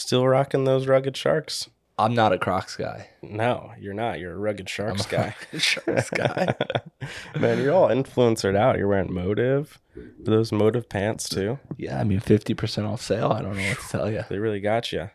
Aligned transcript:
Still 0.00 0.26
rocking 0.26 0.64
those 0.64 0.86
rugged 0.86 1.14
sharks? 1.14 1.68
I'm 1.98 2.14
not 2.14 2.32
a 2.32 2.38
Crocs 2.38 2.74
guy. 2.74 3.10
No, 3.20 3.72
you're 3.78 3.92
not. 3.92 4.18
You're 4.18 4.32
a 4.32 4.38
rugged 4.38 4.66
sharks 4.66 5.04
a 5.04 5.08
guy. 5.10 5.36
Sharks 5.58 6.08
guy. 6.08 6.54
Man, 7.38 7.58
you're 7.58 7.74
all 7.74 7.88
influencered 7.88 8.56
out. 8.56 8.78
You're 8.78 8.88
wearing 8.88 9.12
Motive. 9.12 9.78
Are 9.94 10.02
those 10.24 10.52
Motive 10.52 10.88
pants 10.88 11.28
too? 11.28 11.58
yeah, 11.76 12.00
I 12.00 12.04
mean, 12.04 12.18
50% 12.18 12.88
off 12.88 13.02
sale. 13.02 13.30
I 13.30 13.42
don't 13.42 13.58
know 13.58 13.68
what 13.68 13.78
to 13.78 13.88
tell 13.90 14.10
you. 14.10 14.24
They 14.30 14.38
really 14.38 14.60
got 14.60 14.90
you. 14.90 15.10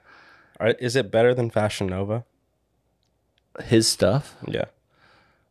Is 0.62 0.96
it 0.96 1.10
better 1.10 1.34
than 1.34 1.50
Fashion 1.50 1.88
Nova? 1.88 2.24
His 3.64 3.88
stuff. 3.88 4.36
Yeah. 4.48 4.66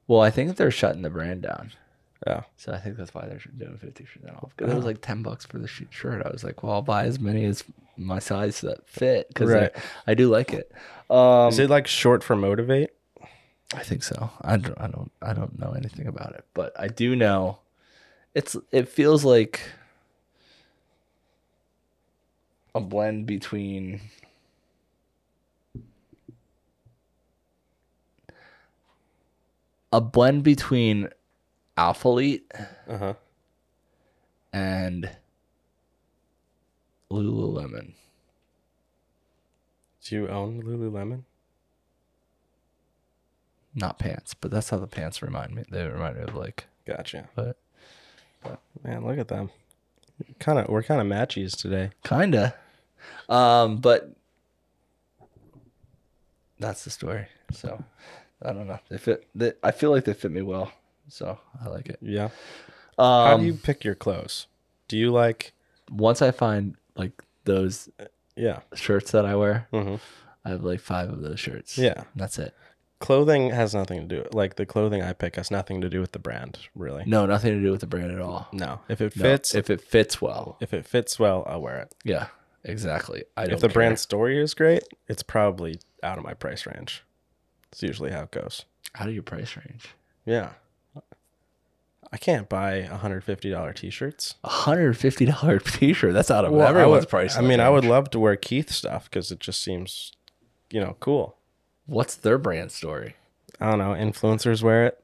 Well, 0.07 0.21
I 0.21 0.31
think 0.31 0.55
they're 0.57 0.71
shutting 0.71 1.03
the 1.03 1.11
brand 1.11 1.43
down. 1.43 1.73
Yeah. 2.27 2.43
So 2.57 2.73
I 2.73 2.79
think 2.79 2.97
that's 2.97 3.13
why 3.13 3.27
they're 3.27 3.41
doing 3.59 3.77
50% 3.77 4.35
off. 4.43 4.51
Because 4.57 4.73
it 4.73 4.77
was 4.77 4.85
like 4.85 5.01
10 5.03 5.23
bucks 5.23 5.45
for 5.45 5.59
the 5.59 5.69
sh- 5.69 5.83
shirt. 5.91 6.25
I 6.25 6.31
was 6.31 6.43
like, 6.43 6.63
well, 6.63 6.73
I'll 6.73 6.83
buy 6.83 7.05
as 7.05 7.21
many 7.21 7.45
as 7.45 7.65
my 7.97 8.19
size 8.19 8.61
that 8.63 8.87
fit 8.89 9.29
because 9.29 9.51
Right. 9.51 9.71
I, 10.07 10.13
I 10.13 10.15
do 10.15 10.29
like 10.31 10.53
it. 10.53 10.73
Um, 11.11 11.49
Is 11.49 11.59
it 11.59 11.69
like 11.71 11.87
short 11.87 12.25
for 12.25 12.35
motivate? 12.35 12.91
I 13.75 13.83
think 13.83 14.03
so. 14.03 14.31
I 14.41 14.57
don't, 14.57 14.81
I 14.81 14.87
don't 14.87 15.11
I 15.21 15.33
don't 15.33 15.59
know 15.59 15.73
anything 15.77 16.07
about 16.07 16.35
it, 16.35 16.45
but 16.55 16.73
I 16.79 16.89
do 16.89 17.17
know 17.17 17.59
it's 18.35 18.57
it 18.71 18.89
feels 18.89 19.25
like 19.25 19.61
a 22.75 22.81
blend 22.81 23.27
between 23.27 24.01
a 29.93 30.01
blend 30.01 30.43
between 30.43 31.09
Alphalete 31.77 32.43
Uh 32.89 32.99
huh. 32.99 33.15
and 34.53 35.11
Lululemon. 37.11 37.93
Do 40.05 40.15
you 40.15 40.29
own 40.29 40.63
Lululemon? 40.63 41.23
Not 43.75 43.99
pants, 43.99 44.35
but 44.35 44.51
that's 44.51 44.71
how 44.71 44.79
the 44.79 44.87
pants 44.87 45.21
remind 45.23 45.55
me. 45.55 45.65
They 45.69 45.87
remind 45.87 46.17
me 46.17 46.23
of 46.23 46.35
like 46.35 46.67
Gotcha. 46.87 47.29
but 47.35 47.57
Man, 48.85 49.05
look 49.07 49.19
at 49.19 49.29
them. 49.29 49.51
Kind 50.39 50.59
of, 50.59 50.69
we're 50.69 50.83
kind 50.83 51.01
of 51.01 51.07
matchies 51.07 51.57
today. 51.57 51.91
Kinda. 52.05 52.55
Um, 53.29 53.79
but 53.79 54.11
that's 56.61 56.85
the 56.85 56.91
story. 56.91 57.27
So 57.53 57.83
I 58.43 58.53
don't 58.53 58.69
know. 58.69 58.79
They 58.91 58.99
fit. 58.99 59.27
They, 59.35 59.55
I 59.63 59.71
feel 59.73 59.91
like 59.91 60.05
they 60.05 60.15
fit 60.15 60.31
me 60.31 60.43
well. 60.43 60.71
So 61.09 61.39
I 61.65 61.69
like 61.69 61.89
it. 61.89 61.99
Yeah. 62.01 62.31
Um, 62.99 63.27
How 63.27 63.37
do 63.39 63.45
you 63.45 63.55
pick 63.55 63.85
your 63.85 63.95
clothes? 63.95 64.47
Do 64.89 64.97
you 64.97 65.11
like? 65.11 65.53
once 65.91 66.23
I 66.23 66.31
find 66.31 66.77
like 66.97 67.13
those 67.45 67.91
Yeah. 68.37 68.61
shirts 68.75 69.11
that 69.11 69.27
I 69.27 69.37
wear, 69.37 69.67
hmm 69.71 69.97
I 70.45 70.51
have 70.51 70.63
like 70.65 70.81
five 70.81 71.11
of 71.11 71.21
those 71.21 71.39
shirts. 71.41 71.77
Yeah. 71.79 72.05
That's 72.17 72.39
it. 72.39 72.55
Clothing 73.01 73.51
has 73.51 73.75
nothing 73.75 74.09
to 74.09 74.23
do. 74.23 74.29
Like 74.33 74.57
the 74.57 74.65
clothing 74.65 75.03
I 75.03 75.13
pick 75.13 75.37
has 75.37 75.51
nothing 75.51 75.81
to 75.83 75.91
do 75.91 76.01
with 76.01 76.13
the 76.13 76.19
brand, 76.19 76.59
really. 76.75 77.03
No, 77.07 77.27
nothing 77.27 77.53
to 77.53 77.61
do 77.63 77.71
with 77.71 77.81
the 77.81 77.87
brand 77.87 78.13
at 78.13 78.21
all. 78.21 78.49
No. 78.53 78.81
If 78.89 79.01
it 79.03 79.15
No, 79.17 79.23
fits, 79.23 79.55
if 79.55 79.69
it 79.69 79.81
fits 79.83 80.23
well. 80.23 80.57
if 80.61 80.73
it 80.73 80.87
fits 80.87 81.19
well, 81.19 81.45
I'll 81.47 81.61
wear 81.61 81.81
it. 81.81 81.95
Yeah, 82.05 82.29
exactly. 82.63 83.25
I 83.37 83.45
don't 83.45 83.55
If 83.55 83.61
the 83.61 83.69
care. 83.69 83.75
brand 83.75 83.99
story 83.99 84.41
is 84.41 84.55
great, 84.55 84.85
it's 85.09 85.23
probably 85.23 85.81
out 86.03 86.17
of 86.17 86.25
my 86.25 86.33
price 86.35 86.65
range. 86.67 87.05
It's 87.73 87.83
usually 87.83 88.11
how 88.11 88.23
it 88.23 88.31
goes. 88.31 88.65
out 88.95 89.09
of 89.09 89.13
your 89.15 89.23
price 89.25 89.55
range, 89.57 89.89
Yeah. 90.25 90.51
I 92.15 92.17
can't 92.17 92.49
buy 92.49 92.83
$150 92.89 93.75
t-shirts. 93.75 94.37
a 94.45 94.49
hundred 94.49 94.97
fifty 94.97 95.25
dollar 95.27 95.59
t-shirt. 95.59 96.13
That's 96.15 96.31
out 96.31 96.45
of 96.45 96.53
Well, 96.53 96.65
I 96.65 96.71
everyone's 96.71 97.03
would- 97.03 97.09
price. 97.11 97.37
I 97.37 97.41
mean, 97.41 97.59
I 97.59 97.69
would 97.69 97.85
love 97.85 98.09
to 98.11 98.21
wear 98.21 98.37
Keith 98.37 98.71
stuff 98.71 99.11
because 99.11 99.33
it 99.33 99.41
just 99.41 99.61
seems, 99.61 100.13
you 100.71 100.79
know, 100.81 100.97
cool. 101.01 101.35
What's 101.87 102.15
their 102.15 102.39
brand 102.39 102.71
story? 102.71 103.17
I 103.61 103.69
don't 103.69 103.79
know. 103.81 103.95
Influencers 103.95 104.63
wear 104.63 104.87
it. 104.87 105.03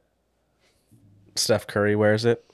Steph 1.34 1.66
Curry 1.66 1.96
wears 1.96 2.24
it. 2.24 2.44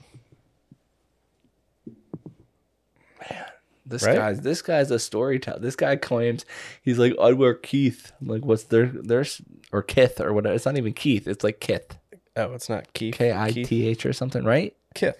Man, 3.31 3.45
this 3.85 4.05
Right? 4.05 4.17
guy's 4.17 4.41
this 4.41 4.63
guy's 4.63 4.91
a 4.91 4.99
storyteller. 4.99 5.59
This 5.61 5.77
guy 5.77 5.97
claims 5.97 6.45
he's 6.83 6.99
like 6.99 7.13
I'd 7.21 7.35
wear 7.35 7.55
Keith. 7.55 8.13
I'm 8.21 8.29
like, 8.29 8.45
what's 8.45 8.65
their 8.65 8.87
there's 8.87 9.43
or 9.73 9.83
Kith 9.83 10.19
or 10.21 10.33
whatever? 10.33 10.55
It's 10.55 10.67
not 10.67 10.77
even 10.79 10.93
Keith. 10.95 11.29
It's 11.29 11.45
like 11.45 11.61
Kith, 11.61 11.99
Oh, 12.37 12.53
it's 12.53 12.69
not 12.69 12.93
Keith. 12.93 13.15
K 13.15 13.33
I 13.33 13.51
Keith. 13.53 13.69
T 13.69 13.87
H 13.87 14.05
or 14.07 14.13
something, 14.13 14.45
right? 14.45 14.75
Kith. 14.95 15.17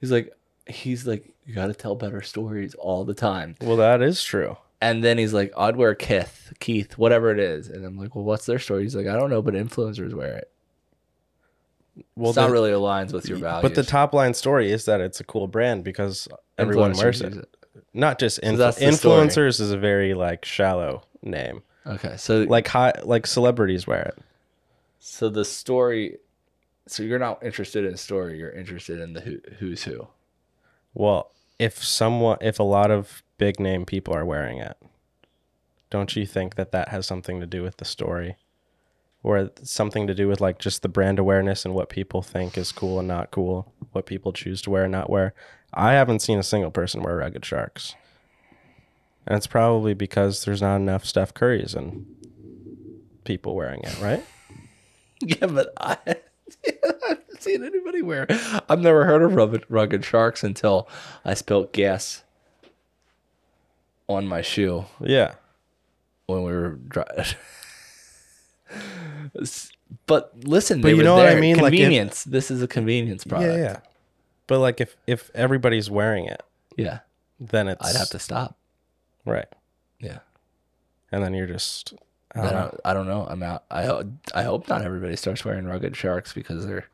He's 0.00 0.10
like, 0.10 0.32
he's 0.66 1.06
like, 1.06 1.30
you 1.46 1.54
got 1.54 1.66
to 1.66 1.74
tell 1.74 1.94
better 1.94 2.22
stories 2.22 2.74
all 2.74 3.04
the 3.04 3.14
time. 3.14 3.54
Well, 3.60 3.76
that 3.76 4.00
is 4.02 4.22
true. 4.22 4.56
And 4.80 5.02
then 5.02 5.16
he's 5.18 5.32
like, 5.32 5.52
I'd 5.56 5.76
wear 5.76 5.94
Kith, 5.94 6.52
Keith, 6.60 6.98
whatever 6.98 7.30
it 7.30 7.38
is. 7.38 7.68
And 7.68 7.84
I'm 7.86 7.96
like, 7.98 8.14
well, 8.14 8.24
what's 8.24 8.44
their 8.46 8.58
story? 8.58 8.82
He's 8.82 8.94
like, 8.96 9.06
I 9.06 9.14
don't 9.14 9.30
know, 9.30 9.40
but 9.42 9.54
influencers 9.54 10.12
wear 10.14 10.36
it. 10.36 10.50
Well, 12.16 12.30
it's 12.30 12.36
not 12.36 12.50
really 12.50 12.70
aligns 12.72 13.12
with 13.12 13.28
your 13.28 13.38
values. 13.38 13.62
But 13.62 13.74
the 13.76 13.84
top 13.88 14.12
line 14.12 14.34
story 14.34 14.70
is 14.72 14.84
that 14.86 15.00
it's 15.00 15.20
a 15.20 15.24
cool 15.24 15.46
brand 15.46 15.84
because 15.84 16.26
everyone 16.58 16.92
wears 16.94 17.20
use 17.20 17.36
it. 17.36 17.56
Not 17.92 18.18
just 18.18 18.40
influ- 18.42 18.56
that's 18.58 18.78
the 18.78 18.92
story. 18.92 19.26
influencers 19.26 19.60
is 19.60 19.70
a 19.70 19.78
very 19.78 20.12
like 20.14 20.44
shallow 20.44 21.04
name. 21.22 21.62
Okay, 21.86 22.16
so 22.16 22.42
Like 22.42 22.66
high, 22.66 22.92
like 23.04 23.26
celebrities 23.26 23.86
wear 23.86 24.02
it. 24.02 24.18
so 24.98 25.28
the 25.28 25.44
story. 25.44 26.18
So 26.86 27.02
you're 27.02 27.18
not 27.18 27.42
interested 27.42 27.84
in 27.84 27.92
the 27.92 27.98
story. 27.98 28.38
You're 28.38 28.52
interested 28.52 29.00
in 29.00 29.14
the 29.14 29.20
who, 29.20 29.40
who's 29.58 29.84
who. 29.84 30.08
Well, 30.92 31.30
if 31.58 31.82
someone, 31.82 32.38
if 32.40 32.58
a 32.58 32.64
lot 32.64 32.90
of 32.90 33.22
big 33.38 33.58
name 33.58 33.84
people 33.86 34.14
are 34.14 34.24
wearing 34.24 34.58
it, 34.58 34.76
don't 35.90 36.14
you 36.14 36.26
think 36.26 36.56
that 36.56 36.72
that 36.72 36.88
has 36.88 37.06
something 37.06 37.40
to 37.40 37.46
do 37.46 37.62
with 37.62 37.78
the 37.78 37.84
story, 37.84 38.36
or 39.22 39.50
something 39.62 40.06
to 40.06 40.14
do 40.14 40.28
with 40.28 40.40
like 40.40 40.58
just 40.58 40.82
the 40.82 40.88
brand 40.88 41.18
awareness 41.18 41.64
and 41.64 41.74
what 41.74 41.88
people 41.88 42.20
think 42.20 42.58
is 42.58 42.72
cool 42.72 42.98
and 42.98 43.08
not 43.08 43.30
cool, 43.30 43.72
what 43.92 44.04
people 44.06 44.32
choose 44.32 44.60
to 44.62 44.70
wear 44.70 44.84
and 44.84 44.92
not 44.92 45.08
wear? 45.08 45.32
I 45.72 45.92
haven't 45.92 46.20
seen 46.20 46.38
a 46.38 46.42
single 46.42 46.70
person 46.70 47.02
wear 47.02 47.16
Rugged 47.16 47.44
Sharks, 47.44 47.94
and 49.26 49.36
it's 49.36 49.46
probably 49.46 49.94
because 49.94 50.44
there's 50.44 50.62
not 50.62 50.76
enough 50.76 51.04
Steph 51.04 51.32
Currys 51.32 51.74
and 51.74 52.06
people 53.24 53.54
wearing 53.56 53.80
it, 53.82 53.98
right? 54.00 54.24
Yeah, 55.20 55.46
but 55.46 55.72
I 55.78 56.16
haven't 57.08 57.42
seen 57.42 57.64
anybody 57.64 58.02
wear. 58.02 58.26
I've 58.68 58.80
never 58.80 59.04
heard 59.04 59.22
of 59.22 59.34
rugged, 59.34 59.64
rugged 59.68 60.04
sharks 60.04 60.42
until 60.44 60.88
I 61.24 61.34
spilt 61.34 61.72
gas 61.72 62.22
on 64.08 64.26
my 64.26 64.42
shoe 64.42 64.84
Yeah, 65.00 65.34
when 66.26 66.42
we 66.42 66.52
were 66.52 66.70
driving. 66.88 67.24
but 70.06 70.32
listen, 70.46 70.80
But 70.80 70.86
they 70.88 70.90
you 70.92 70.96
were 70.98 71.02
know 71.04 71.16
what 71.16 71.26
I 71.26 71.32
there. 71.32 71.40
mean? 71.40 71.56
Like, 71.56 71.72
if- 71.72 71.78
Convenience. 71.80 72.24
this 72.24 72.50
is 72.50 72.62
a 72.62 72.68
convenience 72.68 73.24
product. 73.24 73.52
yeah, 73.56 73.62
yeah. 73.62 73.80
But 74.46 74.58
like 74.58 74.80
if 74.80 74.96
if 75.06 75.30
everybody's 75.34 75.90
wearing 75.90 76.26
it, 76.26 76.42
Yeah, 76.76 76.98
then 77.40 77.68
it's 77.68 77.84
I'd 77.86 77.96
have 77.98 78.10
to 78.10 78.18
stop. 78.18 78.56
right. 79.24 79.46
Yeah. 80.00 80.18
and 81.10 81.22
then 81.24 81.32
you're 81.32 81.46
just 81.46 81.94
I 82.36 82.42
don't 82.42 82.52
know. 82.52 82.78
I 82.84 82.94
don't 82.94 83.06
know. 83.06 83.26
I'm 83.28 83.42
out. 83.42 83.64
I 83.70 84.02
I 84.34 84.42
hope 84.42 84.68
not 84.68 84.82
everybody 84.82 85.14
starts 85.16 85.44
wearing 85.44 85.66
rugged 85.66 85.94
sharks 85.96 86.32
because 86.32 86.66
they're 86.66 86.86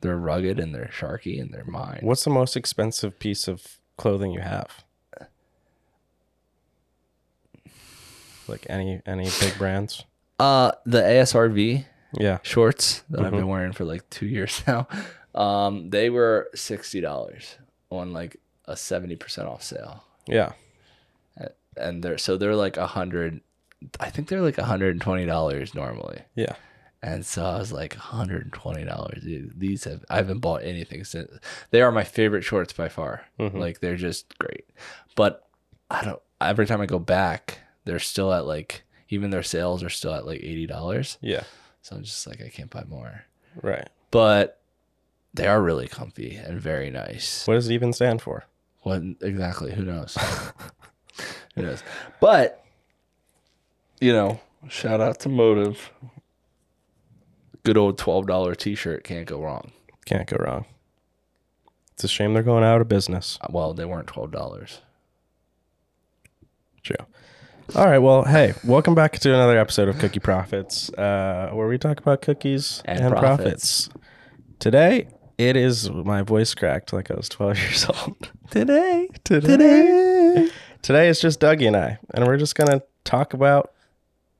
they're 0.00 0.16
rugged 0.16 0.58
and 0.58 0.74
they're 0.74 0.90
sharky 0.92 1.40
and 1.40 1.52
they're 1.54 1.64
mine. 1.64 2.00
what's 2.02 2.24
the 2.24 2.30
most 2.30 2.56
expensive 2.56 3.18
piece 3.18 3.48
of 3.48 3.78
clothing 3.96 4.30
you 4.32 4.40
have 4.40 4.84
like 8.48 8.66
any 8.68 9.00
any 9.06 9.28
big 9.40 9.54
brands 9.58 10.04
Uh, 10.38 10.72
the 10.84 11.00
ASRV 11.00 11.84
yeah 12.18 12.38
shorts 12.42 13.02
that 13.10 13.20
I've 13.20 13.26
Mm-hmm. 13.26 13.36
been 13.36 13.48
wearing 13.48 13.72
for 13.72 13.84
like 13.84 14.08
two 14.10 14.26
years 14.26 14.62
now. 14.66 14.86
Um, 15.34 15.90
they 15.90 16.10
were 16.10 16.48
sixty 16.54 17.00
dollars 17.00 17.56
on 17.90 18.12
like 18.12 18.36
a 18.66 18.76
seventy 18.76 19.16
percent 19.16 19.48
off 19.48 19.62
sale, 19.62 20.04
yeah 20.26 20.52
and 21.76 22.02
they're 22.02 22.18
so 22.18 22.36
they're 22.36 22.56
like 22.56 22.76
a 22.76 22.86
hundred. 22.86 23.40
I 24.00 24.10
think 24.10 24.28
they're 24.28 24.40
like 24.42 24.56
hundred 24.56 24.92
and 24.92 25.00
twenty 25.00 25.26
dollars 25.26 25.74
normally, 25.74 26.22
yeah 26.34 26.54
and 27.02 27.24
so 27.26 27.44
I 27.44 27.58
was 27.58 27.72
like 27.72 27.94
hundred 27.94 28.42
and 28.44 28.52
twenty 28.52 28.84
dollars. 28.84 29.22
These 29.22 29.84
have 29.84 30.04
I 30.10 30.16
haven't 30.16 30.40
bought 30.40 30.62
anything 30.64 31.04
since. 31.04 31.30
They 31.70 31.82
are 31.82 31.92
my 31.92 32.04
favorite 32.04 32.42
shorts 32.42 32.72
by 32.72 32.88
far. 32.88 33.26
Mhm. 33.38 33.58
Like 33.58 33.80
they're 33.80 33.96
just 33.96 34.36
great, 34.38 34.64
but 35.14 35.46
I 35.90 36.02
don't. 36.04 36.20
Every 36.40 36.66
time 36.66 36.80
I 36.80 36.86
go 36.86 36.98
back, 36.98 37.60
they're 37.84 37.98
still 37.98 38.32
at 38.32 38.46
like 38.46 38.82
even 39.10 39.30
their 39.30 39.42
sales 39.42 39.82
are 39.84 39.90
still 39.90 40.14
at 40.14 40.26
like 40.26 40.40
eighty 40.40 40.66
dollars. 40.66 41.18
yeah 41.20 41.44
So 41.82 41.96
I'm 41.96 42.02
just 42.02 42.26
like 42.26 42.40
I 42.40 42.48
can't 42.48 42.70
buy 42.70 42.84
more. 42.88 43.24
right 43.62 43.88
but 44.10 44.60
they 45.34 45.46
are 45.46 45.62
really 45.62 45.86
comfy 45.86 46.34
and 46.36 46.58
very 46.60 46.88
nice. 46.90 47.46
what 47.46 47.54
does 47.54 47.68
it 47.68 47.74
even 47.74 47.92
stand 47.92 48.22
for 48.22 48.44
What 48.82 49.02
exactly? 49.20 49.74
Who 49.74 49.84
knows? 49.84 50.16
who 51.54 51.62
knows? 51.62 51.82
But 52.20 52.64
you 54.00 54.12
know, 54.12 54.40
shout 54.68 55.00
out 55.00 55.20
to 55.20 55.28
Motive. 55.28 55.90
Good 57.64 57.76
old 57.76 57.98
twelve 57.98 58.26
dollar 58.26 58.54
t 58.54 58.74
shirt 58.74 59.02
can't 59.04 59.26
go 59.26 59.42
wrong. 59.42 59.72
can't 60.04 60.28
go 60.28 60.36
wrong 60.38 60.66
it's 61.94 62.04
a 62.04 62.08
shame 62.08 62.32
they're 62.34 62.42
going 62.44 62.62
out 62.62 62.80
of 62.80 62.88
business 62.88 63.38
Well, 63.50 63.72
they 63.74 63.84
weren't 63.84 64.06
twelve 64.06 64.30
dollars. 64.30 64.80
True. 66.82 66.94
All 67.74 67.86
right. 67.86 67.98
Well, 67.98 68.22
hey, 68.24 68.52
welcome 68.62 68.94
back 68.94 69.18
to 69.18 69.34
another 69.34 69.58
episode 69.58 69.88
of 69.88 69.98
Cookie 69.98 70.20
Profits, 70.20 70.88
uh, 70.92 71.50
where 71.52 71.66
we 71.66 71.78
talk 71.78 71.98
about 71.98 72.22
cookies 72.22 72.80
And 72.84 73.00
and, 73.00 73.10
profits. 73.16 73.88
profits. 73.88 74.06
Today, 74.60 75.08
it 75.36 75.56
is 75.56 75.90
my 75.90 76.22
voice 76.22 76.54
cracked 76.54 76.92
like 76.92 77.10
I 77.10 77.14
was 77.14 77.28
12 77.28 77.58
years 77.62 77.86
old. 77.86 78.30
Today, 78.52 79.08
today, 79.24 80.48
today 80.82 81.08
is 81.08 81.20
just 81.20 81.40
Dougie 81.40 81.66
and 81.66 81.76
I, 81.76 81.98
and 82.14 82.24
we're 82.24 82.36
just 82.36 82.54
gonna 82.54 82.82
talk 83.02 83.34
about 83.34 83.72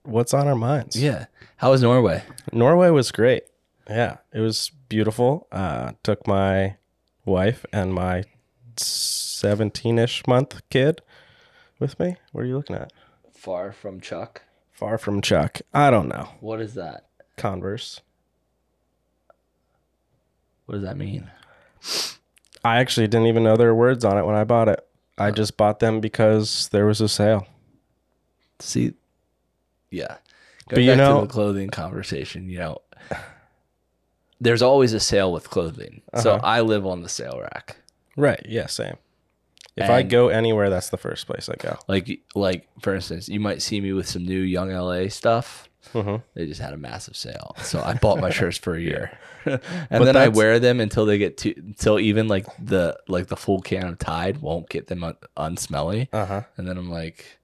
what's 0.06 0.34
on 0.34 0.46
our 0.46 0.54
minds. 0.54 1.00
Yeah. 1.00 1.26
How 1.56 1.70
was 1.70 1.82
Norway? 1.82 2.22
Norway 2.52 2.90
was 2.90 3.10
great. 3.12 3.44
Yeah, 3.88 4.18
it 4.32 4.40
was 4.40 4.70
beautiful. 4.88 5.46
Uh, 5.52 5.92
took 6.02 6.26
my 6.26 6.76
wife 7.24 7.64
and 7.72 7.94
my 7.94 8.24
17-ish 8.76 10.26
month 10.26 10.60
kid 10.70 11.02
with 11.78 11.98
me. 11.98 12.16
What 12.32 12.42
are 12.42 12.46
you 12.46 12.56
looking 12.56 12.76
at? 12.76 12.92
Far 13.32 13.72
from 13.72 14.00
Chuck. 14.00 14.42
Far 14.72 14.98
from 14.98 15.20
Chuck. 15.22 15.60
I 15.72 15.90
don't 15.90 16.08
know. 16.08 16.28
What 16.40 16.60
is 16.60 16.74
that? 16.74 17.06
Converse. 17.36 18.00
What 20.66 20.74
does 20.76 20.84
that 20.84 20.96
mean? 20.96 21.30
I 22.64 22.78
actually 22.78 23.06
didn't 23.06 23.28
even 23.28 23.44
know 23.44 23.56
there 23.56 23.68
were 23.68 23.74
words 23.74 24.04
on 24.04 24.18
it 24.18 24.26
when 24.26 24.34
I 24.34 24.44
bought 24.44 24.68
it. 24.68 24.84
I 25.16 25.30
just 25.30 25.56
bought 25.56 25.78
them 25.78 26.00
because 26.00 26.68
there 26.72 26.86
was 26.86 27.00
a 27.00 27.08
sale. 27.08 27.46
See, 28.58 28.94
yeah. 29.90 30.16
But 30.68 30.82
you 30.82 30.96
know- 30.96 31.22
the 31.22 31.26
clothing 31.28 31.70
conversation, 31.70 32.48
you 32.48 32.58
know, 32.58 32.82
there's 34.40 34.62
always 34.62 34.92
a 34.92 35.00
sale 35.00 35.32
with 35.32 35.48
clothing. 35.50 36.02
So 36.20 36.32
Uh-huh. 36.34 36.40
I 36.46 36.60
live 36.60 36.86
on 36.86 37.02
the 37.02 37.08
sale 37.08 37.38
rack. 37.40 37.76
Right. 38.16 38.44
Yeah, 38.48 38.66
same. 38.66 38.96
If 39.76 39.90
I 39.90 40.02
go 40.02 40.28
anywhere, 40.28 40.70
that's 40.70 40.88
the 40.88 40.96
first 40.96 41.26
place 41.26 41.50
I 41.50 41.54
go. 41.56 41.76
Like, 41.86 42.20
like 42.34 42.66
for 42.80 42.94
instance, 42.94 43.28
you 43.28 43.40
might 43.40 43.60
see 43.60 43.78
me 43.78 43.92
with 43.92 44.08
some 44.08 44.24
new 44.24 44.40
Young 44.40 44.70
LA 44.72 45.08
stuff. 45.08 45.68
Mhm. 45.92 46.22
They 46.34 46.46
just 46.46 46.62
had 46.62 46.72
a 46.72 46.78
massive 46.78 47.14
sale, 47.14 47.54
so 47.62 47.80
I 47.82 47.92
bought 47.94 48.18
my 48.18 48.30
shirts 48.30 48.56
for 48.58 48.74
a 48.74 48.80
year, 48.80 49.16
and 49.44 49.60
But 49.90 50.04
then 50.06 50.16
I 50.16 50.28
wear 50.28 50.58
them 50.58 50.80
until 50.80 51.04
they 51.06 51.16
get 51.18 51.36
to 51.38 51.54
until 51.58 52.00
even 52.00 52.26
like 52.26 52.46
the 52.58 52.98
like 53.06 53.26
the 53.28 53.36
full 53.36 53.60
can 53.60 53.86
of 53.86 53.98
Tide 53.98 54.38
won't 54.38 54.68
get 54.70 54.86
them 54.88 55.04
un- 55.04 55.16
unsmelly, 55.36 56.08
Uh-huh. 56.12 56.42
and 56.56 56.66
then 56.66 56.76
I'm 56.78 56.90
like, 56.90 57.35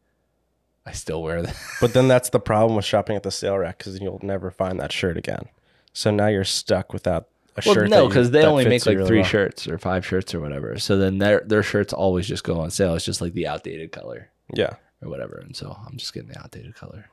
I 0.87 0.93
still 0.93 1.23
wear 1.23 1.43
them. 1.43 1.55
But 1.81 1.93
then 1.94 2.08
that's 2.08 2.31
the 2.31 2.40
problem 2.40 2.76
with 2.76 2.84
shopping 2.84 3.17
at 3.17 3.23
the 3.23 3.31
sale 3.31 3.58
rack 3.58 3.79
because 3.79 4.00
you'll 4.00 4.20
never 4.23 4.50
find 4.50 4.81
that 4.81 4.93
shirt 4.93 5.17
again. 5.17 5.46
So 5.93 6.11
now 6.11 6.26
you're 6.29 6.44
stuck 6.44 6.93
without 6.93 7.29
a 7.56 7.62
Well, 7.64 7.75
shirt. 7.75 7.90
no, 7.90 8.08
because 8.08 8.31
they 8.31 8.44
only 8.44 8.67
make 8.67 8.84
like 8.87 8.96
really 8.96 9.06
three 9.08 9.19
well. 9.20 9.29
shirts 9.29 9.69
or 9.69 9.79
five 9.79 10.05
shirts 10.06 10.34
or 10.34 10.40
whatever. 10.40 10.79
So 10.79 10.96
then 10.96 11.19
their 11.19 11.43
their 11.46 11.62
shirts 11.62 11.93
always 11.93 12.26
just 12.26 12.44
go 12.44 12.58
on 12.61 12.70
sale. 12.70 12.94
It's 12.94 13.05
just 13.05 13.20
like 13.20 13.32
the 13.34 13.46
outdated 13.46 13.93
color 13.93 14.31
Yeah. 14.52 14.75
or 15.02 15.08
whatever. 15.11 15.37
And 15.38 15.55
so 15.55 15.76
I'm 15.87 15.96
just 15.99 16.12
getting 16.14 16.31
the 16.31 16.38
outdated 16.40 16.75
color. 16.75 17.11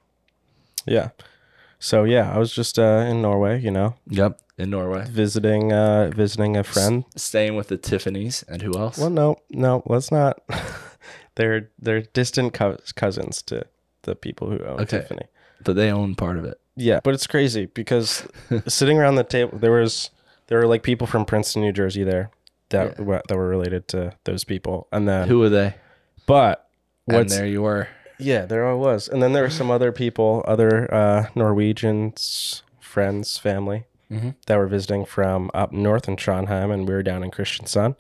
Yeah. 0.86 1.10
So 1.78 2.04
yeah, 2.06 2.34
I 2.34 2.38
was 2.40 2.54
just 2.54 2.80
uh, 2.80 3.06
in 3.10 3.22
Norway, 3.22 3.60
you 3.62 3.72
know, 3.72 3.96
Yep, 4.08 4.40
in 4.58 4.70
Norway, 4.70 5.06
visiting 5.10 5.72
uh, 5.72 6.12
visiting 6.16 6.58
a 6.58 6.64
friend. 6.64 7.06
staying 7.16 7.56
with 7.56 7.68
the 7.70 7.78
Tiffany's 7.78 8.44
and 8.50 8.62
who 8.62 8.78
else? 8.78 8.98
Well, 8.98 9.10
no, 9.10 9.38
no, 9.50 9.84
let's 9.86 10.12
not. 10.12 10.42
they're 11.40 11.70
they're 11.80 12.02
distant 12.02 12.54
co- 12.54 12.78
cousins 12.96 13.42
to 13.44 13.66
the 14.04 14.14
people 14.16 14.50
who 14.52 14.60
own 14.64 14.82
Okay. 14.82 15.00
Tiffany. 15.00 15.26
But 15.64 15.76
they 15.78 15.90
own 15.92 16.16
part 16.16 16.38
of 16.38 16.44
it. 16.46 16.60
Yeah, 16.76 17.00
but 17.04 17.14
it's 17.14 17.28
crazy 17.28 17.66
because 17.68 18.28
sitting 18.68 18.98
around 19.00 19.16
the 19.16 19.24
table, 19.24 19.58
there 19.58 19.72
was 19.72 20.10
there 20.48 20.58
were 20.60 20.68
like 20.68 20.84
people 20.84 21.08
from 21.08 21.26
Princeton, 21.26 21.62
New 21.62 21.72
Jersey, 21.72 22.04
there 22.04 22.30
that 22.70 22.96
Yeah. 23.00 23.04
were, 23.06 23.22
that 23.28 23.36
were 23.38 23.48
related 23.48 23.88
to 23.90 24.14
those 24.26 24.44
people, 24.44 24.88
and 24.92 25.08
then 25.08 25.28
Who 25.30 25.42
are 25.44 25.50
they? 25.50 25.76
but 26.26 26.68
And 27.08 27.18
what's 27.18 27.36
there 27.36 27.46
you 27.48 27.62
were. 27.64 27.88
yeah, 28.20 28.46
there 28.46 28.68
I 28.70 28.74
was, 28.74 29.08
and 29.08 29.22
then 29.24 29.34
there 29.34 29.44
were 29.44 29.50
some 29.50 29.72
other 29.72 29.92
people, 29.92 30.44
other 30.48 30.94
uh, 30.94 31.28
Norwegians, 31.36 32.64
friends, 32.80 33.38
family 33.38 33.86
Mhm. 34.12 34.36
that 34.48 34.58
were 34.58 34.68
visiting 34.68 35.06
from 35.06 35.52
up 35.54 35.72
north 35.72 36.08
in 36.08 36.16
Trondheim, 36.16 36.72
and 36.74 36.88
we 36.88 36.94
were 36.94 37.04
down 37.04 37.24
in 37.24 37.32
Kristiansand. 37.32 38.00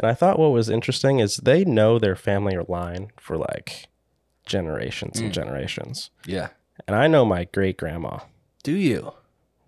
And 0.00 0.10
I 0.10 0.14
thought 0.14 0.38
what 0.38 0.52
was 0.52 0.70
interesting 0.70 1.18
is 1.20 1.36
they 1.36 1.64
know 1.64 1.98
their 1.98 2.16
family 2.16 2.56
line 2.68 3.10
for 3.18 3.36
like 3.36 3.88
generations 4.46 5.20
Mm. 5.20 5.24
and 5.26 5.34
generations. 5.34 6.10
Yeah. 6.26 6.48
And 6.88 6.96
I 6.96 7.06
know 7.06 7.24
my 7.26 7.44
great 7.44 7.76
grandma. 7.76 8.20
Do 8.62 8.72
you? 8.72 9.12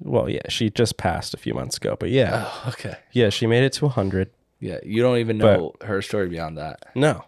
Well, 0.01 0.29
yeah, 0.29 0.49
she 0.49 0.71
just 0.71 0.97
passed 0.97 1.35
a 1.35 1.37
few 1.37 1.55
months 1.55 1.77
ago, 1.77 1.97
but 2.01 2.11
yeah, 2.11 2.45
Oh, 2.49 2.65
okay. 2.71 2.97
yeah, 3.13 3.29
she 3.29 3.47
made 3.47 3.63
it 3.63 3.73
to 3.75 3.85
100. 3.87 4.31
Yeah, 4.59 4.79
you 4.83 5.03
don't 5.03 5.19
even 5.19 5.39
know 5.39 5.75
her 5.85 6.01
story 6.03 6.29
beyond 6.29 6.57
that. 6.59 6.87
No. 6.95 7.25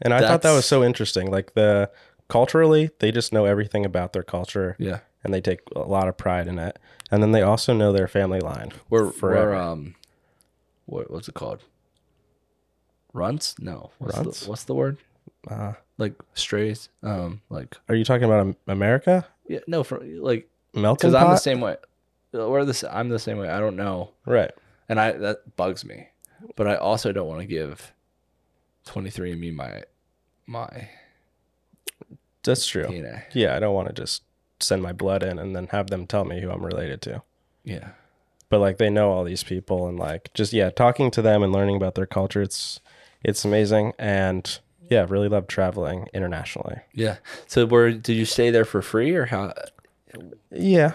And 0.00 0.14
I 0.14 0.20
thought 0.20 0.42
that 0.42 0.52
was 0.54 0.64
so 0.64 0.82
interesting. 0.82 1.30
Like 1.30 1.52
the 1.54 1.90
culturally, 2.28 2.90
they 3.00 3.12
just 3.12 3.32
know 3.32 3.44
everything 3.44 3.84
about 3.84 4.12
their 4.14 4.22
culture 4.22 4.76
Yeah. 4.78 5.00
and 5.22 5.34
they 5.34 5.40
take 5.42 5.60
a 5.76 5.80
lot 5.80 6.08
of 6.08 6.16
pride 6.16 6.48
in 6.48 6.58
it. 6.58 6.78
And 7.10 7.22
then 7.22 7.32
they 7.32 7.42
also 7.42 7.74
know 7.74 7.92
their 7.92 8.08
family 8.08 8.40
line. 8.40 8.72
We're 8.88 9.10
forever. 9.10 9.50
we're 9.50 9.54
um, 9.56 9.94
what 10.86 11.10
what's 11.10 11.28
it 11.28 11.34
called? 11.34 11.60
Runts? 13.12 13.56
No. 13.58 13.90
What's 13.98 14.16
Runts? 14.16 14.40
The, 14.40 14.48
what's 14.50 14.64
the 14.64 14.74
word? 14.74 14.98
uh, 15.50 15.72
Like 15.98 16.14
strays? 16.34 16.88
Um, 17.02 17.40
like 17.50 17.76
are 17.88 17.94
you 17.94 18.04
talking 18.04 18.24
about 18.24 18.40
Am- 18.40 18.56
America? 18.66 19.26
yeah, 19.48 19.60
no, 19.66 19.82
for 19.82 19.98
like 20.04 20.48
Melting 20.74 21.10
because 21.10 21.14
I'm 21.14 21.28
the 21.30 21.34
pot? 21.34 21.42
same 21.42 21.60
way. 21.60 21.76
We're 22.32 22.64
the 22.64 22.70
s- 22.70 22.84
I'm 22.84 23.08
the 23.08 23.18
same 23.18 23.38
way. 23.38 23.48
I 23.48 23.58
don't 23.58 23.76
know, 23.76 24.10
Right. 24.26 24.52
and 24.88 25.00
I 25.00 25.12
that 25.12 25.56
bugs 25.56 25.84
me, 25.84 26.08
but 26.56 26.66
I 26.68 26.76
also 26.76 27.10
don't 27.12 27.26
want 27.26 27.40
to 27.40 27.46
give 27.46 27.92
23andMe 28.86 29.52
my 29.54 29.82
my 30.46 30.88
That's 32.42 32.66
true. 32.66 32.84
DNA. 32.84 33.24
Yeah, 33.32 33.56
I 33.56 33.60
don't 33.60 33.74
want 33.74 33.88
to 33.88 33.94
just 33.94 34.22
send 34.60 34.82
my 34.82 34.92
blood 34.92 35.22
in 35.22 35.38
and 35.38 35.54
then 35.56 35.68
have 35.68 35.88
them 35.88 36.06
tell 36.06 36.24
me 36.24 36.40
who 36.40 36.50
I'm 36.50 36.64
related 36.64 37.02
to. 37.02 37.22
Yeah. 37.64 37.90
But 38.48 38.60
like 38.60 38.78
they 38.78 38.90
know 38.90 39.10
all 39.12 39.24
these 39.24 39.42
people 39.44 39.86
and 39.88 39.98
like 39.98 40.32
just 40.34 40.52
yeah, 40.52 40.70
talking 40.70 41.10
to 41.12 41.22
them 41.22 41.42
and 41.42 41.52
learning 41.52 41.76
about 41.76 41.94
their 41.94 42.06
culture, 42.06 42.42
it's 42.42 42.80
it's 43.22 43.44
amazing 43.44 43.92
and 43.98 44.58
yeah, 44.88 45.06
really 45.08 45.28
love 45.28 45.46
traveling 45.46 46.08
internationally. 46.12 46.78
Yeah. 46.92 47.16
So 47.46 47.64
where 47.66 47.92
did 47.92 48.14
you 48.14 48.24
stay 48.24 48.50
there 48.50 48.64
for 48.64 48.82
free 48.82 49.14
or 49.14 49.26
how? 49.26 49.54
Yeah. 50.50 50.94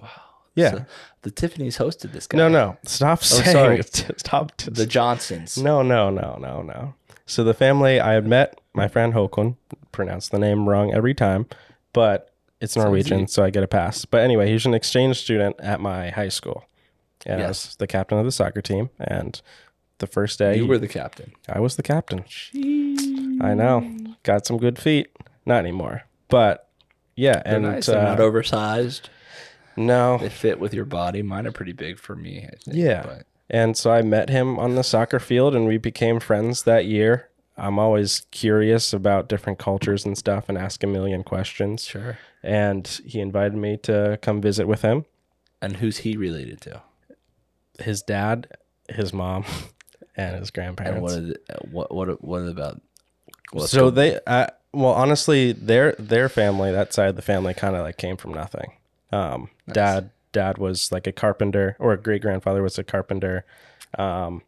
Wow. 0.00 0.08
Yeah. 0.56 0.70
So 0.70 0.86
the 1.22 1.30
Tiffany's 1.30 1.78
hosted 1.78 2.12
this 2.12 2.26
guy. 2.26 2.38
No, 2.38 2.48
no. 2.48 2.76
Stop 2.84 3.20
oh, 3.20 3.24
saying 3.24 3.52
sorry. 3.52 3.82
Stop. 4.16 4.56
The 4.56 4.86
Johnsons. 4.86 5.56
No, 5.56 5.82
no, 5.82 6.10
no, 6.10 6.36
no, 6.40 6.62
no. 6.62 6.94
So 7.26 7.44
the 7.44 7.54
family 7.54 8.00
I 8.00 8.14
had 8.14 8.26
met 8.26 8.60
my 8.74 8.88
friend 8.88 9.14
Håkon, 9.14 9.56
pronounced 9.92 10.30
the 10.30 10.38
name 10.38 10.68
wrong 10.68 10.92
every 10.92 11.14
time, 11.14 11.46
but 11.92 12.30
it's 12.60 12.76
Norwegian, 12.76 13.26
so 13.26 13.42
I 13.42 13.50
get 13.50 13.62
a 13.62 13.68
pass. 13.68 14.04
But 14.04 14.22
anyway, 14.22 14.50
he's 14.50 14.66
an 14.66 14.74
exchange 14.74 15.18
student 15.18 15.56
at 15.60 15.80
my 15.80 16.10
high 16.10 16.28
school. 16.28 16.64
And 17.26 17.40
I 17.40 17.46
Yes. 17.46 17.66
was 17.66 17.76
the 17.76 17.86
captain 17.86 18.18
of 18.18 18.24
the 18.24 18.32
soccer 18.32 18.60
team. 18.60 18.90
And 18.98 19.40
the 20.00 20.06
first 20.06 20.38
day 20.38 20.56
You 20.56 20.66
were 20.66 20.78
the 20.78 20.88
captain. 20.88 21.32
I 21.48 21.60
was 21.60 21.76
the 21.76 21.82
captain. 21.82 22.24
I 23.40 23.54
know. 23.54 24.16
Got 24.22 24.44
some 24.46 24.58
good 24.58 24.78
feet. 24.78 25.08
Not 25.46 25.60
anymore. 25.60 26.02
But 26.28 26.68
yeah, 27.16 27.42
They're 27.44 27.54
and 27.56 27.64
nice. 27.64 27.86
They're 27.86 28.02
not 28.02 28.20
uh, 28.20 28.24
oversized. 28.24 29.08
no. 29.76 30.18
They 30.18 30.28
fit 30.28 30.60
with 30.60 30.74
your 30.74 30.84
body. 30.84 31.22
Mine 31.22 31.46
are 31.46 31.52
pretty 31.52 31.72
big 31.72 31.98
for 31.98 32.14
me. 32.16 32.38
I 32.46 32.56
think, 32.56 32.76
Yeah. 32.76 33.02
But 33.04 33.22
And 33.48 33.76
so 33.76 33.90
I 33.92 34.02
met 34.02 34.28
him 34.28 34.58
on 34.58 34.74
the 34.74 34.84
soccer 34.84 35.18
field 35.18 35.54
and 35.54 35.66
we 35.66 35.78
became 35.78 36.20
friends 36.20 36.64
that 36.64 36.84
year. 36.86 37.28
I'm 37.56 37.78
always 37.78 38.26
curious 38.30 38.92
about 38.92 39.28
different 39.28 39.58
cultures 39.58 40.04
and 40.06 40.16
stuff 40.16 40.48
and 40.48 40.56
ask 40.56 40.82
a 40.82 40.86
million 40.86 41.22
questions. 41.22 41.84
sure. 41.84 42.18
And 42.42 42.86
he 43.04 43.20
invited 43.20 43.54
me 43.54 43.76
to 43.82 44.18
come 44.22 44.40
visit 44.40 44.66
with 44.66 44.80
him. 44.82 45.04
And 45.60 45.76
who's 45.76 45.98
he 45.98 46.16
related 46.16 46.60
to? 46.62 46.80
His 47.80 48.00
dad, 48.02 48.48
his 48.88 49.12
mom, 49.12 49.44
and 50.28 50.36
his 50.40 50.48
And 50.48 50.54
grandparents. 50.54 51.00
what 51.02 51.12
is 51.12 51.30
it, 51.30 51.46
what 51.70 51.94
what 51.94 52.22
what 52.24 52.42
about? 52.42 52.80
So 53.66 53.90
they, 53.90 54.18
uh, 54.26 54.46
well, 54.72 54.92
honestly, 54.92 55.52
their 55.52 55.92
their 55.98 56.28
family, 56.28 56.70
that 56.72 56.92
side 56.94 57.08
of 57.08 57.16
the 57.16 57.22
family, 57.22 57.54
kind 57.54 57.74
of 57.74 57.82
like 57.82 57.96
came 57.96 58.16
from 58.16 58.32
nothing. 58.32 58.72
Um, 59.12 59.50
Dad, 59.72 60.10
dad 60.32 60.58
was 60.58 60.92
like 60.92 61.06
a 61.08 61.12
carpenter, 61.12 61.76
or 61.80 61.92
a 61.92 61.96
great 61.98 62.22
grandfather 62.22 62.62
was 62.62 62.78
a 62.78 62.84
carpenter. 62.84 63.44
Um, 63.98 64.42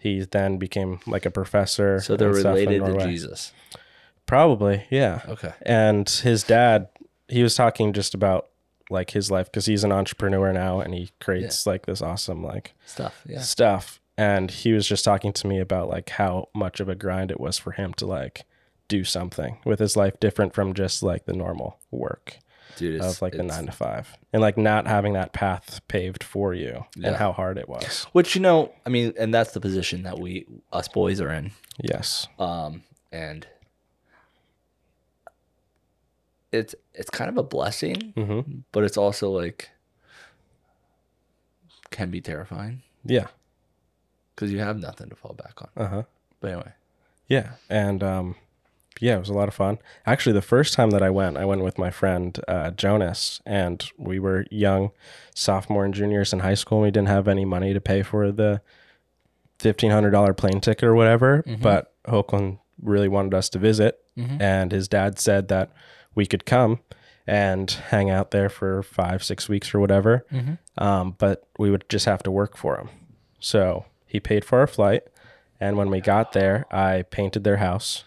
he 0.00 0.22
then 0.22 0.56
became 0.58 0.98
like 1.06 1.24
a 1.26 1.30
professor. 1.30 2.00
so 2.00 2.16
they're 2.16 2.28
and 2.34 2.44
related 2.44 2.84
to 2.84 3.06
Jesus. 3.06 3.52
Probably, 4.26 4.84
yeah. 4.90 5.22
Okay. 5.28 5.52
And 5.62 6.08
his 6.08 6.42
dad, 6.42 6.88
he 7.28 7.42
was 7.42 7.54
talking 7.54 7.92
just 7.92 8.14
about 8.14 8.48
like 8.88 9.10
his 9.10 9.30
life 9.30 9.46
because 9.46 9.66
he's 9.66 9.84
an 9.84 9.92
entrepreneur 9.92 10.52
now 10.52 10.80
and 10.80 10.92
he 10.94 11.10
creates 11.20 11.66
like 11.66 11.86
this 11.86 12.02
awesome 12.02 12.42
like 12.42 12.72
Stuff. 12.86 13.22
Yeah. 13.28 13.40
stuff. 13.40 13.99
And 14.20 14.50
he 14.50 14.72
was 14.72 14.86
just 14.86 15.04
talking 15.04 15.32
to 15.32 15.46
me 15.46 15.58
about 15.60 15.88
like 15.88 16.10
how 16.10 16.48
much 16.54 16.78
of 16.80 16.88
a 16.90 16.94
grind 16.94 17.30
it 17.30 17.40
was 17.40 17.56
for 17.58 17.72
him 17.72 17.94
to 17.94 18.06
like 18.06 18.44
do 18.88 19.02
something 19.04 19.58
with 19.64 19.78
his 19.78 19.96
life 19.96 20.20
different 20.20 20.52
from 20.52 20.74
just 20.74 21.02
like 21.02 21.24
the 21.24 21.32
normal 21.32 21.78
work 21.90 22.36
Dude, 22.76 23.00
of 23.00 23.22
like 23.22 23.32
the 23.32 23.42
nine 23.42 23.66
to 23.66 23.72
five 23.72 24.16
and 24.32 24.42
like 24.42 24.58
not 24.58 24.86
having 24.86 25.12
that 25.14 25.32
path 25.32 25.80
paved 25.88 26.22
for 26.22 26.52
you 26.54 26.84
Yeah. 26.96 27.08
and 27.08 27.16
how 27.16 27.32
hard 27.32 27.56
it 27.56 27.68
was. 27.68 28.04
Which 28.12 28.34
you 28.34 28.40
know, 28.42 28.72
I 28.84 28.90
mean, 28.90 29.14
and 29.18 29.32
that's 29.32 29.52
the 29.52 29.60
position 29.60 30.02
that 30.02 30.18
we 30.18 30.46
us 30.72 30.88
boys 30.88 31.20
are 31.20 31.30
in. 31.30 31.52
Yes. 31.78 32.28
Um, 32.38 32.82
and 33.12 33.46
it's 36.52 36.74
it's 36.94 37.10
kind 37.10 37.30
of 37.30 37.36
a 37.38 37.42
blessing, 37.42 38.12
Mm-hmm. 38.16 38.58
but 38.72 38.84
it's 38.84 38.96
also 38.96 39.30
like 39.30 39.70
can 41.90 42.10
be 42.10 42.20
terrifying 42.20 42.82
Yeah. 43.04 43.28
Because 44.40 44.52
you 44.52 44.60
have 44.60 44.78
nothing 44.78 45.10
to 45.10 45.14
fall 45.14 45.34
back 45.34 45.60
on. 45.60 45.68
Uh 45.76 45.88
huh. 45.88 46.02
But 46.40 46.52
anyway, 46.52 46.72
Yeah, 47.28 47.52
and 47.68 48.02
um, 48.02 48.36
yeah, 49.00 49.16
it 49.16 49.20
was 49.20 49.28
a 49.28 49.34
lot 49.34 49.48
of 49.48 49.54
fun. 49.54 49.78
Actually, 50.06 50.32
the 50.32 50.40
first 50.42 50.72
time 50.72 50.90
that 50.90 51.02
I 51.02 51.10
went, 51.10 51.36
I 51.36 51.44
went 51.44 51.62
with 51.62 51.76
my 51.76 51.90
friend 51.90 52.38
uh, 52.48 52.70
Jonas, 52.70 53.42
and 53.44 53.86
we 53.98 54.18
were 54.18 54.46
young, 54.50 54.92
sophomore 55.34 55.84
and 55.84 55.92
juniors 55.92 56.32
in 56.32 56.38
high 56.38 56.54
school. 56.54 56.78
And 56.78 56.84
we 56.86 56.90
didn't 56.90 57.08
have 57.08 57.28
any 57.28 57.44
money 57.44 57.74
to 57.74 57.80
pay 57.82 58.02
for 58.02 58.32
the 58.32 58.62
fifteen 59.58 59.90
hundred 59.90 60.12
dollar 60.12 60.32
plane 60.32 60.60
ticket 60.62 60.84
or 60.84 60.94
whatever. 60.94 61.44
But 61.60 61.92
Håkon 62.06 62.58
really 62.82 63.08
wanted 63.08 63.34
us 63.34 63.50
to 63.50 63.58
visit, 63.58 64.00
and 64.40 64.72
his 64.72 64.88
dad 64.88 65.18
said 65.18 65.48
that 65.48 65.70
we 66.14 66.24
could 66.24 66.46
come 66.46 66.80
and 67.26 67.70
hang 67.70 68.08
out 68.10 68.30
there 68.30 68.48
for 68.48 68.82
five, 68.82 69.22
six 69.22 69.48
weeks 69.50 69.74
or 69.74 69.80
whatever. 69.80 70.24
Um, 70.78 71.14
but 71.18 71.46
we 71.58 71.70
would 71.70 71.84
just 71.90 72.06
have 72.06 72.22
to 72.22 72.30
work 72.30 72.56
for 72.56 72.76
him. 72.78 72.88
So 73.38 73.84
he 74.10 74.20
paid 74.20 74.44
for 74.44 74.58
our 74.58 74.66
flight. 74.66 75.04
And 75.60 75.76
when 75.76 75.90
we 75.90 76.00
got 76.00 76.32
there, 76.32 76.66
I 76.70 77.02
painted 77.10 77.44
their 77.44 77.58
house, 77.58 78.04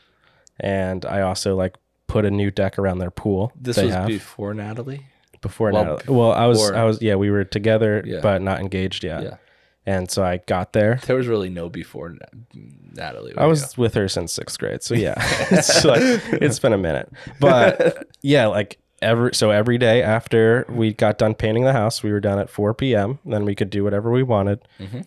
and 0.60 1.06
I 1.06 1.22
also 1.22 1.56
like 1.56 1.76
put 2.08 2.26
a 2.26 2.32
new 2.32 2.52
deck 2.52 2.78
around 2.78 2.98
their 2.98 3.12
pool. 3.12 3.52
this 3.56 3.78
was 3.78 3.94
have 3.94 4.08
before 4.08 4.54
Natalie. 4.54 5.06
before 5.42 5.72
well, 5.72 5.86
Natalie. 5.86 6.16
Well, 6.18 6.32
I 6.32 6.48
was, 6.48 6.60
before- 6.60 6.76
I 6.76 6.84
was, 6.84 7.02
yeah, 7.02 7.16
we 7.16 7.30
were 7.32 7.44
together, 7.44 8.04
Yeah. 8.06 8.20
but 8.22 8.42
not 8.42 8.60
engaged 8.60 9.04
yet. 9.04 9.24
Yeah. 9.24 9.38
And 9.86 10.10
so 10.10 10.24
I 10.24 10.38
got 10.38 10.74
there. 10.74 11.00
There 11.06 11.16
was 11.16 11.28
really 11.28 11.50
no 11.50 11.70
before 11.70 12.16
Natalie. 12.54 13.34
I 13.38 13.46
was 13.46 13.78
with 13.78 13.94
her 13.96 14.08
since 14.08 14.32
sixth 14.32 14.58
grade, 14.58 14.82
so 14.82 14.96
yeah, 14.96 15.16
it's 15.52 15.84
like 15.84 16.02
it's 16.02 16.58
been 16.60 16.74
a 16.74 16.78
minute. 16.78 17.12
But 17.40 18.08
yeah, 18.22 18.48
like 18.48 18.80
every 19.04 19.34
so 19.36 19.52
every 19.52 19.78
day 19.78 20.02
after 20.02 20.66
we 20.70 20.94
got 20.94 21.18
done 21.18 21.36
painting 21.36 21.64
the 21.64 21.74
house, 21.74 22.02
we 22.04 22.12
were 22.12 22.20
done 22.20 22.40
at 22.40 22.50
four 22.50 22.74
p.m. 22.74 23.20
Then 23.26 23.46
we 23.46 23.56
could 23.56 23.70
do 23.70 23.84
whatever 23.84 24.12
we 24.12 24.24
wanted, 24.24 24.60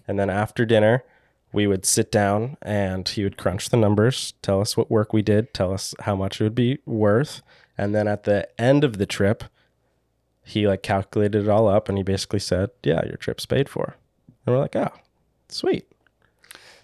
and 0.07 0.19
then 0.19 0.31
after 0.31 0.65
dinner, 0.65 1.03
we 1.53 1.67
would 1.67 1.85
sit 1.87 2.13
down 2.13 2.57
and 2.63 3.09
he 3.09 3.25
would 3.25 3.37
crunch 3.37 3.71
the 3.71 3.77
numbers, 3.77 4.35
tell 4.43 4.61
us 4.61 4.77
what 4.77 4.91
work 4.91 5.13
we 5.13 5.23
did, 5.23 5.55
tell 5.55 5.73
us 5.73 5.95
how 6.01 6.15
much 6.15 6.41
it 6.41 6.45
would 6.45 6.55
be 6.55 6.79
worth, 6.87 7.43
and 7.79 7.95
then 7.95 8.07
at 8.07 8.25
the 8.25 8.49
end 8.61 8.85
of 8.85 8.99
the 8.99 9.07
trip, 9.07 9.45
he 10.45 10.67
like 10.69 10.83
calculated 10.83 11.45
it 11.45 11.49
all 11.49 11.67
up, 11.69 11.89
and 11.89 11.97
he 11.99 12.05
basically 12.05 12.39
said, 12.41 12.71
"Yeah, 12.83 13.05
your 13.07 13.17
trip's 13.17 13.47
paid 13.47 13.69
for," 13.69 13.97
and 14.45 14.55
we're 14.55 14.61
like, 14.61 14.77
"Oh, 14.77 14.93
sweet." 15.49 15.87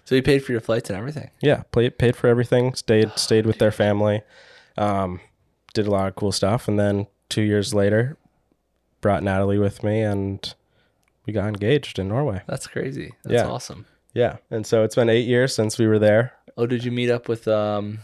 so 0.05 0.15
you 0.15 0.21
paid 0.21 0.39
for 0.43 0.51
your 0.51 0.59
flights 0.59 0.89
and 0.89 0.97
everything. 0.99 1.29
yeah, 1.41 1.63
paid 1.71 1.97
paid 1.97 2.15
for 2.15 2.27
everything. 2.27 2.73
Stayed 2.73 3.11
stayed 3.15 3.45
with 3.45 3.57
their 3.59 3.71
family. 3.71 4.21
Um, 4.77 5.21
did 5.73 5.87
a 5.87 5.91
lot 5.91 6.07
of 6.07 6.15
cool 6.15 6.31
stuff, 6.31 6.67
and 6.67 6.79
then 6.79 7.07
two 7.29 7.41
years 7.41 7.73
later, 7.73 8.17
brought 9.01 9.23
Natalie 9.23 9.57
with 9.59 9.83
me, 9.83 10.01
and 10.01 10.53
we 11.25 11.33
got 11.33 11.47
engaged 11.47 11.99
in 11.99 12.07
Norway. 12.07 12.41
That's 12.47 12.67
crazy. 12.67 13.13
That's 13.23 13.33
Yeah. 13.43 13.47
awesome. 13.49 13.85
Yeah, 14.13 14.37
and 14.51 14.65
so 14.65 14.83
it's 14.83 14.95
been 14.95 15.09
eight 15.09 15.25
years 15.27 15.55
since 15.55 15.77
we 15.79 15.87
were 15.87 15.99
there. 15.99 16.33
Oh, 16.57 16.67
did 16.67 16.83
you 16.83 16.91
meet 16.91 17.09
up 17.09 17.27
with 17.27 17.47
um 17.47 17.99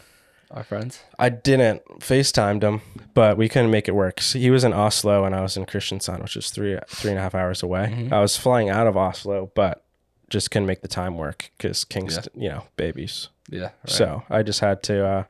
our 0.50 0.64
friends? 0.64 1.02
I 1.20 1.30
didn't 1.30 1.84
FaceTimed 2.00 2.64
him, 2.64 2.82
but 3.14 3.38
we 3.38 3.48
couldn't 3.48 3.70
make 3.70 3.88
it 3.88 3.92
work. 3.94 4.20
So 4.20 4.40
he 4.40 4.50
was 4.50 4.64
in 4.64 4.74
Oslo, 4.74 5.24
and 5.26 5.36
I 5.36 5.42
was 5.42 5.56
in 5.56 5.66
Kristiansand, 5.68 6.22
which 6.24 6.36
is 6.36 6.50
three 6.50 6.78
three 6.88 7.12
and 7.12 7.20
a 7.20 7.22
half 7.22 7.36
hours 7.36 7.62
away. 7.62 8.10
I 8.12 8.20
was 8.22 8.36
flying 8.38 8.70
out 8.70 8.88
of 8.88 8.98
Oslo, 8.98 9.52
but 9.54 9.84
just 10.30 10.50
couldn't 10.52 10.66
make 10.68 10.82
the 10.82 10.88
time 10.88 11.18
work 11.18 11.52
because 11.58 11.84
Kingston, 11.86 12.32
you 12.40 12.50
know, 12.50 12.64
babies. 12.76 13.30
Yeah. 13.50 13.62
Right. 13.62 13.74
So 13.90 14.24
I 14.30 14.44
just 14.44 14.60
had 14.60 14.82
to, 14.84 15.06
uh, 15.06 15.24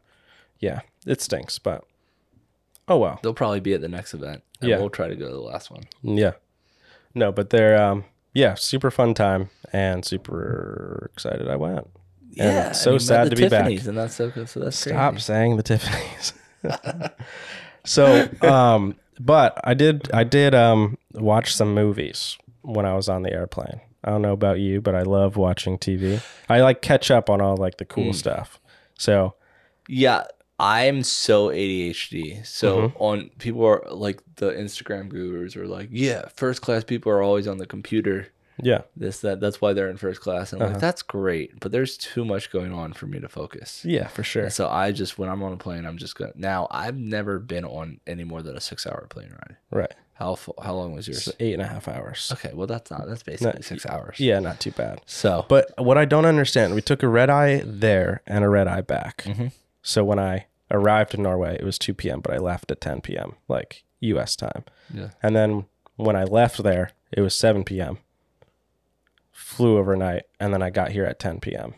yeah, 0.60 0.82
it 1.06 1.22
stinks, 1.22 1.58
but 1.58 1.86
oh 2.90 2.98
well. 2.98 3.20
they'll 3.24 3.34
probably 3.34 3.60
be 3.60 3.74
at 3.74 3.82
the 3.82 3.88
next 3.88 4.14
event. 4.14 4.44
And 4.62 4.70
Yeah. 4.70 4.78
We'll 4.80 4.90
try 4.90 5.08
to 5.08 5.16
go 5.16 5.28
to 5.28 5.34
the 5.34 5.40
last 5.40 5.72
one. 5.72 5.84
Yeah. 6.04 6.34
No, 7.16 7.32
but 7.32 7.50
they're, 7.50 7.82
um, 7.82 8.04
yeah, 8.34 8.54
super 8.56 8.92
fun 8.92 9.14
time 9.14 9.50
and 9.72 10.04
super 10.06 11.10
excited 11.14 11.48
I 11.50 11.56
went. 11.56 11.88
And 12.38 12.76
so 12.76 12.94
you 12.94 13.00
sad 13.00 13.30
to 13.30 13.36
be 13.36 13.48
back. 13.50 13.68
And 13.68 13.98
that's 13.98 14.16
so 14.16 14.30
good. 14.30 14.48
So 14.50 14.60
that's 14.60 14.78
Stop 14.78 15.14
crazy. 15.14 15.24
saying 15.24 15.58
the 15.58 15.64
Tiffany's. 15.64 16.34
so, 17.86 18.30
um, 18.42 18.96
but 19.20 19.60
I 19.64 19.74
did, 19.74 20.10
I 20.14 20.24
did, 20.24 20.54
um, 20.54 20.98
watch 21.14 21.54
some 21.56 21.74
movies 21.74 22.38
when 22.62 22.86
I 22.86 22.96
was 22.96 23.10
on 23.10 23.24
the 23.24 23.34
airplane. 23.34 23.82
I 24.04 24.12
don't 24.12 24.22
know 24.22 24.34
about 24.34 24.60
you, 24.60 24.80
but 24.80 24.96
I 24.96 25.02
love 25.02 25.36
watching 25.36 25.78
TV. 25.78 26.22
I 26.48 26.62
like 26.62 26.82
catch 26.82 27.12
up 27.12 27.30
on 27.30 27.42
all 27.42 27.58
like 27.58 27.78
the 27.78 27.86
cool 27.86 28.14
stuff. 28.14 28.60
So, 28.98 29.34
Yeah, 29.88 30.24
I'm 30.60 31.04
so 31.04 31.48
ADHD. 31.50 32.46
So 32.46 32.78
Mm-hmm. 32.90 32.98
on 33.02 33.30
people 33.40 33.66
are 33.66 33.84
like 33.92 34.22
the 34.36 34.52
Instagram 34.52 35.10
gurus 35.10 35.56
are 35.56 35.68
like, 35.68 35.90
yeah, 35.92 36.28
first 36.36 36.62
class 36.62 36.84
people 36.84 37.12
are 37.12 37.22
always 37.22 37.48
on 37.48 37.58
the 37.58 37.66
computer. 37.66 38.28
yeah. 38.62 38.82
This 38.98 39.22
that 39.22 39.40
that's 39.40 39.62
why 39.62 39.72
they're 39.74 39.90
in 39.90 39.98
first 39.98 40.20
class. 40.22 40.52
And 40.52 40.62
I'm 40.62 40.66
Uh-huh. 40.68 40.74
like, 40.76 40.82
that's 40.82 41.02
great, 41.02 41.60
but 41.62 41.72
there's 41.72 41.96
too 41.98 42.26
much 42.26 42.52
going 42.52 42.74
on 42.74 42.92
for 42.94 43.08
me 43.08 43.20
to 43.22 43.30
focus. 43.30 43.84
Yeah, 43.86 44.08
for 44.08 44.24
sure. 44.24 44.44
And 44.44 44.54
so 44.54 44.68
I 44.68 44.92
just 44.92 45.18
when 45.18 45.30
I'm 45.30 45.42
on 45.44 45.54
a 45.54 45.58
plane, 45.58 45.86
I'm 45.86 45.98
just 45.98 46.16
gonna. 46.16 46.34
Now 46.36 46.68
I've 46.70 46.98
never 46.98 47.40
been 47.40 47.64
on 47.66 48.02
any 48.06 48.26
more 48.26 48.42
than 48.42 48.58
a 48.58 48.62
six 48.62 48.86
hour 48.86 49.08
plane 49.10 49.32
ride. 49.32 49.56
Right. 49.72 49.94
How 50.16 50.38
how 50.62 50.74
long 50.76 50.92
was 50.94 51.08
yours? 51.08 51.30
It's 51.30 51.38
eight 51.40 51.54
and 51.54 51.62
a 51.62 51.68
half 51.68 51.88
hours. 51.88 52.30
Okay, 52.34 52.52
well 52.54 52.68
that's 52.68 52.92
not 52.92 53.08
that's 53.08 53.24
basically 53.24 53.62
six 53.62 53.86
hours. 53.86 54.20
Yeah, 54.20 54.40
not 54.40 54.60
too 54.60 54.72
bad. 54.72 55.00
So 55.06 55.46
But 55.48 55.72
what 55.78 55.98
I 55.98 56.04
don't 56.04 56.26
understand, 56.26 56.76
we 56.76 56.82
took 56.82 57.02
a 57.04 57.08
red 57.08 57.30
eye 57.30 57.64
there 57.66 58.22
and 58.28 58.44
a 58.44 58.50
red 58.50 58.68
eye 58.68 58.82
back. 58.82 59.26
So 59.82 60.04
when 60.04 60.20
I 60.20 60.48
arrived 60.72 61.14
in 61.14 61.24
Norway, 61.24 61.58
it 61.60 61.64
was 61.64 61.78
2 61.80 61.94
p.m., 61.94 62.22
but 62.22 62.34
I 62.34 62.38
left 62.38 62.72
at 62.72 62.82
10 62.82 63.02
p.m., 63.02 63.36
like 63.48 63.84
US 64.02 64.36
time. 64.36 64.64
yeah, 64.94 65.10
And 65.22 65.36
then 65.36 65.66
when 65.96 66.16
I 66.16 66.24
left 66.24 66.64
there, 66.64 66.92
it 67.12 67.22
was 67.22 67.36
7 67.36 67.64
p.m. 67.64 67.98
Flew 69.32 69.78
overnight, 69.78 70.24
and 70.40 70.54
then 70.54 70.62
I 70.62 70.70
got 70.70 70.92
here 70.92 71.06
at 71.06 71.20
10 71.20 71.40
p.m. 71.40 71.74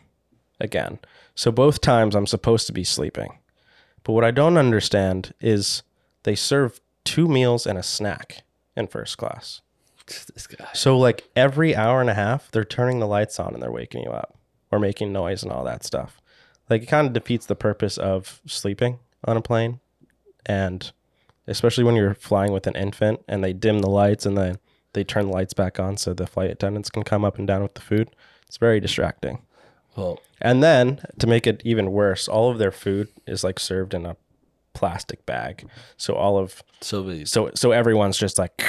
again. 0.60 0.98
So 1.34 1.50
both 1.50 1.80
times 1.80 2.14
I'm 2.14 2.26
supposed 2.26 2.66
to 2.66 2.72
be 2.72 2.84
sleeping. 2.84 3.38
But 4.04 4.12
what 4.12 4.24
I 4.24 4.30
don't 4.30 4.56
understand 4.56 5.32
is 5.40 5.82
they 6.24 6.34
serve 6.34 6.80
two 7.04 7.28
meals 7.28 7.66
and 7.66 7.78
a 7.78 7.82
snack 7.82 8.42
in 8.76 8.88
first 8.88 9.16
class. 9.16 9.60
this 10.06 10.46
guy. 10.46 10.68
So 10.74 10.98
like 10.98 11.28
every 11.36 11.74
hour 11.74 12.00
and 12.00 12.10
a 12.10 12.14
half, 12.14 12.50
they're 12.50 12.64
turning 12.64 12.98
the 12.98 13.06
lights 13.06 13.38
on 13.38 13.54
and 13.54 13.62
they're 13.62 13.70
waking 13.70 14.02
you 14.02 14.10
up 14.10 14.36
or 14.70 14.78
making 14.78 15.12
noise 15.12 15.42
and 15.42 15.52
all 15.52 15.64
that 15.64 15.84
stuff. 15.84 16.20
Like 16.70 16.82
it 16.82 16.86
kind 16.86 17.06
of 17.06 17.12
defeats 17.12 17.46
the 17.46 17.54
purpose 17.54 17.98
of 17.98 18.40
sleeping 18.46 18.98
on 19.24 19.36
a 19.36 19.42
plane, 19.42 19.80
and 20.46 20.90
especially 21.46 21.84
when 21.84 21.96
you're 21.96 22.14
flying 22.14 22.52
with 22.52 22.66
an 22.66 22.76
infant 22.76 23.20
and 23.28 23.42
they 23.42 23.52
dim 23.52 23.80
the 23.80 23.90
lights 23.90 24.24
and 24.26 24.36
then 24.38 24.58
they 24.92 25.04
turn 25.04 25.26
the 25.26 25.32
lights 25.32 25.54
back 25.54 25.80
on 25.80 25.96
so 25.96 26.12
the 26.14 26.26
flight 26.26 26.50
attendants 26.50 26.90
can 26.90 27.02
come 27.02 27.24
up 27.24 27.38
and 27.38 27.46
down 27.46 27.62
with 27.62 27.74
the 27.74 27.80
food. 27.80 28.14
It's 28.46 28.58
very 28.58 28.80
distracting. 28.80 29.42
Well, 29.96 30.20
And 30.40 30.62
then 30.62 31.00
to 31.18 31.26
make 31.26 31.46
it 31.46 31.60
even 31.64 31.92
worse, 31.92 32.28
all 32.28 32.50
of 32.50 32.58
their 32.58 32.72
food 32.72 33.08
is 33.26 33.44
like 33.44 33.58
served 33.58 33.94
in 33.94 34.06
a 34.06 34.16
plastic 34.72 35.24
bag. 35.26 35.68
So 35.96 36.14
all 36.14 36.38
of 36.38 36.62
so 36.80 37.24
so 37.24 37.50
so 37.54 37.72
everyone's 37.72 38.16
just 38.16 38.38
like 38.38 38.62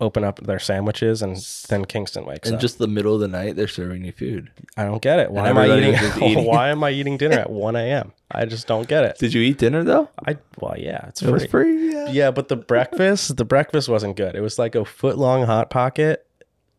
open 0.00 0.24
up 0.24 0.40
their 0.40 0.58
sandwiches 0.58 1.22
and 1.22 1.36
then 1.68 1.84
Kingston 1.84 2.24
wakes 2.26 2.48
in 2.48 2.54
up. 2.54 2.58
And 2.58 2.60
just 2.60 2.78
the 2.78 2.86
middle 2.88 3.14
of 3.14 3.20
the 3.20 3.28
night, 3.28 3.56
they're 3.56 3.68
serving 3.68 4.04
you 4.04 4.12
food. 4.12 4.50
I 4.76 4.84
don't 4.84 5.02
get 5.02 5.18
it. 5.18 5.30
Why 5.30 5.48
am 5.48 5.58
I 5.58 5.66
eating, 5.78 5.94
eating. 6.22 6.44
why 6.44 6.68
am 6.68 6.82
I 6.84 6.90
eating 6.90 7.16
dinner 7.16 7.38
at 7.40 7.50
1 7.50 7.76
a.m.? 7.76 8.12
I 8.30 8.44
just 8.44 8.66
don't 8.66 8.86
get 8.88 9.04
it. 9.04 9.18
Did 9.18 9.34
you 9.34 9.42
eat 9.42 9.58
dinner 9.58 9.82
though? 9.84 10.08
I 10.26 10.36
well 10.60 10.76
yeah, 10.78 11.06
it's 11.08 11.20
It 11.22 11.24
free. 11.24 11.32
was 11.32 11.46
free. 11.46 11.92
Yeah. 11.92 12.10
Yeah, 12.10 12.30
but 12.30 12.48
the 12.48 12.56
breakfast, 12.56 13.36
the 13.36 13.44
breakfast 13.44 13.88
wasn't 13.88 14.16
good. 14.16 14.34
It 14.34 14.40
was 14.40 14.58
like 14.58 14.74
a 14.74 14.84
foot 14.84 15.18
long 15.18 15.44
hot 15.44 15.70
pocket, 15.70 16.26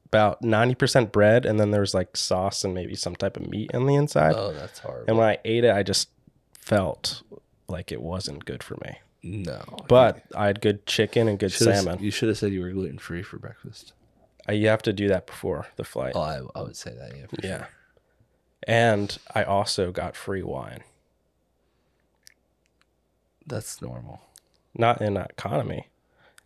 about 0.06 0.42
90% 0.42 1.12
bread, 1.12 1.46
and 1.46 1.60
then 1.60 1.72
there 1.72 1.82
was 1.82 1.94
like 1.94 2.16
sauce 2.18 2.64
and 2.64 2.74
maybe 2.74 2.96
some 2.96 3.16
type 3.16 3.38
of 3.38 3.48
meat 3.50 3.74
on 3.74 3.86
the 3.86 3.96
inside. 3.96 4.34
Oh, 4.36 4.52
that's 4.54 4.80
horrible. 4.80 5.06
and 5.08 5.18
when 5.18 5.28
I 5.28 5.38
ate 5.46 5.64
it, 5.64 5.74
I 5.74 5.84
just 5.84 6.10
felt 6.60 7.22
like 7.68 7.92
it 7.92 8.02
wasn't 8.02 8.46
good 8.46 8.64
for 8.64 8.76
me. 8.84 9.00
No, 9.24 9.62
But 9.88 10.24
I 10.36 10.48
had 10.48 10.62
good 10.62 10.86
chicken 10.86 11.28
and 11.28 11.38
good 11.38 11.52
Should've- 11.52 11.76
salmon. 11.76 12.04
You 12.04 12.12
should 12.12 12.30
have 12.30 12.38
said 12.38 12.52
you 12.52 12.62
were 12.62 12.72
gluten 12.72 12.98
free 13.00 13.22
for 13.24 13.38
breakfast. 13.38 13.94
I, 14.48 14.54
you 14.54 14.68
have 14.70 14.82
to 14.84 14.94
do 14.94 15.08
that 15.10 15.28
before 15.28 15.68
the 15.76 15.84
flight. 15.84 16.14
Oh, 16.16 16.22
I, 16.22 16.42
I 16.56 16.64
would 16.64 16.76
say 16.76 16.92
that. 16.96 17.16
Yeah. 17.16 17.26
for 17.28 17.36
Yeah. 17.48 17.58
sure. 17.58 17.70
And 18.68 19.18
I 19.36 19.44
also 19.44 19.92
got 19.92 20.16
free 20.16 20.42
wine. 20.44 20.82
That's 23.46 23.82
normal. 23.82 24.22
Not 24.76 25.02
in 25.02 25.18
economy. 25.18 25.88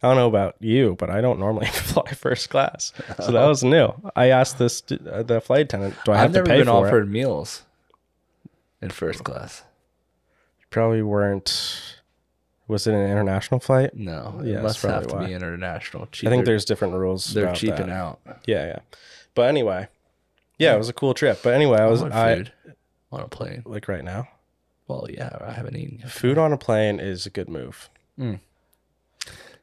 I 0.01 0.07
don't 0.09 0.17
know 0.17 0.27
about 0.27 0.55
you, 0.59 0.95
but 0.99 1.09
I 1.09 1.21
don't 1.21 1.39
normally 1.39 1.65
fly 1.73 2.11
first 2.11 2.49
class. 2.49 2.91
So 3.23 3.31
that 3.31 3.45
was 3.47 3.63
new. 3.63 3.93
I 4.15 4.27
asked 4.29 4.57
this 4.57 4.83
uh, 4.91 5.23
the 5.23 5.41
flight 5.41 5.61
attendant, 5.61 5.95
"Do 6.05 6.11
I 6.11 6.17
have 6.17 6.25
I've 6.25 6.33
never 6.33 6.45
to 6.45 6.51
pay 6.51 6.57
been 6.59 6.67
for 6.67 6.71
offered 6.87 7.07
it?" 7.07 7.11
meals 7.11 7.63
in 8.81 8.89
first 8.89 9.23
class. 9.23 9.63
Probably 10.69 11.01
weren't. 11.01 11.97
Was 12.67 12.87
it 12.87 12.93
an 12.93 13.01
international 13.09 13.59
flight? 13.59 13.95
No, 13.95 14.39
it 14.41 14.47
Yeah, 14.47 14.53
that's 14.61 14.63
must 14.63 14.81
have 14.83 15.07
to 15.07 15.15
why. 15.15 15.25
be 15.27 15.33
international. 15.33 16.07
I 16.23 16.29
think 16.29 16.45
there's 16.45 16.65
different 16.65 16.95
rules. 16.95 17.33
they're 17.33 17.53
cheaping 17.53 17.87
that. 17.87 17.89
out. 17.89 18.19
Yeah, 18.45 18.65
yeah. 18.67 18.79
But 19.35 19.49
anyway, 19.49 19.87
yeah, 20.57 20.73
it 20.73 20.77
was 20.77 20.89
a 20.89 20.93
cool 20.93 21.13
trip. 21.13 21.39
But 21.43 21.53
anyway, 21.53 21.77
I 21.79 21.85
was 21.87 22.01
I 22.01 22.35
food 22.37 22.51
on 23.11 23.19
a 23.21 23.27
plane. 23.27 23.61
like 23.65 23.87
right 23.87 24.03
now. 24.03 24.27
Well, 24.87 25.07
yeah, 25.09 25.37
I 25.41 25.51
haven't 25.51 25.75
eaten. 25.75 25.99
Yet. 25.99 26.09
Food 26.11 26.37
on 26.37 26.53
a 26.53 26.57
plane 26.57 26.99
is 26.99 27.25
a 27.25 27.29
good 27.29 27.49
move. 27.49 27.89
Mm. 28.19 28.39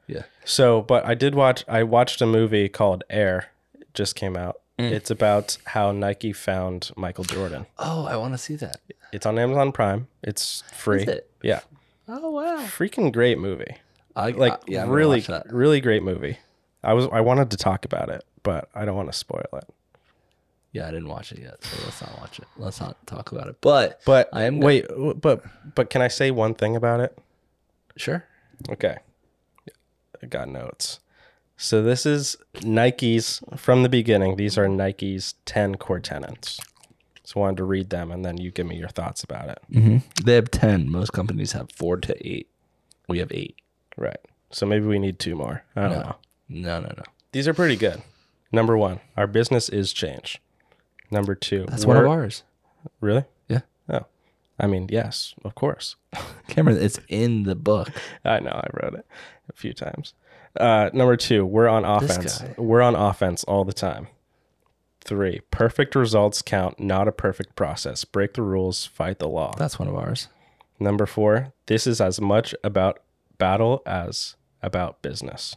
Yeah. 0.06 0.22
So, 0.44 0.82
but 0.82 1.04
I 1.04 1.14
did 1.14 1.34
watch. 1.34 1.64
I 1.68 1.82
watched 1.84 2.20
a 2.20 2.26
movie 2.26 2.68
called 2.68 3.04
Air. 3.08 3.50
It 3.80 3.92
just 3.94 4.14
came 4.14 4.36
out. 4.36 4.60
Mm. 4.78 4.90
It's 4.90 5.10
about 5.10 5.58
how 5.66 5.92
Nike 5.92 6.32
found 6.32 6.90
Michael 6.96 7.24
Jordan. 7.24 7.66
Oh, 7.78 8.06
I 8.06 8.16
want 8.16 8.34
to 8.34 8.38
see 8.38 8.56
that. 8.56 8.80
It's 9.12 9.26
on 9.26 9.38
Amazon 9.38 9.70
Prime. 9.72 10.08
It's 10.22 10.64
free. 10.72 11.02
It? 11.04 11.30
Yeah, 11.42 11.60
Oh 12.08 12.30
wow. 12.30 12.58
freaking 12.64 13.12
great 13.12 13.38
movie. 13.38 13.76
I 14.16 14.30
Like 14.30 14.52
I- 14.54 14.58
yeah, 14.66 14.80
I'm 14.80 14.86
gonna 14.86 14.96
really, 14.96 15.18
watch 15.18 15.26
that. 15.28 15.52
really 15.52 15.80
great 15.80 16.02
movie. 16.02 16.38
I 16.82 16.92
was 16.94 17.06
I 17.12 17.20
wanted 17.20 17.50
to 17.52 17.56
talk 17.56 17.84
about 17.84 18.08
it, 18.08 18.24
but 18.42 18.68
I 18.74 18.84
don't 18.84 18.96
want 18.96 19.10
to 19.10 19.16
spoil 19.16 19.46
it. 19.52 19.64
Yeah, 20.72 20.88
I 20.88 20.90
didn't 20.90 21.08
watch 21.08 21.32
it 21.32 21.38
yet, 21.38 21.62
so 21.62 21.76
let's 21.84 22.00
not 22.00 22.18
watch 22.18 22.38
it. 22.38 22.46
Let's 22.56 22.80
not 22.80 23.06
talk 23.06 23.30
about 23.32 23.46
it. 23.48 23.56
But 23.60 24.00
But 24.06 24.28
I 24.32 24.44
am 24.44 24.58
wait, 24.60 24.86
but 25.20 25.42
but 25.74 25.90
can 25.90 26.00
I 26.02 26.08
say 26.08 26.30
one 26.30 26.54
thing 26.54 26.76
about 26.76 27.00
it? 27.00 27.16
sure. 27.96 28.24
Okay. 28.70 28.96
I 30.22 30.26
got 30.26 30.48
notes. 30.48 31.00
So 31.56 31.82
this 31.82 32.06
is 32.06 32.36
Nike's 32.62 33.40
from 33.56 33.82
the 33.82 33.88
beginning. 33.88 34.36
These 34.36 34.56
are 34.56 34.66
Nike's 34.68 35.34
10 35.44 35.76
core 35.76 36.00
tenants. 36.00 36.58
So 37.32 37.40
I 37.40 37.44
wanted 37.44 37.56
to 37.58 37.64
read 37.64 37.88
them 37.90 38.10
and 38.12 38.22
then 38.24 38.36
you 38.36 38.50
give 38.50 38.66
me 38.66 38.76
your 38.76 38.88
thoughts 38.90 39.24
about 39.24 39.48
it. 39.48 39.58
Mm-hmm. 39.72 39.98
They 40.24 40.34
have 40.34 40.50
ten. 40.50 40.90
Most 40.90 41.12
companies 41.14 41.52
have 41.52 41.70
four 41.72 41.96
to 41.96 42.28
eight. 42.28 42.48
We 43.08 43.20
have 43.20 43.32
eight. 43.32 43.56
Right. 43.96 44.18
So 44.50 44.66
maybe 44.66 44.84
we 44.86 44.98
need 44.98 45.18
two 45.18 45.34
more. 45.34 45.64
I 45.74 45.82
don't 45.82 45.90
No. 45.92 46.00
know. 46.00 46.16
No, 46.50 46.80
no, 46.80 46.92
no. 46.96 47.02
These 47.32 47.48
are 47.48 47.54
pretty 47.54 47.76
good. 47.76 48.02
Number 48.52 48.76
one, 48.76 49.00
our 49.16 49.26
business 49.26 49.70
is 49.70 49.94
change. 49.94 50.42
Number 51.10 51.34
two, 51.34 51.64
That's 51.68 51.86
one 51.86 51.96
of 51.96 52.06
ours. 52.06 52.42
Really? 53.00 53.24
Yeah. 53.48 53.60
Oh. 53.88 54.04
I 54.58 54.66
mean, 54.66 54.88
yes, 54.90 55.34
of 55.42 55.54
course. 55.54 55.96
Cameron, 56.48 56.76
it's 56.82 57.00
in 57.08 57.44
the 57.44 57.54
book. 57.54 57.88
I 58.26 58.40
know 58.40 58.50
I 58.50 58.68
wrote 58.74 58.94
it 58.94 59.06
a 59.48 59.52
few 59.54 59.72
times. 59.72 60.12
Uh, 60.60 60.90
number 60.92 61.16
two, 61.16 61.46
we're 61.46 61.68
on 61.68 61.86
offense. 61.86 62.42
We're 62.58 62.82
on 62.82 62.94
offense 62.94 63.42
all 63.44 63.64
the 63.64 63.72
time. 63.72 64.08
Three, 65.04 65.40
perfect 65.50 65.94
results 65.96 66.42
count, 66.42 66.78
not 66.78 67.08
a 67.08 67.12
perfect 67.12 67.56
process. 67.56 68.04
Break 68.04 68.34
the 68.34 68.42
rules, 68.42 68.86
fight 68.86 69.18
the 69.18 69.28
law. 69.28 69.52
That's 69.58 69.78
one 69.78 69.88
of 69.88 69.96
ours. 69.96 70.28
Number 70.78 71.06
four, 71.06 71.52
this 71.66 71.86
is 71.86 72.00
as 72.00 72.20
much 72.20 72.54
about 72.62 73.00
battle 73.36 73.82
as 73.84 74.36
about 74.62 75.02
business. 75.02 75.56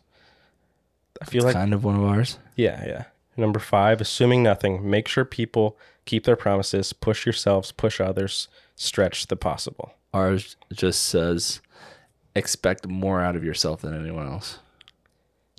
I 1.22 1.26
feel 1.26 1.44
like, 1.44 1.54
kind 1.54 1.74
of 1.74 1.84
one 1.84 1.96
of 1.96 2.04
ours. 2.04 2.40
yeah, 2.56 2.84
yeah. 2.86 3.04
Number 3.38 3.60
five, 3.60 4.02
assuming 4.02 4.44
nothing, 4.44 4.90
make 4.90 5.08
sure 5.08 5.26
people 5.26 5.78
keep 6.06 6.24
their 6.24 6.36
promises, 6.36 6.94
push 6.94 7.26
yourselves, 7.26 7.72
push 7.72 8.00
others, 8.00 8.48
stretch 8.76 9.28
the 9.28 9.36
possible. 9.36 9.94
Ours 10.14 10.56
just 10.74 11.04
says 11.04 11.62
expect 12.36 12.88
more 12.88 13.22
out 13.22 13.36
of 13.36 13.44
yourself 13.44 13.82
than 13.82 13.94
anyone 14.00 14.28
else. 14.28 14.60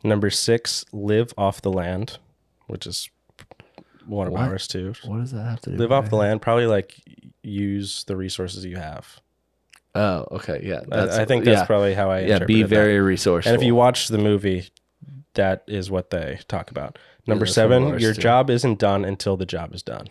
Number 0.03 0.31
six, 0.31 0.85
live 0.93 1.33
off 1.37 1.63
the 1.63 1.73
land, 1.73 2.19
which 2.67 2.87
is 2.87 3.11
of 4.09 4.33
What? 4.33 4.43
ours 4.43 4.69
too. 4.69 4.95
What 5.05 5.19
does 5.19 5.33
that 5.33 5.45
have 5.45 5.61
to 5.63 5.71
do? 5.71 5.77
Live 5.77 5.93
off 5.93 6.11
the 6.11 6.17
land, 6.17 6.43
probably 6.43 6.67
like 6.67 6.95
use 7.43 8.05
the 8.05 8.17
resources 8.17 8.65
you 8.65 8.77
have. 8.77 9.21
Oh, 9.95 10.27
okay, 10.33 10.61
yeah. 10.63 10.81
I, 10.93 11.23
I 11.23 11.25
think 11.25 11.45
that's 11.45 11.61
yeah, 11.61 11.65
probably 11.65 11.95
how 11.95 12.11
I 12.11 12.21
yeah. 12.21 12.27
Be 12.27 12.33
interpreted 12.33 12.65
that. 12.65 12.69
very 12.69 13.01
resourceful. 13.01 13.53
And 13.53 13.61
if 13.61 13.67
you 13.67 13.75
watch 13.75 14.09
the 14.09 14.19
movie, 14.19 14.69
that 15.35 15.65
is 15.67 15.91
what 15.91 16.11
they 16.11 16.41
talk 16.49 16.71
about. 16.71 16.99
Number 17.27 17.45
of 17.45 17.51
seven, 17.51 17.99
your 17.99 18.15
too. 18.15 18.21
job 18.21 18.51
isn't 18.51 18.79
done 18.79 19.05
until 19.05 19.37
the 19.37 19.47
job 19.47 19.75
is 19.75 19.83
done. 19.83 20.09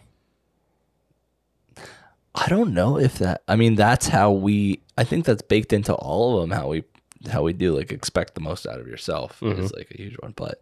I 2.34 2.48
don't 2.50 2.74
know 2.74 2.98
if 2.98 3.20
that. 3.20 3.44
I 3.48 3.56
mean, 3.56 3.76
that's 3.76 4.08
how 4.08 4.32
we. 4.32 4.82
I 4.98 5.04
think 5.04 5.26
that's 5.26 5.42
baked 5.42 5.72
into 5.72 5.94
all 5.94 6.36
of 6.40 6.50
them. 6.50 6.58
How 6.58 6.68
we 6.68 6.84
how 7.30 7.44
we 7.44 7.54
do 7.54 7.76
like 7.76 7.92
expect 7.92 8.36
the 8.36 8.42
most 8.42 8.66
out 8.66 8.80
of 8.80 8.88
yourself 8.88 9.42
is 9.42 9.54
mm-hmm. 9.54 9.78
like 9.78 9.92
a 9.92 9.98
huge 9.98 10.16
one. 10.20 10.34
But 10.36 10.62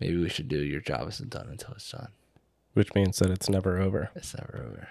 maybe 0.00 0.16
we 0.16 0.28
should 0.28 0.48
do 0.48 0.58
your 0.58 0.80
job 0.80 1.08
isn't 1.08 1.30
done 1.30 1.48
until 1.50 1.74
it's 1.74 1.90
done. 1.90 2.08
Which 2.74 2.94
means 2.94 3.18
that 3.18 3.30
it's 3.30 3.48
never 3.48 3.80
over. 3.80 4.10
It's 4.14 4.34
never 4.34 4.66
over. 4.66 4.88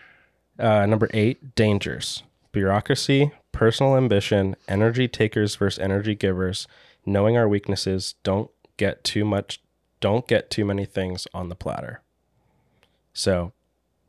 Uh, 0.58 0.86
number 0.86 1.10
eight, 1.14 1.56
dangers. 1.56 2.24
Bureaucracy, 2.52 3.32
personal 3.52 3.98
ambition, 3.98 4.56
energy 4.68 5.08
takers 5.08 5.56
versus 5.56 5.80
energy 5.80 6.16
givers, 6.16 6.68
knowing 7.06 7.36
our 7.36 7.48
weaknesses, 7.48 8.16
don't 8.24 8.52
get 8.78 9.04
too 9.04 9.26
much, 9.26 9.62
don't 10.00 10.28
get 10.28 10.50
too 10.50 10.64
many 10.64 10.86
things 10.86 11.28
on 11.34 11.50
the 11.50 11.56
platter. 11.56 12.02
So, 13.14 13.54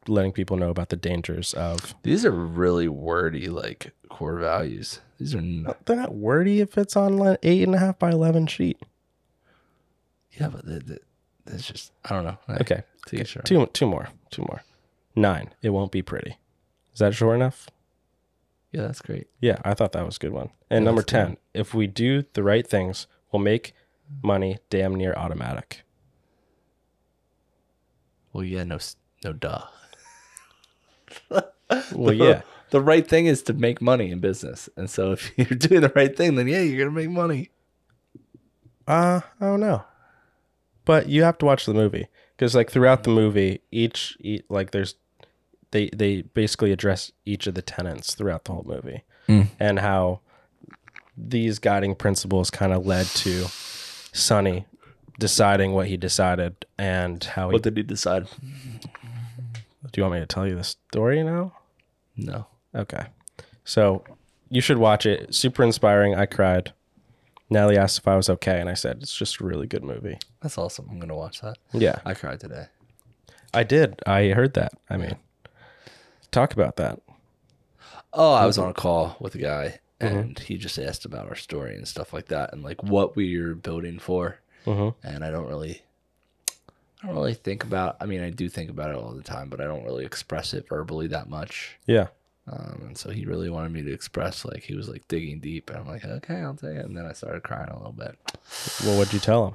letting 0.08 0.32
people 0.32 0.56
know 0.56 0.70
about 0.70 0.90
the 0.90 0.96
dangers 0.96 1.54
of. 1.54 1.94
These 2.02 2.24
are 2.24 2.30
really 2.30 2.88
wordy 2.88 3.48
like 3.48 3.92
core 4.08 4.38
values. 4.38 5.00
These 5.18 5.34
are 5.34 5.40
not. 5.40 5.86
They're 5.86 5.96
not 5.96 6.14
wordy 6.14 6.60
if 6.60 6.76
it's 6.76 6.96
on 6.96 7.20
an 7.20 7.38
eight 7.42 7.62
and 7.62 7.74
a 7.74 7.78
half 7.78 7.98
by 7.98 8.10
11 8.10 8.46
sheet. 8.46 8.78
Yeah, 10.32 10.48
but 10.48 10.64
the, 10.66 10.80
they, 10.80 10.98
that's 11.46 11.66
just. 11.66 11.92
I 12.04 12.10
don't 12.14 12.24
know. 12.24 12.38
Hey, 12.46 12.56
Okay. 12.60 12.82
each 13.12 13.34
their. 13.34 13.42
Two, 13.42 13.66
two 13.72 13.86
more. 13.86 14.08
Two 14.30 14.42
more. 14.42 14.62
Nine. 15.16 15.50
It 15.62 15.70
won't 15.70 15.92
be 15.92 16.02
pretty. 16.02 16.38
Is 16.92 16.98
that 17.00 17.14
short 17.14 17.36
enough? 17.36 17.68
Yeah, 18.72 18.82
that's 18.82 19.00
great. 19.02 19.28
Yeah, 19.40 19.58
I 19.64 19.74
thought 19.74 19.92
that 19.92 20.04
was 20.04 20.16
a 20.16 20.18
good 20.20 20.32
one. 20.32 20.50
And 20.70 20.82
Yeah, 20.82 20.86
number 20.86 21.02
good. 21.02 21.08
10, 21.08 21.36
if 21.54 21.74
we 21.74 21.86
do 21.86 22.24
the 22.32 22.42
right 22.42 22.66
things, 22.66 23.06
we'll 23.30 23.40
make 23.42 23.72
money 24.22 24.58
damn 24.70 24.94
near 24.94 25.12
automatic. 25.14 25.82
Well, 28.32 28.42
yeah, 28.44 28.64
no, 28.64 28.78
no, 29.24 29.32
duh. 29.32 29.62
Well, 31.92 32.12
yeah. 32.14 32.42
The 32.70 32.80
right 32.80 33.06
thing 33.06 33.26
is 33.26 33.42
to 33.44 33.52
make 33.52 33.80
money 33.80 34.10
in 34.10 34.18
business, 34.18 34.68
and 34.76 34.90
so 34.90 35.12
if 35.12 35.30
you're 35.38 35.46
doing 35.56 35.82
the 35.82 35.92
right 35.94 36.16
thing, 36.16 36.34
then 36.34 36.48
yeah, 36.48 36.60
you're 36.60 36.84
gonna 36.84 36.90
make 36.98 37.08
money. 37.10 37.50
Uh, 38.88 39.20
I 39.40 39.44
don't 39.44 39.60
know. 39.60 39.84
But 40.84 41.08
you 41.08 41.22
have 41.22 41.38
to 41.38 41.46
watch 41.46 41.66
the 41.66 41.74
movie 41.74 42.08
because 42.36 42.54
like 42.54 42.70
throughout 42.70 43.04
the 43.04 43.10
movie, 43.10 43.60
each, 43.70 44.16
each 44.20 44.42
like 44.48 44.70
there's 44.72 44.94
they 45.70 45.88
they 45.94 46.22
basically 46.22 46.72
address 46.72 47.10
each 47.24 47.46
of 47.46 47.54
the 47.54 47.62
tenants 47.62 48.14
throughout 48.14 48.44
the 48.44 48.52
whole 48.52 48.64
movie 48.66 49.02
Mm. 49.28 49.48
and 49.58 49.78
how 49.80 50.20
these 51.16 51.58
guiding 51.58 51.94
principles 51.94 52.50
kind 52.50 52.72
of 52.74 52.84
led 52.86 53.06
to 53.06 53.46
Sonny 54.12 54.66
deciding 55.18 55.72
what 55.72 55.86
he 55.86 55.96
decided 55.96 56.66
and 56.76 57.24
how 57.24 57.48
he 57.48 57.54
What 57.54 57.62
did 57.62 57.76
he 57.76 57.82
decide? 57.84 58.26
Do 58.40 60.00
you 60.00 60.02
want 60.02 60.14
me 60.14 60.20
to 60.20 60.26
tell 60.26 60.46
you 60.46 60.56
the 60.56 60.64
story 60.64 61.22
now? 61.22 61.52
No. 62.16 62.46
Okay. 62.74 63.06
So 63.64 64.04
you 64.50 64.60
should 64.60 64.78
watch 64.78 65.06
it. 65.06 65.34
Super 65.34 65.62
inspiring. 65.62 66.14
I 66.14 66.26
cried. 66.26 66.72
Natalie 67.50 67.78
asked 67.78 67.98
if 67.98 68.08
I 68.08 68.16
was 68.16 68.28
okay, 68.30 68.60
and 68.60 68.68
I 68.68 68.74
said 68.74 68.98
it's 69.02 69.14
just 69.16 69.40
a 69.40 69.44
really 69.44 69.66
good 69.66 69.84
movie. 69.84 70.18
That's 70.40 70.58
awesome. 70.58 70.88
I'm 70.90 70.98
gonna 70.98 71.16
watch 71.16 71.40
that. 71.40 71.58
Yeah, 71.72 71.98
I 72.04 72.14
cried 72.14 72.40
today. 72.40 72.66
I 73.52 73.62
did. 73.62 74.00
I 74.06 74.28
heard 74.28 74.54
that. 74.54 74.72
I 74.90 74.96
mean, 74.96 75.16
talk 76.30 76.52
about 76.52 76.76
that. 76.76 77.00
Oh, 78.12 78.32
I 78.32 78.46
was 78.46 78.58
on 78.58 78.70
a 78.70 78.74
call 78.74 79.16
with 79.20 79.34
a 79.34 79.38
guy, 79.38 79.80
and 80.00 80.38
he 80.38 80.56
just 80.56 80.78
asked 80.78 81.04
about 81.04 81.28
our 81.28 81.36
story 81.36 81.76
and 81.76 81.86
stuff 81.86 82.12
like 82.12 82.28
that, 82.28 82.52
and 82.52 82.62
like 82.62 82.82
what 82.82 83.16
we 83.16 83.36
are 83.36 83.54
building 83.54 83.98
for. 83.98 84.38
Mm-hmm. 84.66 85.06
And 85.06 85.24
I 85.24 85.30
don't 85.30 85.46
really, 85.46 85.82
I 87.02 87.06
don't 87.06 87.16
really 87.16 87.34
think 87.34 87.64
about. 87.64 87.96
I 88.00 88.06
mean, 88.06 88.22
I 88.22 88.30
do 88.30 88.48
think 88.48 88.70
about 88.70 88.90
it 88.90 88.96
all 88.96 89.12
the 89.12 89.22
time, 89.22 89.50
but 89.50 89.60
I 89.60 89.64
don't 89.64 89.84
really 89.84 90.04
express 90.04 90.54
it 90.54 90.68
verbally 90.68 91.06
that 91.08 91.28
much. 91.28 91.76
Yeah. 91.86 92.08
Um, 92.46 92.82
and 92.86 92.98
so 92.98 93.10
he 93.10 93.24
really 93.24 93.48
wanted 93.48 93.72
me 93.72 93.82
to 93.82 93.92
express, 93.92 94.44
like 94.44 94.62
he 94.62 94.74
was 94.74 94.88
like 94.88 95.08
digging 95.08 95.40
deep, 95.40 95.70
and 95.70 95.78
I'm 95.78 95.86
like, 95.86 96.04
okay, 96.04 96.36
I'll 96.36 96.54
take 96.54 96.76
it. 96.76 96.84
And 96.84 96.96
then 96.96 97.06
I 97.06 97.12
started 97.12 97.42
crying 97.42 97.70
a 97.70 97.76
little 97.76 97.92
bit. 97.92 98.18
Well, 98.84 98.98
what'd 98.98 99.14
you 99.14 99.20
tell 99.20 99.48
him? 99.48 99.54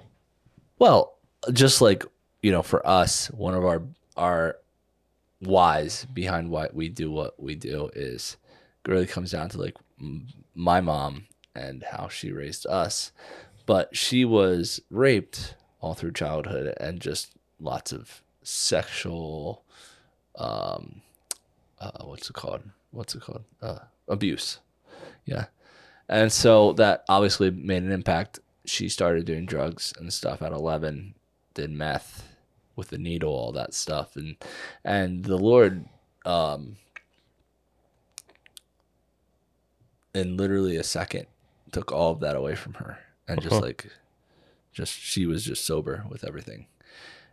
Well, 0.79 1.15
just 1.53 1.81
like 1.81 2.03
you 2.41 2.51
know, 2.51 2.63
for 2.63 2.85
us, 2.87 3.27
one 3.27 3.53
of 3.53 3.65
our 3.65 3.83
our 4.17 4.57
whys 5.41 6.05
behind 6.13 6.49
why 6.49 6.67
we 6.73 6.89
do 6.89 7.11
what 7.11 7.41
we 7.41 7.55
do 7.55 7.89
is 7.95 8.37
it 8.85 8.91
really 8.91 9.07
comes 9.07 9.31
down 9.31 9.49
to 9.49 9.57
like 9.57 9.75
m- 9.99 10.27
my 10.55 10.81
mom 10.81 11.27
and 11.55 11.83
how 11.83 12.07
she 12.07 12.31
raised 12.31 12.65
us. 12.67 13.11
But 13.65 13.95
she 13.95 14.25
was 14.25 14.81
raped 14.89 15.55
all 15.81 15.93
through 15.93 16.13
childhood 16.13 16.73
and 16.79 16.99
just 16.99 17.31
lots 17.59 17.91
of 17.91 18.21
sexual, 18.41 19.63
um, 20.37 21.01
uh, 21.79 22.03
what's 22.03 22.29
it 22.29 22.33
called? 22.33 22.61
What's 22.91 23.15
it 23.15 23.21
called? 23.21 23.43
Uh, 23.61 23.79
abuse. 24.07 24.59
Yeah. 25.25 25.45
And 26.07 26.31
so 26.31 26.73
that 26.73 27.05
obviously 27.07 27.51
made 27.51 27.83
an 27.83 27.91
impact. 27.91 28.39
She 28.65 28.89
started 28.89 29.25
doing 29.25 29.45
drugs 29.45 29.93
and 29.99 30.11
stuff 30.11 30.41
at 30.41 30.51
11, 30.51 31.13
did 31.53 31.69
meth 31.71 32.27
with 32.75 32.89
the 32.89 32.97
needle, 32.97 33.31
all 33.31 33.51
that 33.51 33.73
stuff. 33.73 34.15
And, 34.15 34.35
and 34.83 35.23
the 35.25 35.37
Lord, 35.37 35.85
um, 36.25 36.77
in 40.13 40.37
literally 40.37 40.75
a 40.77 40.83
second, 40.83 41.27
took 41.71 41.91
all 41.91 42.11
of 42.11 42.19
that 42.21 42.35
away 42.35 42.55
from 42.55 42.75
her 42.75 42.99
and 43.27 43.41
just 43.41 43.53
Uh-huh. 43.53 43.65
like, 43.65 43.91
just, 44.71 44.93
she 44.93 45.25
was 45.25 45.43
just 45.43 45.65
sober 45.65 46.05
with 46.09 46.23
everything 46.23 46.67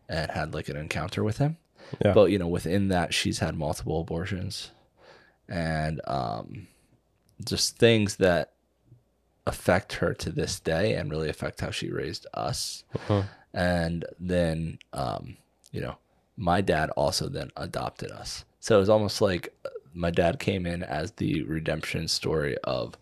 and 0.08 0.30
had 0.30 0.52
like 0.54 0.68
an 0.68 0.76
encounter 0.76 1.24
with 1.24 1.38
him. 1.38 1.56
Yeah. 2.04 2.12
But, 2.12 2.30
you 2.30 2.38
know, 2.38 2.48
within 2.48 2.88
that, 2.88 3.14
she's 3.14 3.38
had 3.38 3.56
multiple 3.56 4.00
abortions 4.00 4.70
and, 5.48 6.00
um, 6.06 6.66
just 7.44 7.76
things 7.78 8.16
that 8.16 8.52
affect 9.46 9.94
her 9.94 10.12
to 10.14 10.30
this 10.30 10.58
day 10.58 10.94
and 10.94 11.10
really 11.10 11.28
affect 11.28 11.60
how 11.60 11.70
she 11.70 11.90
raised 11.90 12.26
us. 12.34 12.84
Uh-huh. 12.94 13.22
And 13.54 14.04
then, 14.18 14.78
um, 14.92 15.36
you 15.70 15.80
know, 15.80 15.96
my 16.36 16.60
dad 16.60 16.90
also 16.90 17.28
then 17.28 17.50
adopted 17.56 18.10
us. 18.10 18.44
So 18.60 18.76
it 18.76 18.80
was 18.80 18.88
almost 18.88 19.20
like 19.20 19.54
uh, 19.64 19.68
my 19.94 20.10
dad 20.10 20.38
came 20.38 20.66
in 20.66 20.82
as 20.82 21.12
the 21.12 21.42
redemption 21.44 22.08
story 22.08 22.56
of 22.64 22.98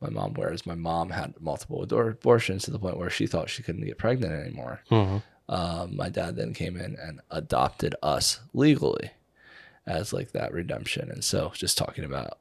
my 0.00 0.08
mom, 0.08 0.34
whereas 0.34 0.64
my 0.64 0.76
mom 0.76 1.10
had 1.10 1.34
multiple 1.40 1.82
abortions 1.82 2.62
to 2.64 2.70
the 2.70 2.78
point 2.78 2.96
where 2.96 3.10
she 3.10 3.26
thought 3.26 3.50
she 3.50 3.62
couldn't 3.62 3.84
get 3.84 3.98
pregnant 3.98 4.32
anymore. 4.32 4.80
Mhm. 4.90 5.22
Um, 5.48 5.96
my 5.96 6.08
dad 6.10 6.36
then 6.36 6.52
came 6.52 6.76
in 6.76 6.96
and 6.96 7.20
adopted 7.30 7.94
us 8.02 8.40
legally 8.52 9.10
as 9.86 10.12
like 10.12 10.32
that 10.32 10.52
redemption. 10.52 11.10
And 11.10 11.24
so 11.24 11.52
just 11.54 11.78
talking 11.78 12.04
about, 12.04 12.38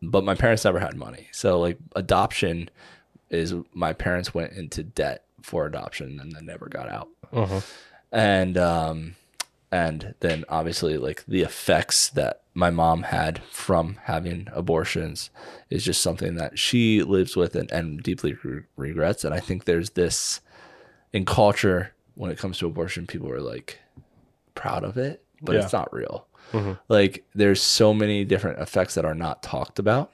but 0.00 0.22
my 0.24 0.34
parents 0.36 0.64
never 0.64 0.78
had 0.78 0.94
money. 0.96 1.28
So 1.32 1.58
like 1.58 1.78
adoption 1.96 2.70
is 3.30 3.54
my 3.74 3.92
parents 3.92 4.32
went 4.32 4.52
into 4.52 4.84
debt 4.84 5.24
for 5.42 5.66
adoption 5.66 6.20
and 6.20 6.32
then 6.32 6.46
never 6.46 6.66
got 6.68 6.88
out. 6.88 7.08
Mhm. 7.32 7.64
And, 8.12 8.56
um, 8.56 9.16
and 9.72 10.14
then 10.20 10.44
obviously 10.48 10.96
like 10.96 11.24
the 11.26 11.42
effects 11.42 12.08
that 12.10 12.42
my 12.54 12.70
mom 12.70 13.02
had 13.02 13.42
from 13.50 13.98
having 14.04 14.48
abortions 14.52 15.30
is 15.68 15.84
just 15.84 16.00
something 16.00 16.36
that 16.36 16.58
she 16.58 17.02
lives 17.02 17.36
with 17.36 17.56
and, 17.56 17.70
and 17.72 18.02
deeply 18.02 18.36
re- 18.44 18.62
regrets. 18.76 19.24
And 19.24 19.34
I 19.34 19.40
think 19.40 19.64
there's 19.64 19.90
this 19.90 20.40
in 21.12 21.24
culture 21.24 21.92
when 22.16 22.30
it 22.32 22.38
comes 22.38 22.58
to 22.58 22.66
abortion, 22.66 23.06
people 23.06 23.30
are 23.30 23.40
like 23.40 23.78
proud 24.54 24.82
of 24.84 24.96
it, 24.98 25.22
but 25.40 25.54
Yeah. 25.54 25.62
it's 25.62 25.72
not 25.72 25.92
real. 25.92 26.26
Mm-hmm. 26.52 26.72
Like 26.88 27.24
there's 27.34 27.62
so 27.62 27.94
many 27.94 28.24
different 28.24 28.58
effects 28.60 28.94
that 28.94 29.04
are 29.04 29.14
not 29.14 29.42
talked 29.42 29.78
about. 29.78 30.12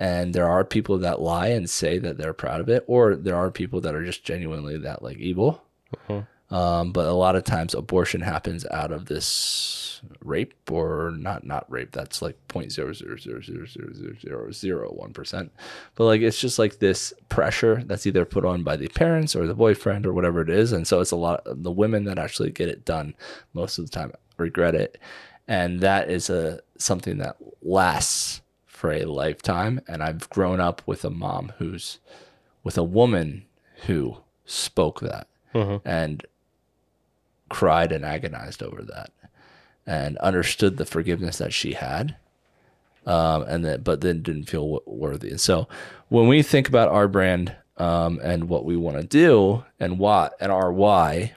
And 0.00 0.32
there 0.32 0.48
are 0.48 0.64
people 0.64 0.98
that 0.98 1.20
lie 1.20 1.48
and 1.48 1.68
say 1.68 1.98
that 1.98 2.18
they're 2.18 2.32
proud 2.32 2.60
of 2.60 2.68
it, 2.68 2.84
or 2.86 3.16
there 3.16 3.34
are 3.34 3.50
people 3.50 3.80
that 3.80 3.96
are 3.96 4.04
just 4.04 4.22
genuinely 4.24 4.78
that 4.78 5.02
like 5.02 5.16
evil. 5.18 5.64
Mm-hmm. 6.08 6.20
Um, 6.50 6.92
but 6.92 7.06
a 7.06 7.12
lot 7.12 7.36
of 7.36 7.44
times 7.44 7.74
abortion 7.74 8.22
happens 8.22 8.64
out 8.70 8.90
of 8.90 9.06
this 9.06 10.00
rape 10.24 10.54
or 10.70 11.12
not 11.16 11.44
not 11.44 11.70
rape. 11.70 11.92
That's 11.92 12.22
like 12.22 12.36
point 12.48 12.72
zero 12.72 12.92
zero 12.92 13.16
zero 13.16 13.40
zero 13.42 13.66
zero 13.66 13.92
zero 13.92 14.14
zero 14.14 14.52
zero 14.52 14.88
one 14.90 15.12
percent. 15.12 15.52
But 15.94 16.04
like 16.04 16.22
it's 16.22 16.40
just 16.40 16.58
like 16.58 16.78
this 16.78 17.12
pressure 17.28 17.82
that's 17.84 18.06
either 18.06 18.24
put 18.24 18.44
on 18.44 18.62
by 18.62 18.76
the 18.76 18.88
parents 18.88 19.36
or 19.36 19.46
the 19.46 19.54
boyfriend 19.54 20.06
or 20.06 20.14
whatever 20.14 20.40
it 20.40 20.48
is. 20.48 20.72
And 20.72 20.86
so 20.86 21.00
it's 21.00 21.10
a 21.10 21.16
lot 21.16 21.46
of 21.46 21.62
the 21.62 21.70
women 21.70 22.04
that 22.04 22.18
actually 22.18 22.50
get 22.50 22.68
it 22.68 22.84
done 22.84 23.14
most 23.52 23.78
of 23.78 23.84
the 23.84 23.90
time 23.90 24.12
regret 24.38 24.74
it. 24.74 24.98
And 25.46 25.80
that 25.80 26.10
is 26.10 26.30
a 26.30 26.60
something 26.78 27.18
that 27.18 27.36
lasts 27.60 28.40
for 28.66 28.92
a 28.92 29.04
lifetime. 29.04 29.80
And 29.86 30.02
I've 30.02 30.30
grown 30.30 30.60
up 30.60 30.80
with 30.86 31.04
a 31.04 31.10
mom 31.10 31.52
who's 31.58 31.98
with 32.62 32.78
a 32.78 32.84
woman 32.84 33.44
who 33.86 34.18
spoke 34.46 35.00
that 35.00 35.26
and 35.84 36.24
cried 37.48 37.92
and 37.92 38.04
agonized 38.04 38.62
over 38.62 38.82
that 38.82 39.10
and 39.86 40.16
understood 40.18 40.76
the 40.76 40.84
forgiveness 40.84 41.38
that 41.38 41.52
she 41.52 41.72
had 41.74 42.16
um, 43.06 43.42
and 43.42 43.64
that 43.64 43.84
but 43.84 44.00
then 44.00 44.22
didn't 44.22 44.44
feel 44.44 44.62
w- 44.64 44.82
worthy. 44.86 45.30
And 45.30 45.40
so 45.40 45.68
when 46.08 46.28
we 46.28 46.42
think 46.42 46.68
about 46.68 46.88
our 46.88 47.08
brand 47.08 47.54
um, 47.76 48.20
and 48.22 48.48
what 48.48 48.64
we 48.64 48.76
want 48.76 48.98
to 48.98 49.04
do 49.04 49.64
and 49.80 49.98
why 49.98 50.30
and 50.40 50.52
our 50.52 50.72
why 50.72 51.32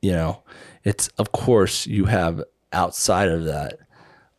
you 0.00 0.12
know 0.12 0.42
it's 0.84 1.08
of 1.18 1.32
course 1.32 1.86
you 1.86 2.06
have 2.06 2.42
outside 2.72 3.28
of 3.28 3.44
that 3.44 3.78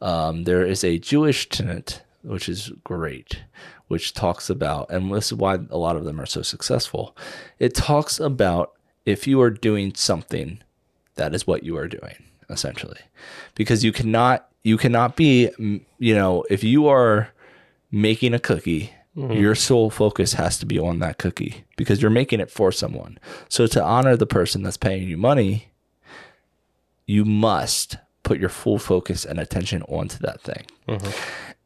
um, 0.01 0.43
there 0.43 0.65
is 0.65 0.83
a 0.83 0.97
jewish 0.97 1.47
tenet 1.47 2.01
which 2.23 2.49
is 2.49 2.71
great 2.83 3.43
which 3.87 4.13
talks 4.13 4.49
about 4.49 4.89
and 4.89 5.13
this 5.13 5.27
is 5.27 5.35
why 5.35 5.59
a 5.69 5.77
lot 5.77 5.95
of 5.95 6.05
them 6.05 6.19
are 6.19 6.25
so 6.25 6.41
successful. 6.41 7.15
It 7.59 7.75
talks 7.75 8.19
about 8.19 8.73
if 9.05 9.27
you 9.27 9.41
are 9.41 9.49
doing 9.49 9.93
something 9.95 10.59
that 11.15 11.33
is 11.33 11.47
what 11.47 11.63
you 11.63 11.77
are 11.77 11.87
doing 11.87 12.15
essentially. 12.49 12.99
Because 13.55 13.83
you 13.83 13.91
cannot 13.91 14.49
you 14.63 14.77
cannot 14.77 15.15
be 15.15 15.49
you 15.99 16.15
know 16.15 16.43
if 16.49 16.63
you 16.63 16.87
are 16.87 17.29
making 17.91 18.33
a 18.33 18.39
cookie 18.39 18.91
mm-hmm. 19.15 19.33
your 19.33 19.55
sole 19.55 19.89
focus 19.89 20.33
has 20.33 20.57
to 20.57 20.65
be 20.65 20.77
on 20.77 20.99
that 20.99 21.17
cookie 21.17 21.63
because 21.77 22.01
you're 22.01 22.11
making 22.11 22.39
it 22.39 22.51
for 22.51 22.71
someone. 22.71 23.17
So 23.49 23.67
to 23.67 23.83
honor 23.83 24.15
the 24.15 24.25
person 24.25 24.63
that's 24.63 24.77
paying 24.77 25.07
you 25.07 25.17
money 25.17 25.69
you 27.05 27.23
must 27.23 27.97
put 28.23 28.39
your 28.39 28.49
full 28.49 28.79
focus 28.79 29.25
and 29.25 29.39
attention 29.39 29.83
onto 29.83 30.17
that 30.19 30.41
thing. 30.41 30.65
Mm-hmm. 30.87 31.11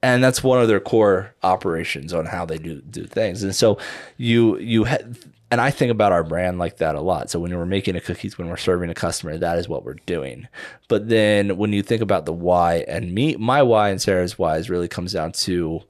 And 0.02 0.24
that's 0.24 0.44
one 0.44 0.62
of 0.62 0.68
their 0.68 0.80
core 0.80 1.34
operations 1.44 2.14
on 2.14 2.26
how 2.26 2.46
they 2.46 2.58
do 2.58 2.82
do 2.82 3.06
things. 3.06 3.44
And 3.44 3.56
so 3.56 3.78
you 4.18 4.58
you 4.60 4.86
had 4.86 5.18
and 5.52 5.60
I 5.60 5.72
think 5.72 5.92
about 5.92 6.12
our 6.12 6.24
brand 6.24 6.60
like 6.60 6.78
that 6.78 6.96
a 6.96 7.02
lot. 7.02 7.30
So 7.30 7.40
when 7.40 7.56
we're 7.56 7.66
making 7.66 7.96
a 7.96 8.02
cookies, 8.02 8.38
when 8.38 8.50
we're 8.50 8.58
serving 8.58 8.90
a 8.90 8.96
customer, 8.96 9.38
that 9.38 9.58
is 9.58 9.68
what 9.68 9.84
we're 9.84 9.96
doing. 10.06 10.48
But 10.88 11.10
then 11.10 11.58
when 11.58 11.74
you 11.74 11.82
think 11.82 12.02
about 12.02 12.26
the 12.26 12.34
why 12.34 12.86
and 12.88 13.14
me, 13.14 13.36
my 13.36 13.64
why 13.64 13.90
and 13.90 14.02
Sarah's 14.02 14.38
why 14.38 14.58
is 14.58 14.70
really 14.70 14.88
comes 14.88 15.14
down 15.14 15.32
to 15.34 15.82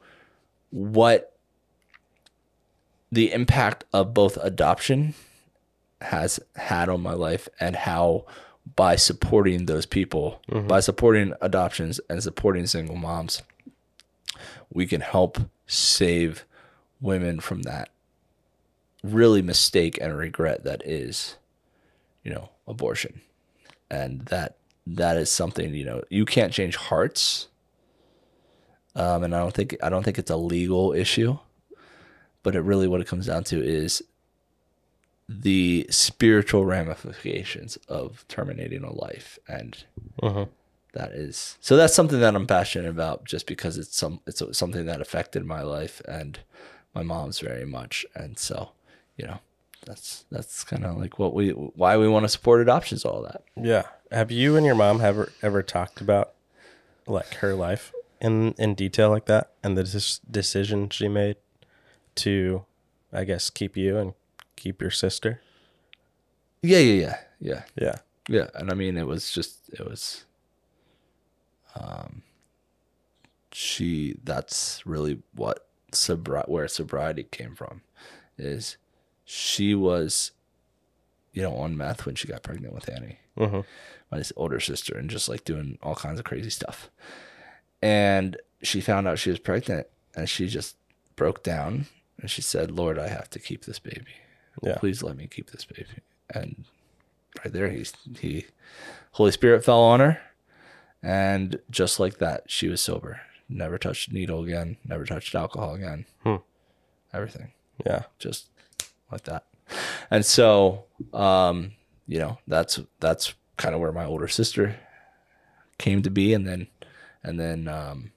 what 0.72 1.36
the 3.12 3.34
impact 3.34 3.84
of 3.91 4.13
both 4.13 4.38
adoption 4.38 5.13
has 6.02 6.39
had 6.56 6.88
on 6.88 7.02
my 7.02 7.13
life 7.13 7.50
and 7.60 7.76
how 7.76 8.26
by 8.76 8.95
supporting 8.95 9.65
those 9.65 9.86
people, 9.86 10.41
mm-hmm. 10.50 10.67
by 10.67 10.80
supporting 10.80 11.34
adoptions 11.41 12.00
and 12.10 12.24
supporting 12.24 12.65
single 12.65 12.95
moms, 12.95 13.41
we 14.72 14.86
can 14.86 15.02
help 15.02 15.39
save 15.67 16.45
women 17.02 17.39
from 17.39 17.63
that 17.63 17.89
really 19.03 19.41
mistake 19.41 19.97
and 20.01 20.17
regret 20.17 20.63
that 20.63 20.85
is, 20.85 21.35
you 22.23 22.31
know, 22.31 22.49
abortion. 22.67 23.21
And 23.89 24.21
that 24.25 24.57
that 24.85 25.17
is 25.17 25.31
something, 25.31 25.73
you 25.73 25.85
know, 25.85 26.03
you 26.09 26.25
can't 26.25 26.53
change 26.53 26.75
hearts. 26.75 27.47
Um, 28.95 29.23
and 29.23 29.35
I 29.35 29.39
don't 29.39 29.53
think 29.53 29.75
I 29.81 29.89
don't 29.89 30.03
think 30.03 30.19
it's 30.19 30.31
a 30.31 30.38
legal 30.38 30.93
issue, 30.93 31.38
but 32.43 32.55
it 32.55 32.62
really 32.62 32.88
what 32.88 33.01
it 33.01 33.07
comes 33.07 33.27
down 33.27 33.43
to 33.45 33.63
is 33.63 34.03
the 35.27 35.85
spiritual 35.91 36.65
ramifications 36.65 37.77
of 37.88 38.25
terminating 38.27 38.83
a 38.83 38.91
life 38.91 39.38
and 39.47 39.83
that 40.93 41.12
is 41.12 41.55
so 41.62 41.77
that's 41.77 41.93
something 41.93 42.19
that 42.19 42.35
I'm 42.35 42.47
passionate 42.47 42.89
about 42.89 43.25
just 43.25 43.45
because 43.45 43.77
it's 43.77 43.95
some 43.95 44.21
it's 44.25 44.41
something 44.57 44.88
that 44.88 45.01
affected 45.01 45.45
my 45.45 45.62
life 45.62 46.01
and 46.07 46.39
my 46.95 47.03
mom's 47.03 47.39
very 47.39 47.65
much 47.65 48.07
and 48.15 48.39
so 48.39 48.71
you 49.19 49.27
know 49.27 49.39
that's 49.86 50.25
that's 50.32 50.63
kind 50.63 50.86
of 50.86 50.97
like 50.97 51.19
what 51.19 51.34
we 51.34 51.49
why 51.51 51.97
we 51.97 52.08
want 52.08 52.23
to 52.23 52.29
support 52.29 52.62
adoptions 52.62 53.03
all 53.05 53.21
that 53.21 53.43
Yeah. 53.62 53.84
Have 54.12 54.32
you 54.32 54.55
and 54.58 54.65
your 54.65 54.75
mom 54.75 55.01
ever 55.01 55.32
ever 55.41 55.62
talked 55.62 55.99
about 56.01 56.34
like 57.05 57.34
her 57.36 57.53
life 57.53 57.91
in 58.21 58.53
in 58.58 58.73
detail 58.75 59.10
like 59.10 59.25
that 59.25 59.51
and 59.63 59.77
the 59.77 59.84
des- 59.84 60.19
decision 60.32 60.89
she 60.89 61.08
made 61.08 61.36
to 62.15 62.65
I 63.13 63.23
guess 63.25 63.49
keep 63.49 63.75
you 63.77 63.97
and 63.97 64.13
keep 64.55 64.82
your 64.82 64.91
sister? 64.91 65.41
yeah 66.62 66.79
yeah 66.79 66.93
yeah 67.01 67.15
yeah 67.39 67.62
Yeah. 67.77 67.95
yeah 68.27 68.47
and 68.55 68.69
I 68.71 68.73
mean 68.73 68.97
it 68.97 69.08
was 69.08 69.32
just 69.32 69.69
it 69.73 69.86
was 69.86 70.25
um 71.75 72.23
she 73.51 74.17
that's 74.23 74.86
really 74.86 75.21
what 75.36 75.67
sobri- 75.91 76.47
where 76.47 76.67
sobriety 76.67 77.23
came 77.23 77.55
from 77.55 77.82
is 78.38 78.77
she 79.32 79.76
was 79.76 80.32
you 81.34 81.42
know 81.44 81.54
on 81.56 81.78
meth 81.78 82.06
when 82.08 82.15
she 82.15 82.28
got 82.28 82.42
pregnant 82.42 82.74
with 82.74 82.89
Annie 82.89 83.20
Mhm. 83.38 83.63
my 84.12 84.24
older 84.36 84.60
sister 84.60 84.98
and 84.98 85.08
just 85.10 85.30
like 85.30 85.46
doing 85.46 85.78
all 85.84 85.94
kinds 85.96 86.18
of 86.20 86.26
crazy 86.26 86.50
stuff. 86.50 86.89
And 87.82 88.36
she 88.63 88.82
found 88.82 89.08
out 89.08 89.20
she 89.20 89.30
was 89.30 89.39
pregnant 89.39 89.86
and 90.15 90.28
she 90.28 90.48
just 90.48 90.76
broke 91.15 91.44
down 91.44 91.86
and 92.20 92.30
she 92.30 92.42
said, 92.42 92.72
Lord, 92.72 92.98
I 93.00 93.08
have 93.08 93.30
to 93.30 93.39
keep 93.39 93.65
this 93.65 93.80
baby. 93.80 94.15
Yeah. 94.63 94.78
Please 94.80 95.04
let 95.04 95.15
me 95.15 95.28
keep 95.28 95.52
this 95.52 95.63
baby. 95.63 96.02
And 96.34 96.65
right 97.46 97.54
there, 97.54 97.70
he's, 97.70 97.94
he, 98.20 98.48
Holy 99.12 99.32
Spirit 99.32 99.63
fell 99.63 99.80
on 99.80 100.00
her. 100.02 100.20
And 101.02 101.60
just 101.70 102.00
like 102.00 102.18
that, 102.18 102.50
she 102.52 102.68
was 102.68 102.82
sober. 102.82 103.22
Never 103.48 103.78
touched 103.78 104.12
needle 104.12 104.44
again, 104.44 104.76
never 104.84 105.06
touched 105.06 105.34
alcohol 105.36 105.76
again. 105.76 106.06
Hmm. 106.24 106.38
Everything 107.13 107.54
Yeah. 107.86 108.04
just 108.18 108.50
like 109.12 109.24
that. 109.24 109.45
And 110.12 110.26
so, 110.26 110.86
um, 111.13 111.72
you 112.08 112.19
know, 112.19 112.38
that's 112.48 112.80
that's 113.00 113.34
kind 113.58 113.76
of 113.76 113.82
where 113.82 113.91
my 113.91 114.06
older 114.06 114.28
sister 114.28 114.76
came 115.78 116.02
to 116.04 116.10
be, 116.10 116.34
and 116.34 116.48
then, 116.48 116.67
and 117.24 117.39
then, 117.39 117.67
um, 117.67 118.12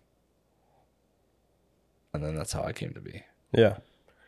and 2.12 2.24
then 2.24 2.34
that's 2.34 2.52
how 2.52 2.62
I 2.62 2.72
came 2.72 2.92
to 2.94 3.00
be. 3.00 3.22
Yeah. 3.52 3.76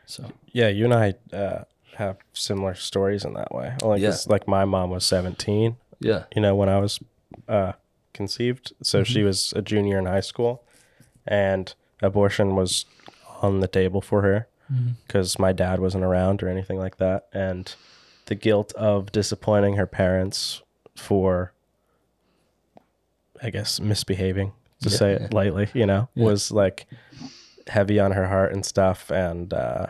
So 0.05 0.31
Yeah, 0.51 0.67
you 0.67 0.85
and 0.85 0.93
I 0.93 1.13
uh, 1.35 1.63
have 1.95 2.17
similar 2.33 2.75
stories 2.75 3.25
in 3.25 3.33
that 3.33 3.53
way. 3.53 3.75
Only 3.81 4.01
Yeah. 4.01 4.15
like 4.27 4.47
my 4.47 4.65
mom 4.65 4.89
was 4.91 5.05
17, 5.05 5.77
yeah, 5.99 6.25
you 6.35 6.41
know, 6.41 6.55
when 6.55 6.69
I 6.69 6.79
was 6.79 6.99
uh, 7.47 7.73
conceived. 8.13 8.73
So 8.83 9.03
she 9.03 9.23
was 9.23 9.51
a 9.55 9.61
junior 9.61 9.97
in 9.97 10.05
high 10.05 10.19
school. 10.21 10.63
And 11.27 11.73
abortion 12.03 12.55
was 12.55 12.85
on 13.41 13.61
the 13.61 13.67
table 13.67 13.99
for 13.99 14.21
her 14.21 14.47
because 15.07 15.37
my 15.39 15.51
dad 15.53 15.79
wasn't 15.79 16.03
around 16.03 16.41
or 16.43 16.49
anything 16.49 16.77
like 16.79 16.97
that, 16.97 17.27
and 17.33 17.73
the 18.25 18.35
guilt 18.35 18.73
of 18.73 19.11
disappointing 19.11 19.75
her 19.75 19.85
parents 19.85 20.61
for, 20.95 21.53
I 23.41 23.49
guess, 23.49 23.79
misbehaving 23.79 24.53
to 24.81 24.89
Yeah, 24.89 24.95
say 24.97 25.11
yeah. 25.11 25.23
it 25.25 25.33
lightly, 25.33 25.69
you 25.73 25.85
know, 25.85 26.09
was 26.15 26.51
like 26.51 26.87
heavy 27.67 27.99
on 27.99 28.11
her 28.13 28.27
heart 28.27 28.53
and 28.53 28.65
stuff, 28.65 29.11
and 29.11 29.53
uh, 29.53 29.87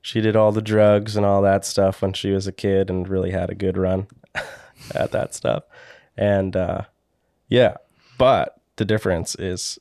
she 0.00 0.20
did 0.20 0.36
all 0.36 0.52
the 0.52 0.62
drugs 0.62 1.16
and 1.16 1.24
all 1.26 1.42
that 1.42 1.64
stuff 1.64 2.02
when 2.02 2.12
she 2.12 2.30
was 2.30 2.46
a 2.46 2.52
kid 2.52 2.88
and 2.90 3.08
really 3.08 3.30
had 3.32 3.50
a 3.50 3.54
good 3.54 3.76
run 3.76 4.06
at 4.94 5.12
that 5.12 5.34
stuff. 5.34 5.64
And 6.16 6.54
uh, 6.56 6.82
yeah, 7.48 7.76
but 8.18 8.60
the 8.76 8.84
difference 8.84 9.34
is 9.34 9.78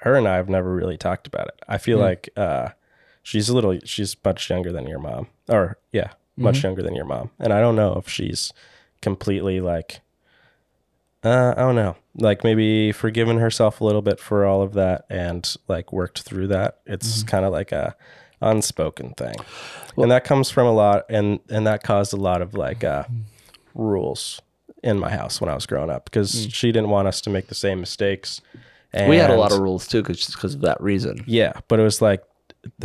her 0.00 0.14
and 0.14 0.26
I 0.28 0.36
have 0.36 0.48
never 0.48 0.72
really 0.74 0.96
talked 0.96 1.26
about 1.26 1.48
it. 1.48 1.60
I 1.68 1.78
feel 1.78 1.98
like 1.98 2.28
uh, 2.36 2.70
she's 3.22 3.48
a 3.48 3.54
little, 3.54 3.78
she's 3.84 4.16
much 4.24 4.50
younger 4.50 4.72
than 4.72 4.86
your 4.86 4.98
mom, 4.98 5.28
or 5.48 5.78
yeah, 5.92 6.12
much 6.36 6.62
younger 6.62 6.82
than 6.82 6.94
your 6.94 7.04
mom. 7.04 7.30
And 7.38 7.52
I 7.52 7.60
don't 7.60 7.76
know 7.76 7.94
if 7.94 8.08
she's 8.08 8.52
completely 9.00 9.60
like, 9.60 10.00
uh, 11.24 11.54
I 11.56 11.60
don't 11.60 11.76
know, 11.76 11.96
like 12.16 12.42
maybe 12.42 12.92
forgiven 12.92 13.38
herself 13.38 13.80
a 13.80 13.84
little 13.84 14.02
bit 14.02 14.18
for 14.18 14.44
all 14.44 14.62
of 14.62 14.72
that 14.74 15.04
and 15.08 15.56
like 15.68 15.92
worked 15.92 16.22
through 16.22 16.48
that. 16.48 16.80
It's 16.86 17.22
kind 17.22 17.44
of 17.44 17.52
like 17.52 17.70
a 17.72 17.94
unspoken 18.40 19.14
thing, 19.14 19.36
and 19.96 20.10
that 20.10 20.24
comes 20.24 20.50
from 20.50 20.66
a 20.66 20.72
lot, 20.72 21.04
and 21.08 21.38
and 21.48 21.66
that 21.66 21.82
caused 21.84 22.12
a 22.12 22.16
lot 22.16 22.42
of 22.42 22.54
like 22.54 22.82
uh, 22.82 23.04
rules 23.74 24.40
in 24.82 24.98
my 24.98 25.10
house 25.10 25.40
when 25.40 25.48
I 25.48 25.54
was 25.54 25.64
growing 25.64 25.90
up 25.90 26.06
because 26.06 26.48
she 26.50 26.72
didn't 26.72 26.90
want 26.90 27.06
us 27.06 27.20
to 27.20 27.30
make 27.30 27.46
the 27.46 27.54
same 27.54 27.78
mistakes. 27.78 28.40
And 28.92 29.08
we 29.08 29.16
had 29.16 29.30
a 29.30 29.36
lot 29.36 29.52
of 29.52 29.60
rules 29.60 29.86
too, 29.86 30.02
because 30.02 30.54
of 30.54 30.60
that 30.62 30.80
reason. 30.80 31.22
yeah, 31.26 31.52
but 31.68 31.78
it 31.78 31.82
was 31.84 32.02
like 32.02 32.22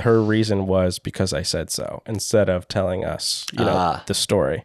her 0.01 0.21
reason 0.21 0.65
was 0.67 0.99
because 0.99 1.33
I 1.33 1.41
said 1.43 1.69
so 1.69 2.01
instead 2.05 2.49
of 2.49 2.67
telling 2.67 3.05
us, 3.05 3.45
you 3.53 3.63
know, 3.65 3.73
Ah. 3.75 4.03
the 4.07 4.13
story. 4.13 4.63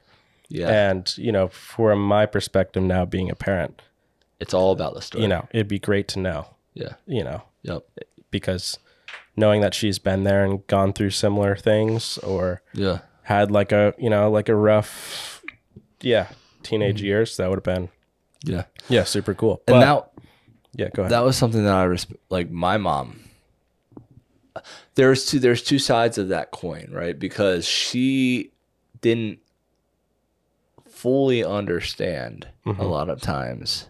Yeah, 0.48 0.68
And, 0.68 1.16
you 1.16 1.32
know, 1.32 1.48
from 1.48 2.02
my 2.06 2.26
perspective 2.26 2.82
now 2.82 3.04
being 3.06 3.30
a 3.30 3.34
parent, 3.34 3.80
it's 4.40 4.52
all 4.52 4.72
about 4.72 4.94
the 4.94 5.00
story. 5.02 5.22
you 5.22 5.28
know, 5.28 5.48
it'd 5.52 5.68
be 5.68 5.78
great 5.78 6.08
to 6.08 6.18
know, 6.18 6.46
Yeah. 6.74 6.94
you 7.06 7.24
know, 7.24 7.42
Yep. 7.62 7.84
because 8.30 8.78
knowing 9.36 9.60
that 9.62 9.72
she's 9.74 9.98
been 9.98 10.24
there 10.24 10.44
and 10.44 10.66
gone 10.66 10.92
through 10.92 11.10
similar 11.10 11.56
things 11.56 12.18
or 12.18 12.60
Yeah. 12.74 12.98
had 13.22 13.50
like 13.50 13.72
a, 13.72 13.94
you 13.98 14.10
know, 14.10 14.30
like 14.30 14.48
a 14.50 14.54
rough, 14.54 15.42
yeah, 16.02 16.28
teenage 16.62 16.96
Mm-hmm. 16.98 17.06
years, 17.06 17.36
that 17.38 17.48
would 17.48 17.56
have 17.64 17.74
been, 17.74 17.88
Yeah. 18.44 18.64
yeah, 18.88 19.04
super 19.04 19.32
cool. 19.34 19.62
And 19.66 19.74
But- 19.76 19.80
now 19.80 20.06
yeah, 20.74 20.88
go 20.92 21.02
ahead. 21.02 21.12
that 21.12 21.24
was 21.24 21.36
something 21.36 21.64
that 21.64 21.74
I 21.74 21.86
resp- 21.86 22.16
like 22.28 22.50
my 22.50 22.76
mom. 22.76 23.20
There's 24.94 25.26
two 25.26 25.38
there's 25.38 25.62
two 25.62 25.78
sides 25.78 26.18
of 26.18 26.28
that 26.28 26.50
coin, 26.50 26.88
right? 26.92 27.18
Because 27.18 27.66
she 27.66 28.52
didn't 29.00 29.38
fully 30.88 31.42
understand 31.44 32.48
a 32.66 32.84
lot 32.84 33.08
of 33.08 33.20
times 33.20 33.88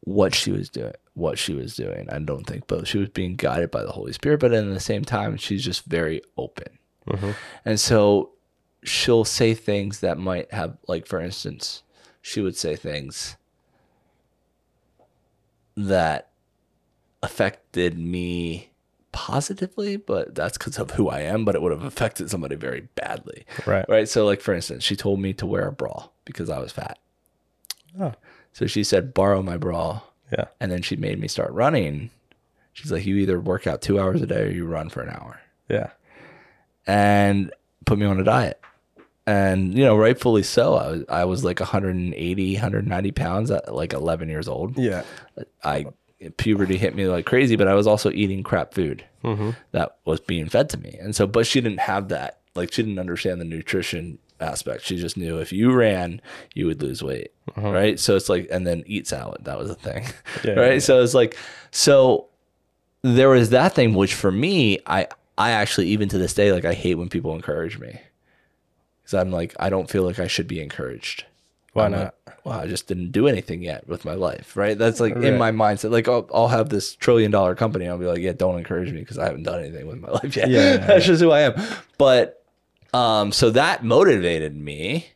what 0.00 0.34
she 0.34 0.50
was 0.50 0.68
doing, 0.68 0.92
what 1.14 1.38
she 1.38 1.54
was 1.54 1.74
doing. 1.76 2.08
I 2.10 2.18
don't 2.18 2.44
think 2.46 2.66
both. 2.66 2.88
She 2.88 2.98
was 2.98 3.08
being 3.08 3.36
guided 3.36 3.70
by 3.70 3.82
the 3.82 3.92
Holy 3.92 4.12
Spirit, 4.12 4.40
but 4.40 4.52
at 4.52 4.64
the 4.66 4.80
same 4.80 5.04
time, 5.04 5.36
she's 5.36 5.64
just 5.64 5.84
very 5.84 6.20
open. 6.36 6.78
Mhm. 7.06 7.34
And 7.64 7.80
so 7.80 8.32
she'll 8.82 9.24
say 9.24 9.54
things 9.54 10.00
that 10.00 10.18
might 10.18 10.52
have, 10.52 10.76
like, 10.86 11.06
for 11.06 11.20
instance, 11.20 11.82
she 12.22 12.40
would 12.40 12.56
say 12.56 12.76
things 12.76 13.36
that 15.76 16.27
affected 17.22 17.98
me 17.98 18.70
positively, 19.12 19.96
but 19.96 20.34
that's 20.34 20.56
because 20.58 20.78
of 20.78 20.92
who 20.92 21.08
I 21.08 21.20
am, 21.20 21.44
but 21.44 21.54
it 21.54 21.62
would 21.62 21.72
have 21.72 21.82
affected 21.84 22.30
somebody 22.30 22.54
very 22.56 22.88
badly. 22.94 23.44
right. 23.66 23.84
Right. 23.88 24.08
So, 24.08 24.24
like, 24.26 24.40
for 24.40 24.54
instance, 24.54 24.84
she 24.84 24.96
told 24.96 25.20
me 25.20 25.32
to 25.34 25.46
wear 25.46 25.66
a 25.68 25.72
bra 25.72 26.08
because 26.24 26.50
I 26.50 26.58
was 26.58 26.72
fat. 26.72 26.98
Oh, 27.98 28.12
So 28.52 28.66
she 28.66 28.84
said, 28.84 29.14
borrow 29.14 29.42
my 29.42 29.56
bra. 29.56 30.00
yeah. 30.32 30.44
And 30.60 30.70
then 30.70 30.82
she 30.82 30.94
made 30.96 31.18
me 31.18 31.26
start 31.28 31.50
running. 31.52 32.10
She's 32.72 32.92
like, 32.92 33.06
you 33.06 33.16
either 33.16 33.40
work 33.40 33.66
out 33.66 33.82
two 33.82 33.98
hours 33.98 34.22
a 34.22 34.26
day 34.26 34.42
or 34.42 34.50
you 34.50 34.66
run 34.66 34.88
for 34.88 35.00
an 35.02 35.08
hour. 35.08 35.40
Yeah. 35.68 35.90
And 36.86 37.52
put 37.86 37.98
me 37.98 38.06
on 38.06 38.20
a 38.20 38.24
diet. 38.24 38.60
And, 39.26 39.76
you 39.76 39.84
know, 39.84 39.96
rightfully 39.96 40.42
so. 40.42 40.74
I 40.76 40.90
was, 40.90 41.04
I 41.08 41.24
was 41.24 41.44
like 41.44 41.60
180, 41.60 42.52
190 42.54 43.10
pounds 43.12 43.50
at 43.50 43.74
like 43.74 43.92
11 43.92 44.28
years 44.28 44.48
old. 44.48 44.78
Yeah. 44.78 45.02
I 45.64 45.86
puberty 46.36 46.76
hit 46.76 46.94
me 46.94 47.06
like 47.06 47.26
crazy, 47.26 47.56
but 47.56 47.68
I 47.68 47.74
was 47.74 47.86
also 47.86 48.10
eating 48.10 48.42
crap 48.42 48.74
food 48.74 49.04
Mm-hmm. 49.24 49.50
that 49.72 49.96
was 50.04 50.20
being 50.20 50.48
fed 50.48 50.70
to 50.70 50.78
me. 50.78 50.96
And 51.00 51.14
so, 51.14 51.26
but 51.26 51.44
she 51.46 51.60
didn't 51.60 51.80
have 51.80 52.08
that. 52.10 52.38
Like, 52.54 52.72
she 52.72 52.82
didn't 52.84 53.00
understand 53.00 53.40
the 53.40 53.44
nutrition 53.44 54.18
aspect. 54.40 54.84
She 54.84 54.96
just 54.96 55.16
knew 55.16 55.38
if 55.38 55.52
you 55.52 55.72
ran, 55.72 56.20
you 56.54 56.66
would 56.66 56.80
lose 56.80 57.02
weight. 57.02 57.32
Right. 57.56 57.98
So 57.98 58.14
it's 58.14 58.28
like, 58.28 58.46
and 58.50 58.64
then 58.64 58.84
eat 58.86 59.08
salad. 59.08 59.44
That 59.44 59.58
was 59.58 59.70
a 59.70 59.74
thing. 59.74 60.04
Yeah, 60.44 60.52
right. 60.52 60.72
yeah, 60.74 60.78
So 60.78 61.02
it's 61.02 61.14
like, 61.14 61.36
so 61.72 62.26
there 63.02 63.28
was 63.28 63.50
that 63.50 63.74
thing, 63.74 63.94
which 63.94 64.14
for 64.14 64.30
me, 64.30 64.78
I, 64.86 65.08
I 65.36 65.50
actually, 65.50 65.88
even 65.88 66.08
to 66.10 66.18
this 66.18 66.32
day, 66.34 66.52
like, 66.52 66.64
I 66.64 66.74
hate 66.74 66.94
when 66.94 67.08
people 67.08 67.34
encourage 67.34 67.78
me. 67.80 67.98
Cause 69.04 69.14
I'm 69.14 69.32
like, 69.32 69.54
I 69.58 69.68
don't 69.70 69.90
feel 69.90 70.04
like 70.04 70.18
I 70.20 70.26
should 70.28 70.46
be 70.46 70.60
encouraged. 70.60 71.24
Why 71.72 71.86
I'm 71.86 71.90
not? 71.92 71.98
like, 71.98 72.14
well, 72.44 72.58
I 72.58 72.66
just 72.66 72.86
didn't 72.86 73.12
do 73.12 73.26
anything 73.28 73.62
yet 73.62 73.86
with 73.88 74.04
my 74.04 74.14
life, 74.14 74.56
right? 74.56 74.76
That's 74.78 75.00
like 75.00 75.14
Right. 75.14 75.24
in 75.24 75.38
my 75.38 75.50
mindset. 75.52 75.90
Like 75.90 76.08
I'll, 76.08 76.28
I'll 76.32 76.48
have 76.48 76.68
this 76.68 76.94
trillion 76.94 77.30
dollar 77.30 77.54
company. 77.54 77.86
I'll 77.88 77.98
be 77.98 78.06
like, 78.06 78.18
yeah, 78.20 78.32
don't 78.32 78.58
encourage 78.58 78.92
me 78.92 79.00
because 79.00 79.18
I 79.18 79.24
haven't 79.26 79.44
done 79.44 79.60
anything 79.60 79.86
with 79.86 79.98
my 80.00 80.08
life 80.22 80.36
yet. 80.36 80.48
Yeah, 80.50 80.74
yeah, 80.74 80.76
That's 80.86 81.06
just 81.06 81.20
who 81.22 81.30
I 81.30 81.40
am. 81.40 81.54
But 81.98 82.44
um, 82.94 83.32
so 83.32 83.50
that 83.50 83.84
motivated 83.84 84.56
me 84.56 85.08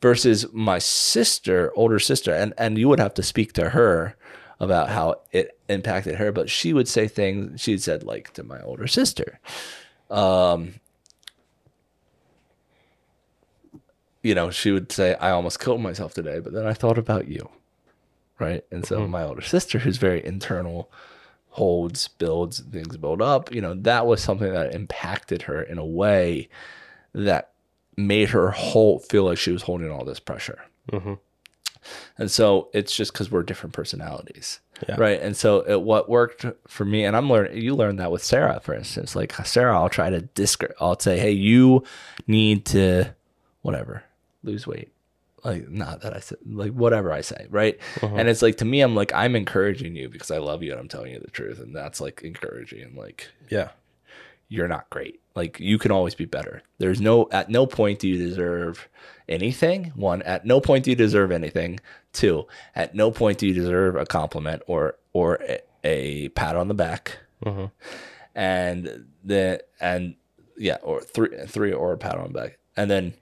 versus 0.00 0.46
my 0.52 0.78
sister, 0.78 1.72
older 1.74 1.98
sister, 1.98 2.32
and 2.32 2.52
and 2.58 2.78
you 2.78 2.88
would 2.88 3.00
have 3.00 3.14
to 3.14 3.22
speak 3.22 3.52
to 3.54 3.70
her 3.70 4.14
about 4.60 4.88
how 4.90 5.20
it 5.32 5.58
impacted 5.68 6.16
her. 6.16 6.32
But 6.32 6.50
she 6.50 6.72
would 6.72 6.88
say 6.88 7.08
things 7.08 7.60
she 7.60 7.78
said 7.78 8.02
like 8.02 8.32
to 8.34 8.42
my 8.42 8.60
older 8.62 8.86
sister. 8.86 9.40
Um, 10.10 10.74
you 14.22 14.34
know, 14.34 14.50
she 14.50 14.70
would 14.70 14.90
say, 14.90 15.14
I 15.16 15.30
almost 15.30 15.60
killed 15.60 15.80
myself 15.80 16.14
today, 16.14 16.40
but 16.40 16.52
then 16.52 16.66
I 16.66 16.72
thought 16.72 16.98
about 16.98 17.28
you. 17.28 17.48
Right. 18.38 18.64
And 18.70 18.86
so 18.86 19.06
my 19.08 19.24
older 19.24 19.42
sister, 19.42 19.80
who's 19.80 19.96
very 19.96 20.24
internal, 20.24 20.92
holds, 21.48 22.06
builds, 22.06 22.60
things 22.60 22.96
build 22.96 23.20
up, 23.20 23.52
you 23.52 23.60
know, 23.60 23.74
that 23.74 24.06
was 24.06 24.22
something 24.22 24.52
that 24.52 24.74
impacted 24.74 25.42
her 25.42 25.60
in 25.60 25.78
a 25.78 25.84
way 25.84 26.48
that 27.12 27.52
made 27.96 28.30
her 28.30 28.52
whole 28.52 29.00
feel 29.00 29.24
like 29.24 29.38
she 29.38 29.50
was 29.50 29.62
holding 29.62 29.90
all 29.90 30.04
this 30.04 30.20
pressure. 30.20 30.60
Mm-hmm. 30.92 31.14
And 32.16 32.30
so 32.30 32.68
it's 32.72 32.94
just 32.94 33.12
because 33.12 33.30
we're 33.30 33.42
different 33.42 33.72
personalities. 33.72 34.60
Yeah. 34.88 34.96
Right. 34.96 35.20
And 35.20 35.36
so 35.36 35.60
it, 35.62 35.82
what 35.82 36.08
worked 36.08 36.46
for 36.68 36.84
me, 36.84 37.04
and 37.04 37.16
I'm 37.16 37.28
learning, 37.28 37.60
you 37.60 37.74
learned 37.74 37.98
that 37.98 38.12
with 38.12 38.22
Sarah, 38.22 38.60
for 38.60 38.74
instance. 38.74 39.16
Like 39.16 39.34
Sarah, 39.44 39.76
I'll 39.76 39.88
try 39.88 40.10
to 40.10 40.20
disc, 40.20 40.62
I'll 40.80 40.98
say, 41.00 41.18
hey, 41.18 41.32
you 41.32 41.82
need 42.28 42.66
to, 42.66 43.14
whatever, 43.62 44.04
lose 44.42 44.66
weight. 44.66 44.90
Like, 45.44 45.68
not 45.68 46.00
that 46.00 46.16
I 46.16 46.20
said, 46.20 46.38
like, 46.44 46.72
whatever 46.72 47.12
I 47.12 47.20
say. 47.20 47.46
Right. 47.48 47.78
And 48.02 48.28
it's 48.28 48.42
like, 48.42 48.56
to 48.56 48.64
me, 48.64 48.80
I'm 48.80 48.96
like, 48.96 49.12
I'm 49.14 49.36
encouraging 49.36 49.94
you 49.94 50.08
because 50.08 50.30
I 50.32 50.38
love 50.38 50.62
you 50.64 50.72
and 50.72 50.80
I'm 50.80 50.88
telling 50.88 51.12
you 51.12 51.20
the 51.20 51.30
truth. 51.30 51.60
And 51.60 51.74
that's 51.74 52.00
like 52.00 52.22
encouraging. 52.22 52.82
And 52.82 52.96
like, 52.96 53.28
Yeah. 53.48 53.68
you're 54.48 54.66
not 54.68 54.90
great. 54.90 55.20
Like 55.36 55.60
you 55.60 55.78
can 55.78 55.92
always 55.92 56.16
be 56.16 56.24
better. 56.24 56.62
There's 56.78 57.00
no 57.00 57.28
at 57.30 57.48
no 57.50 57.66
point 57.66 58.00
do 58.00 58.08
you 58.08 58.18
deserve 58.18 58.88
anything. 59.28 59.92
One, 59.94 60.22
at 60.22 60.44
no 60.44 60.60
point 60.60 60.82
do 60.84 60.90
you 60.90 60.96
deserve 60.96 61.30
anything. 61.30 61.78
Two, 62.12 62.48
at 62.74 62.96
no 62.96 63.12
point 63.12 63.38
do 63.38 63.46
you 63.46 63.54
deserve 63.54 63.94
a 63.94 64.06
compliment 64.06 64.62
or 64.66 64.96
or 65.12 65.38
a, 65.48 65.60
a 65.84 66.28
pat 66.30 66.56
on 66.56 66.66
the 66.66 66.74
back. 66.74 67.18
Mm-hmm. 67.44 67.66
And 68.34 69.06
the 69.24 69.62
and 69.80 70.16
yeah, 70.56 70.78
or 70.82 71.00
three 71.00 71.30
three 71.46 71.72
or 71.72 71.92
a 71.92 71.98
pat 71.98 72.16
on 72.16 72.32
the 72.32 72.38
back. 72.40 72.58
And 72.76 72.90
then 72.90 73.14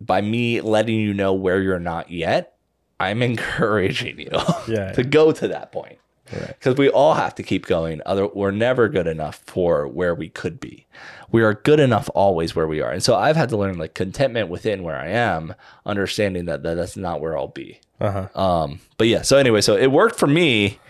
by 0.00 0.20
me 0.20 0.60
letting 0.60 0.96
you 0.98 1.14
know 1.14 1.32
where 1.32 1.60
you're 1.60 1.78
not 1.78 2.10
yet, 2.10 2.56
I'm 3.00 3.22
encouraging 3.30 4.18
you 4.20 4.30
Yeah. 4.68 4.92
to 4.94 5.02
go 5.04 5.32
to 5.32 5.48
that 5.48 5.72
point 5.72 5.98
Right. 6.32 6.48
because 6.48 6.76
we 6.76 6.88
all 6.90 7.14
have 7.14 7.36
to 7.36 7.44
keep 7.44 7.66
going. 7.66 8.00
Other, 8.04 8.26
we're 8.26 8.50
never 8.50 8.88
good 8.88 9.06
enough 9.06 9.36
for 9.46 9.86
where 9.86 10.12
we 10.12 10.28
could 10.28 10.58
be. 10.58 10.84
We 11.30 11.44
are 11.44 11.54
good 11.54 11.78
enough 11.78 12.10
always 12.16 12.56
where 12.56 12.66
we 12.66 12.80
are, 12.80 12.90
and 12.90 13.00
so 13.02 13.14
I've 13.14 13.36
had 13.36 13.48
to 13.50 13.56
learn 13.56 13.78
like 13.78 13.94
contentment 13.94 14.48
within 14.48 14.82
where 14.82 14.96
I 14.96 15.06
am, 15.10 15.54
understanding 15.84 16.46
that, 16.46 16.64
that 16.64 16.74
that's 16.74 16.96
not 16.96 17.20
where 17.20 17.38
I'll 17.38 17.46
be. 17.46 17.78
Uh 18.00 18.10
huh. 18.34 18.40
Um, 18.42 18.80
but 18.98 19.06
yeah, 19.06 19.22
so 19.22 19.36
anyway, 19.36 19.60
so 19.60 19.76
it 19.76 19.92
worked 19.92 20.18
for 20.18 20.26
me, 20.26 20.80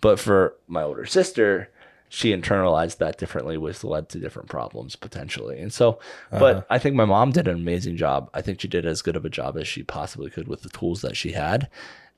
but 0.00 0.20
for 0.20 0.54
my 0.68 0.82
older 0.84 1.06
sister, 1.06 1.70
she 2.08 2.34
internalized 2.34 2.98
that 2.98 3.18
differently, 3.18 3.56
which 3.58 3.84
led 3.84 4.08
to 4.10 4.18
different 4.18 4.48
problems 4.48 4.96
potentially. 4.96 5.58
And 5.60 5.72
so, 5.72 5.98
uh-huh. 6.30 6.38
but 6.38 6.66
I 6.70 6.78
think 6.78 6.96
my 6.96 7.04
mom 7.04 7.32
did 7.32 7.48
an 7.48 7.56
amazing 7.56 7.96
job. 7.96 8.30
I 8.34 8.42
think 8.42 8.60
she 8.60 8.68
did 8.68 8.86
as 8.86 9.02
good 9.02 9.16
of 9.16 9.24
a 9.24 9.30
job 9.30 9.56
as 9.56 9.68
she 9.68 9.82
possibly 9.82 10.30
could 10.30 10.48
with 10.48 10.62
the 10.62 10.70
tools 10.70 11.02
that 11.02 11.16
she 11.16 11.32
had, 11.32 11.68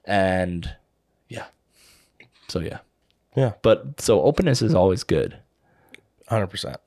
and 0.05 0.74
yeah, 1.29 1.46
so 2.48 2.61
yeah. 2.61 2.79
Yeah. 3.37 3.53
But 3.62 4.00
so 4.00 4.22
openness 4.22 4.62
is 4.62 4.74
always 4.74 5.05
good. 5.05 5.38
Hundred 6.29 6.48
percent. 6.48 6.79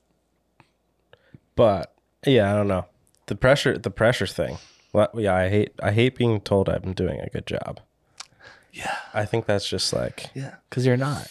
But 1.55 1.93
yeah, 2.25 2.51
I 2.51 2.55
don't 2.55 2.67
know. 2.67 2.85
The 3.27 3.35
pressure, 3.35 3.77
the 3.77 3.91
pressure 3.91 4.27
thing. 4.27 4.57
Well, 4.91 5.09
yeah, 5.15 5.35
I 5.35 5.49
hate, 5.49 5.73
I 5.81 5.91
hate 5.91 6.15
being 6.15 6.41
told 6.41 6.69
I'm 6.69 6.93
doing 6.93 7.19
a 7.19 7.29
good 7.29 7.47
job. 7.47 7.79
Yeah. 8.71 8.95
I 9.13 9.25
think 9.25 9.45
that's 9.45 9.67
just 9.67 9.93
like 9.93 10.29
Yeah. 10.33 10.55
Because 10.69 10.85
you're 10.85 10.97
not. 10.97 11.29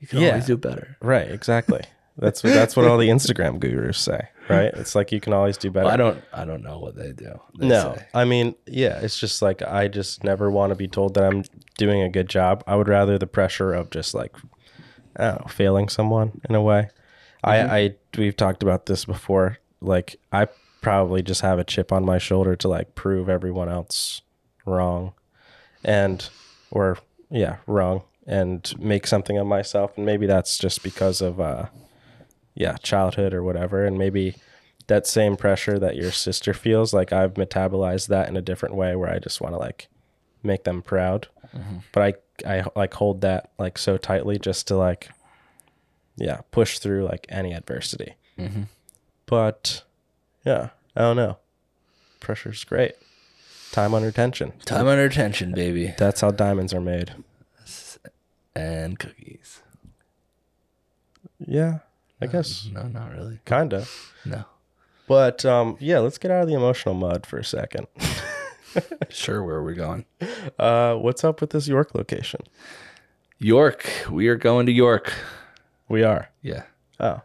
You 0.00 0.06
can 0.06 0.20
Yeah. 0.20 0.28
always 0.28 0.46
do 0.46 0.56
better. 0.56 0.96
right, 1.00 1.30
exactly. 1.30 1.82
That's 2.16 2.42
what 2.42 2.52
that's 2.52 2.76
what 2.76 2.86
all 2.86 2.98
the 2.98 3.08
Instagram 3.16 3.60
gurus 3.60 3.98
say, 3.98 4.28
right? 4.48 4.72
It's 4.74 4.96
like 4.96 5.12
you 5.12 5.20
can 5.20 5.32
always 5.32 5.56
do 5.56 5.70
better. 5.70 5.88
I 5.88 5.96
don't. 5.96 6.22
I 6.32 6.44
don't 6.44 6.62
know 6.62 6.80
what 6.80 6.96
they 6.96 7.12
do. 7.12 7.40
They 7.58 7.68
no, 7.68 7.94
say. 7.96 8.06
I 8.12 8.24
mean, 8.24 8.56
yeah, 8.66 8.98
it's 8.98 9.18
just 9.20 9.40
like 9.40 9.62
I 9.62 9.86
just 9.86 10.24
never 10.24 10.50
want 10.50 10.70
to 10.70 10.74
be 10.74 10.88
told 10.88 11.14
that 11.14 11.24
I'm 11.24 11.44
doing 11.76 12.02
a 12.02 12.08
good 12.08 12.28
job. 12.28 12.64
I 12.66 12.74
would 12.74 12.88
rather 12.88 13.18
the 13.18 13.28
pressure 13.28 13.72
of 13.72 13.90
just 13.90 14.14
like, 14.14 14.34
I 15.16 15.24
don't 15.24 15.40
know, 15.42 15.46
failing 15.48 15.88
someone 15.88 16.40
in 16.48 16.56
a 16.56 16.62
way. 16.62 16.88
I, 17.44 17.56
mm-hmm. 17.58 17.70
I, 17.70 17.94
we've 18.16 18.36
talked 18.36 18.64
about 18.64 18.86
this 18.86 19.04
before. 19.04 19.58
Like, 19.80 20.16
I 20.32 20.48
probably 20.80 21.22
just 21.22 21.42
have 21.42 21.60
a 21.60 21.64
chip 21.64 21.92
on 21.92 22.04
my 22.04 22.18
shoulder 22.18 22.56
to 22.56 22.66
like 22.68 22.96
prove 22.96 23.28
everyone 23.28 23.68
else 23.68 24.22
wrong, 24.66 25.12
and 25.84 26.28
or 26.72 26.98
yeah, 27.30 27.58
wrong, 27.68 28.02
and 28.28 28.72
make 28.78 29.06
something 29.08 29.36
of 29.38 29.46
myself. 29.48 29.96
And 29.96 30.06
maybe 30.06 30.26
that's 30.26 30.56
just 30.58 30.84
because 30.84 31.20
of, 31.20 31.40
uh, 31.40 31.66
yeah, 32.54 32.76
childhood 32.76 33.34
or 33.34 33.42
whatever, 33.42 33.84
and 33.84 33.98
maybe 33.98 34.36
that 34.88 35.06
same 35.06 35.36
pressure 35.36 35.78
that 35.78 35.96
your 35.96 36.10
sister 36.10 36.54
feels 36.54 36.94
like 36.94 37.12
i've 37.12 37.34
metabolized 37.34 38.08
that 38.08 38.26
in 38.26 38.38
a 38.38 38.40
different 38.42 38.74
way 38.74 38.96
where 38.96 39.10
i 39.10 39.18
just 39.18 39.38
want 39.38 39.54
to 39.54 39.58
like 39.58 39.86
make 40.42 40.64
them 40.64 40.80
proud. 40.82 41.28
But 41.92 42.02
i 42.46 42.58
i 42.58 42.64
like 42.74 42.94
hold 42.94 43.20
that 43.20 43.50
like 43.58 43.76
so 43.76 43.96
tightly 43.98 44.38
just 44.38 44.66
to 44.68 44.76
like 44.76 45.10
yeah 46.16 46.40
push 46.52 46.78
through 46.78 47.04
like 47.04 47.26
any 47.28 47.52
adversity. 47.52 48.14
But 49.26 49.82
yeah 50.44 50.70
i 50.96 51.00
don't 51.02 51.16
know. 51.16 51.36
Pressure's 52.20 52.64
great. 52.64 52.94
Time 53.72 53.92
under 53.94 54.10
tension. 54.10 54.52
Time 54.64 54.86
under 54.86 55.08
tension, 55.08 55.52
baby, 55.52 55.94
that's 55.98 56.22
how 56.22 56.30
diamonds 56.30 56.72
are 56.72 56.80
made 56.80 57.12
and 58.58 58.98
cookies. 58.98 59.62
yeah 61.46 61.78
i 62.20 62.26
guess 62.26 62.68
No, 62.72 62.82
not 62.88 63.12
really. 63.12 63.38
kinda 63.46 63.84
No. 64.24 64.44
but 65.06 65.44
um 65.44 65.76
yeah 65.80 65.98
let's 66.00 66.18
get 66.18 66.30
out 66.30 66.42
of 66.42 66.48
the 66.48 66.54
emotional 66.54 66.94
mud 66.94 67.26
for 67.26 67.38
a 67.38 67.44
second 67.44 67.86
Sure, 69.08 69.42
where 69.42 69.56
are 69.56 69.64
we 69.64 69.74
going? 69.74 70.04
uh 70.58 70.94
what's 70.94 71.24
up 71.24 71.40
with 71.40 71.50
this 71.50 71.68
york 71.68 71.94
location 71.94 72.40
York. 73.40 73.88
We 74.10 74.26
are 74.28 74.34
going 74.36 74.66
to 74.66 74.72
York. 74.72 75.12
we 75.88 76.02
are 76.02 76.28
Yeah. 76.42 76.64
oh 76.98 77.20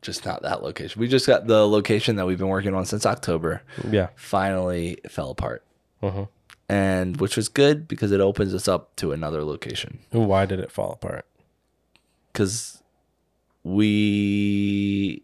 Just 0.00 0.24
not 0.24 0.40
that 0.42 0.62
location. 0.62 0.98
We 0.98 1.06
just 1.06 1.26
got 1.26 1.46
the 1.46 1.68
location 1.68 2.16
that 2.16 2.26
we've 2.26 2.38
been 2.38 2.48
working 2.48 2.74
on 2.74 2.86
since 2.86 3.04
October. 3.04 3.60
yeah 3.90 4.08
Finally 4.16 4.98
fell 5.08 5.30
apart. 5.30 5.62
Mhm. 6.02 6.28
And 6.70 7.20
which 7.20 7.36
was 7.36 7.48
good 7.48 7.88
because 7.88 8.12
it 8.12 8.20
opens 8.20 8.54
us 8.54 8.68
up 8.68 8.94
to 8.96 9.10
another 9.12 9.42
location. 9.44 9.98
Why 10.12 10.46
did 10.46 10.60
it 10.60 10.70
fall 10.70 10.92
apart? 10.92 11.26
Because 12.32 12.82
we. 13.64 15.22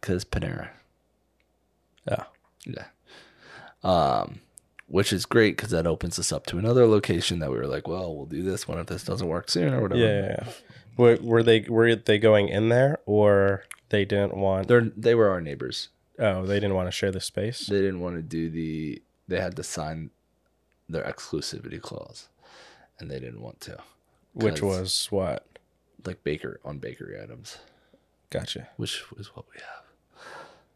Because 0.00 0.24
Panera. 0.24 0.70
Yeah. 2.08 2.24
Yeah. 2.66 2.86
Um, 3.84 4.40
which 4.88 5.12
is 5.12 5.24
great 5.24 5.56
because 5.56 5.70
that 5.70 5.86
opens 5.86 6.18
us 6.18 6.32
up 6.32 6.46
to 6.46 6.58
another 6.58 6.86
location 6.86 7.38
that 7.38 7.50
we 7.50 7.56
were 7.56 7.66
like, 7.66 7.86
well, 7.86 8.14
we'll 8.14 8.26
do 8.26 8.42
this 8.42 8.66
one 8.66 8.78
if 8.78 8.86
this 8.86 9.04
doesn't 9.04 9.28
work 9.28 9.48
soon 9.48 9.72
or 9.72 9.82
whatever. 9.82 10.00
Yeah, 10.00 10.20
yeah, 10.20 10.36
yeah. 10.44 10.52
Were, 10.96 11.18
were 11.22 11.42
they 11.42 11.60
were 11.60 11.94
they 11.94 12.18
going 12.18 12.48
in 12.48 12.70
there 12.70 12.98
or 13.06 13.62
they 13.90 14.04
didn't 14.04 14.36
want? 14.36 14.66
They're 14.68 14.90
they 14.96 15.14
were 15.14 15.28
our 15.28 15.40
neighbors. 15.40 15.90
oh, 16.18 16.44
they 16.44 16.56
didn't 16.56 16.74
want 16.74 16.88
to 16.88 16.92
share 16.92 17.12
the 17.12 17.20
space. 17.20 17.66
They 17.66 17.80
didn't 17.80 18.00
want 18.00 18.16
to 18.16 18.22
do 18.22 18.50
the. 18.50 19.00
They 19.28 19.40
had 19.40 19.54
to 19.56 19.62
sign 19.62 20.10
their 20.90 21.04
exclusivity 21.04 21.80
clause, 21.80 22.28
and 22.98 23.10
they 23.10 23.20
didn't 23.20 23.40
want 23.40 23.60
to. 23.62 23.78
Which 24.34 24.62
was 24.62 25.06
what? 25.10 25.46
like 26.06 26.24
baker 26.24 26.60
on 26.64 26.78
bakery 26.78 27.20
items, 27.22 27.58
Gotcha. 28.30 28.68
which 28.76 29.04
is 29.18 29.28
what 29.36 29.44
we 29.54 29.60
have. 29.60 30.24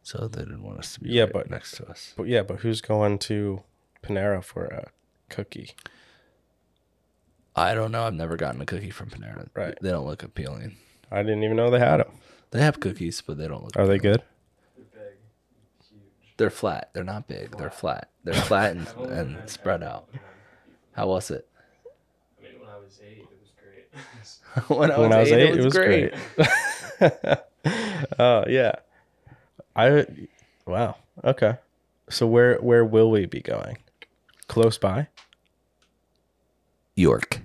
So 0.02 0.28
they 0.28 0.42
didn't 0.42 0.62
want 0.62 0.78
us 0.80 0.92
to 0.94 1.00
be 1.00 1.10
Yeah, 1.10 1.22
right 1.24 1.32
but- 1.32 1.50
next 1.50 1.76
to 1.76 1.88
us. 1.88 2.12
But 2.16 2.26
yeah, 2.28 2.42
but 2.42 2.60
who's 2.60 2.80
going 2.82 3.18
to 3.20 3.62
Panera 4.02 4.44
for 4.44 4.66
a 4.66 4.88
cookie? 5.30 5.70
I 7.56 7.74
don't 7.74 7.92
know. 7.92 8.02
I've 8.04 8.14
never 8.14 8.36
gotten 8.36 8.60
a 8.60 8.66
cookie 8.66 8.90
from 8.90 9.08
Panera. 9.10 9.48
Right. 9.54 9.78
They 9.80 9.90
don't 9.90 10.04
look 10.06 10.22
appealing. 10.22 10.76
I 11.10 11.22
didn't 11.22 11.44
even 11.44 11.56
know 11.56 11.70
they 11.70 11.78
had 11.78 11.98
them. 12.00 12.12
They 12.50 12.60
have 12.60 12.80
cookies, 12.80 13.20
but 13.20 13.38
they 13.38 13.48
don't 13.48 13.62
look. 13.64 13.76
Are 13.78 13.86
they 13.86 13.98
good? 13.98 14.22
They're 16.36 16.50
flat. 16.50 16.90
They're 16.92 17.04
not 17.04 17.28
big. 17.28 17.56
They're 17.56 17.70
flat. 17.70 18.08
They're 18.24 18.34
flat 18.34 18.72
and, 18.76 18.88
and 19.10 19.48
spread 19.50 19.82
out. 19.82 20.08
How 20.92 21.06
was 21.08 21.30
it? 21.30 21.46
I 22.38 22.42
mean, 22.42 22.60
when 22.60 22.68
I 22.70 22.78
was 22.78 23.00
eight, 23.02 23.18
it 23.20 23.38
was 23.40 23.50
great. 23.60 24.68
when 24.78 24.90
I 24.90 24.98
When 24.98 25.12
I 25.12 25.20
was 25.20 25.32
eight, 25.32 25.56
it 25.56 25.64
was 25.64 25.74
great. 25.74 26.14
Oh 28.18 28.44
yeah. 28.48 28.72
I 29.76 30.06
wow. 30.66 30.96
Okay. 31.24 31.56
So 32.10 32.26
where 32.26 32.58
where 32.58 32.84
will 32.84 33.10
we 33.10 33.26
be 33.26 33.40
going? 33.40 33.78
Close 34.48 34.78
by? 34.78 35.08
York. 36.94 37.40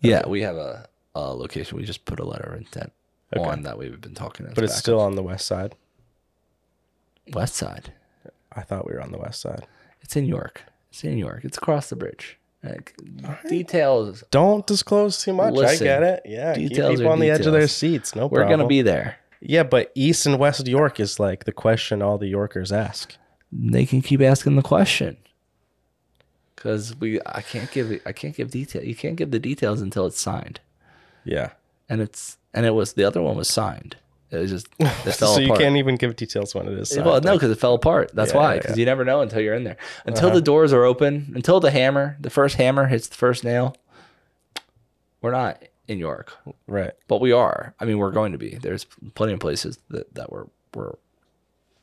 Yeah, 0.00 0.26
we 0.28 0.42
have 0.42 0.56
a, 0.56 0.88
a 1.14 1.34
location. 1.34 1.76
We 1.76 1.84
just 1.84 2.04
put 2.04 2.20
a 2.20 2.24
letter 2.24 2.52
of 2.52 2.58
intent 2.60 2.92
Okay. 3.36 3.44
on 3.44 3.62
that 3.62 3.76
we've 3.78 4.00
been 4.00 4.14
talking. 4.14 4.46
About. 4.46 4.54
But 4.54 4.64
it's 4.64 4.76
still 4.76 5.00
on 5.00 5.16
the 5.16 5.22
west 5.22 5.46
side. 5.46 5.74
west 7.32 7.54
side. 7.56 7.92
I 8.56 8.62
thought 8.62 8.86
we 8.88 8.94
were 8.94 9.02
on 9.02 9.12
the 9.12 9.18
west 9.18 9.40
side. 9.40 9.66
It's 10.00 10.16
in 10.16 10.26
York. 10.26 10.62
It's 10.90 11.04
in 11.04 11.18
York. 11.18 11.44
It's 11.44 11.58
across 11.58 11.88
the 11.90 11.96
bridge. 11.96 12.38
Like, 12.62 12.94
Details. 13.48 14.24
Don't 14.30 14.66
disclose 14.66 15.22
too 15.22 15.34
much. 15.34 15.52
Listen, 15.52 15.86
I 15.86 15.90
get 15.90 16.02
it. 16.02 16.22
Yeah, 16.24 16.54
keep 16.54 16.70
details 16.70 16.96
people 16.96 17.08
are 17.08 17.12
on 17.12 17.18
the 17.20 17.30
edge 17.30 17.46
of 17.46 17.52
their 17.52 17.68
seats. 17.68 18.14
No 18.16 18.26
We're 18.26 18.40
problem. 18.40 18.60
gonna 18.60 18.68
be 18.68 18.80
there. 18.80 19.18
Yeah, 19.40 19.64
but 19.64 19.92
East 19.94 20.24
and 20.24 20.38
West 20.38 20.66
York 20.66 20.98
is 20.98 21.20
like 21.20 21.44
the 21.44 21.52
question 21.52 22.00
all 22.00 22.16
the 22.16 22.28
Yorkers 22.28 22.72
ask. 22.72 23.16
They 23.52 23.84
can 23.84 24.00
keep 24.00 24.22
asking 24.22 24.56
the 24.56 24.62
question. 24.62 25.18
Cause 26.56 26.96
we, 26.98 27.20
I 27.26 27.42
can't 27.42 27.70
give, 27.70 28.00
I 28.06 28.12
can't 28.12 28.34
give 28.34 28.50
detail. 28.50 28.82
You 28.82 28.94
can't 28.94 29.16
give 29.16 29.30
the 29.30 29.38
details 29.38 29.82
until 29.82 30.06
it's 30.06 30.18
signed. 30.18 30.60
Yeah. 31.24 31.50
And 31.90 32.00
it's, 32.00 32.38
and 32.54 32.64
it 32.64 32.70
was 32.70 32.94
the 32.94 33.04
other 33.04 33.20
one 33.20 33.36
was 33.36 33.48
signed. 33.48 33.96
It 34.34 34.40
was 34.40 34.50
just 34.50 34.68
it 34.78 34.88
fell 35.14 35.34
so 35.34 35.40
you 35.40 35.52
can't 35.54 35.76
even 35.76 35.96
give 35.96 36.16
details 36.16 36.54
when 36.54 36.68
it 36.68 36.78
is. 36.78 36.96
well, 36.98 37.20
no, 37.20 37.34
because 37.34 37.50
it 37.50 37.58
fell 37.58 37.74
apart. 37.74 38.10
That's 38.14 38.32
Yeah, 38.32 38.38
why. 38.38 38.54
Because 38.56 38.70
yeah. 38.70 38.72
Uh-huh. 38.72 38.80
you 38.80 38.86
never 38.86 39.04
know 39.04 39.20
until 39.20 39.40
you're 39.40 39.54
in 39.54 39.64
there. 39.64 39.76
Until 40.06 40.30
the 40.30 40.40
doors 40.40 40.72
are 40.72 40.84
open. 40.84 41.32
Until 41.34 41.60
the 41.60 41.70
hammer, 41.70 42.16
the 42.20 42.30
first 42.30 42.56
hammer 42.56 42.86
hits 42.86 43.08
the 43.08 43.16
first 43.16 43.44
nail. 43.44 43.76
We're 45.22 45.32
not 45.32 45.62
in 45.88 45.98
York, 45.98 46.32
right. 46.66 46.92
but 47.08 47.20
we 47.20 47.32
are. 47.32 47.74
I 47.80 47.84
mean, 47.84 47.98
we're 47.98 48.10
going 48.10 48.32
to 48.32 48.38
be. 48.38 48.56
There's 48.56 48.84
plenty 49.14 49.32
of 49.34 49.40
places 49.40 49.78
that 49.90 50.14
that 50.14 50.30
we're 50.30 50.46
we're 50.74 50.94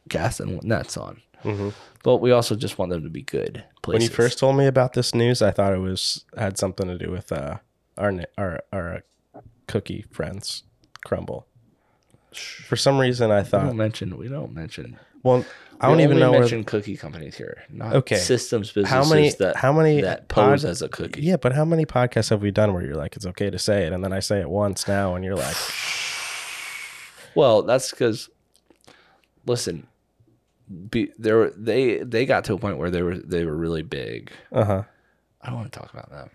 casting 0.10 0.60
nets 0.64 0.98
on. 0.98 1.22
But 2.04 2.18
we 2.18 2.32
also 2.32 2.56
just 2.56 2.78
want 2.78 2.92
them 2.92 3.04
to 3.04 3.10
be 3.10 3.24
good 3.24 3.64
places. 3.82 3.82
Mm-hmm. 3.82 3.92
When 3.92 4.02
you 4.02 4.10
first 4.10 4.40
told 4.40 4.58
me 4.58 4.68
about 4.68 4.94
this 4.94 5.16
news, 5.16 5.42
I 5.42 5.52
thought 5.52 5.74
it 5.74 5.80
was 5.80 6.26
had 6.38 6.58
something 6.58 6.88
to 6.88 6.98
do 6.98 7.10
with 7.12 7.32
uh, 7.32 7.58
our 7.98 8.14
our 8.38 8.60
our 8.72 9.04
cookie 9.68 10.06
friends, 10.12 10.64
Crumbl. 11.08 11.46
For 12.34 12.76
some 12.76 12.98
reason, 13.00 13.30
I 13.32 13.40
we 13.42 13.48
thought. 13.48 13.66
don't 13.66 13.78
mention 13.78 14.18
we 14.18 14.28
don't 14.28 14.54
mention. 14.54 14.98
Well, 15.24 15.46
I 15.80 15.88
we 15.88 15.94
don't 15.94 16.02
even 16.02 16.20
know. 16.20 16.32
Where, 16.32 16.40
mention 16.42 16.64
cookie 16.64 16.96
companies 16.98 17.36
here, 17.36 17.64
not 17.70 17.96
Okay. 17.96 18.16
systems 18.16 18.72
businesses 18.72 18.90
how 19.10 19.14
many 19.14 19.32
that 19.40 19.56
how 19.58 19.74
many 19.74 20.02
that 20.02 20.28
pose 20.30 20.62
pod- 20.64 20.70
as 20.70 20.82
a 20.82 20.88
cookie. 20.90 21.22
Yeah, 21.22 21.38
but 21.38 21.54
how 21.54 21.66
many 21.66 21.86
podcasts 21.86 22.30
have 22.30 22.42
we 22.42 22.52
done 22.52 22.74
where 22.74 22.84
you're 22.84 22.96
like, 22.96 23.16
it's 23.16 23.26
okay 23.26 23.50
to 23.50 23.60
say 23.60 23.86
it, 23.86 23.94
and 23.94 24.04
then 24.04 24.14
I 24.14 24.20
say 24.20 24.40
it 24.40 24.50
once 24.50 24.88
now, 24.88 25.16
and 25.16 25.26
you're 25.26 25.36
like, 25.36 25.56
Well, 27.36 27.62
that's 27.64 27.92
because, 27.92 28.30
listen, 29.46 29.88
be, 30.90 31.12
there 31.18 31.50
they 31.52 32.00
they 32.00 32.26
got 32.26 32.44
to 32.46 32.54
a 32.54 32.58
point 32.58 32.78
where 32.78 32.90
they 32.92 33.02
were 33.02 33.18
they 33.18 33.46
were 33.46 33.56
really 33.56 33.84
big. 33.84 34.32
uh 34.52 34.64
huh. 34.66 34.84
I 35.42 35.48
don't 35.50 35.56
want 35.60 35.72
to 35.74 35.80
talk 35.80 35.92
about 35.94 36.10
them, 36.12 36.30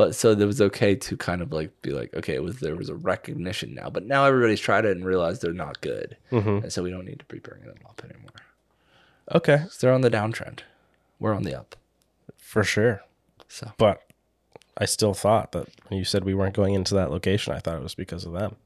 but 0.00 0.14
so 0.14 0.30
it 0.30 0.38
was 0.46 0.62
okay 0.62 0.94
to 0.94 1.14
kind 1.16 1.42
of 1.42 1.52
like 1.52 1.70
be 1.82 1.90
like, 1.92 2.14
okay, 2.14 2.34
it 2.34 2.42
was 2.42 2.58
there 2.60 2.74
was 2.76 2.88
a 2.88 2.94
recognition 2.94 3.74
now, 3.74 3.90
but 3.90 4.06
now 4.06 4.24
everybody's 4.24 4.60
tried 4.60 4.84
it 4.86 4.96
and 4.96 5.04
realized 5.04 5.42
they're 5.42 5.52
not 5.66 5.80
good, 5.82 6.16
Mm-hmm. 6.32 6.62
and 6.64 6.72
so 6.72 6.82
we 6.82 6.90
don't 6.90 7.04
need 7.04 7.18
to 7.18 7.24
be 7.26 7.38
bringing 7.38 7.66
them 7.68 7.76
up 7.88 8.00
anymore. 8.04 8.40
Okay, 9.38 9.58
'Cause 9.58 9.76
they're 9.78 9.92
on 9.92 10.00
the 10.00 10.10
downtrend. 10.10 10.60
We're 11.18 11.34
on 11.34 11.42
the 11.42 11.54
up. 11.58 11.76
for 12.38 12.64
sure. 12.64 13.02
So 13.48 13.72
But 13.76 14.00
I 14.78 14.86
still 14.86 15.12
thought 15.14 15.52
that 15.52 15.68
when 15.88 15.98
you 15.98 16.04
said 16.04 16.24
we 16.24 16.32
weren't 16.34 16.54
going 16.54 16.72
into 16.74 16.94
that 16.94 17.10
location, 17.10 17.52
I 17.52 17.58
thought 17.58 17.76
it 17.76 17.82
was 17.82 17.94
because 17.94 18.24
of 18.24 18.32
them. 18.32 18.56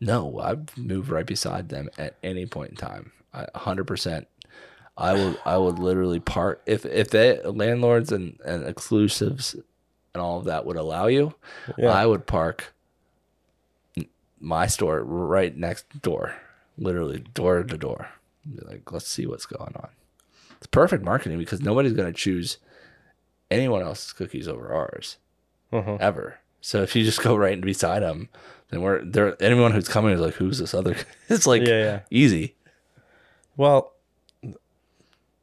no, 0.00 0.38
I've 0.38 0.76
moved 0.78 1.08
right 1.10 1.26
beside 1.26 1.68
them 1.68 1.90
at 1.98 2.14
any 2.22 2.46
point 2.46 2.70
in 2.70 2.76
time. 2.76 3.12
I, 3.34 3.46
100%. 3.54 4.26
I 4.96 5.14
would 5.14 5.38
I 5.46 5.56
would 5.56 5.78
literally 5.78 6.20
part 6.20 6.60
if 6.66 6.84
if 6.84 7.08
they 7.10 7.40
landlords 7.42 8.12
and, 8.12 8.38
and 8.44 8.66
exclusives 8.66 9.56
and 10.14 10.20
all 10.22 10.38
of 10.38 10.44
that 10.46 10.64
would 10.66 10.76
allow 10.76 11.06
you, 11.06 11.34
Yeah. 11.78 11.90
I 11.92 12.06
would 12.06 12.26
park 12.26 12.72
my 14.40 14.66
store 14.66 15.02
right 15.02 15.56
next 15.56 16.00
door, 16.02 16.34
literally 16.78 17.18
door 17.34 17.62
to 17.62 17.76
door. 17.76 18.08
Be 18.50 18.60
like, 18.66 18.90
let's 18.90 19.06
see 19.08 19.26
what's 19.26 19.46
going 19.46 19.74
on. 19.76 19.88
It's 20.56 20.66
perfect 20.66 21.04
marketing 21.04 21.38
because 21.38 21.60
nobody's 21.60 21.92
going 21.92 22.10
to 22.12 22.18
choose 22.18 22.58
anyone 23.50 23.82
else's 23.82 24.12
cookies 24.12 24.48
over 24.48 24.72
ours 24.72 25.16
Mhm. 25.72 26.00
ever. 26.00 26.38
So 26.60 26.82
if 26.82 26.94
you 26.96 27.04
just 27.04 27.22
go 27.22 27.36
right 27.36 27.60
beside 27.60 28.02
them, 28.02 28.28
then 28.70 28.80
we're 28.82 29.04
there. 29.04 29.36
Anyone 29.42 29.72
who's 29.72 29.88
coming 29.88 30.12
is 30.12 30.20
like, 30.20 30.34
who's 30.34 30.58
this 30.58 30.74
other? 30.74 30.96
It's 31.28 31.46
like 31.46 31.62
Yeah, 31.62 31.82
yeah. 31.82 32.00
easy. 32.10 32.54
Well, 33.56 33.92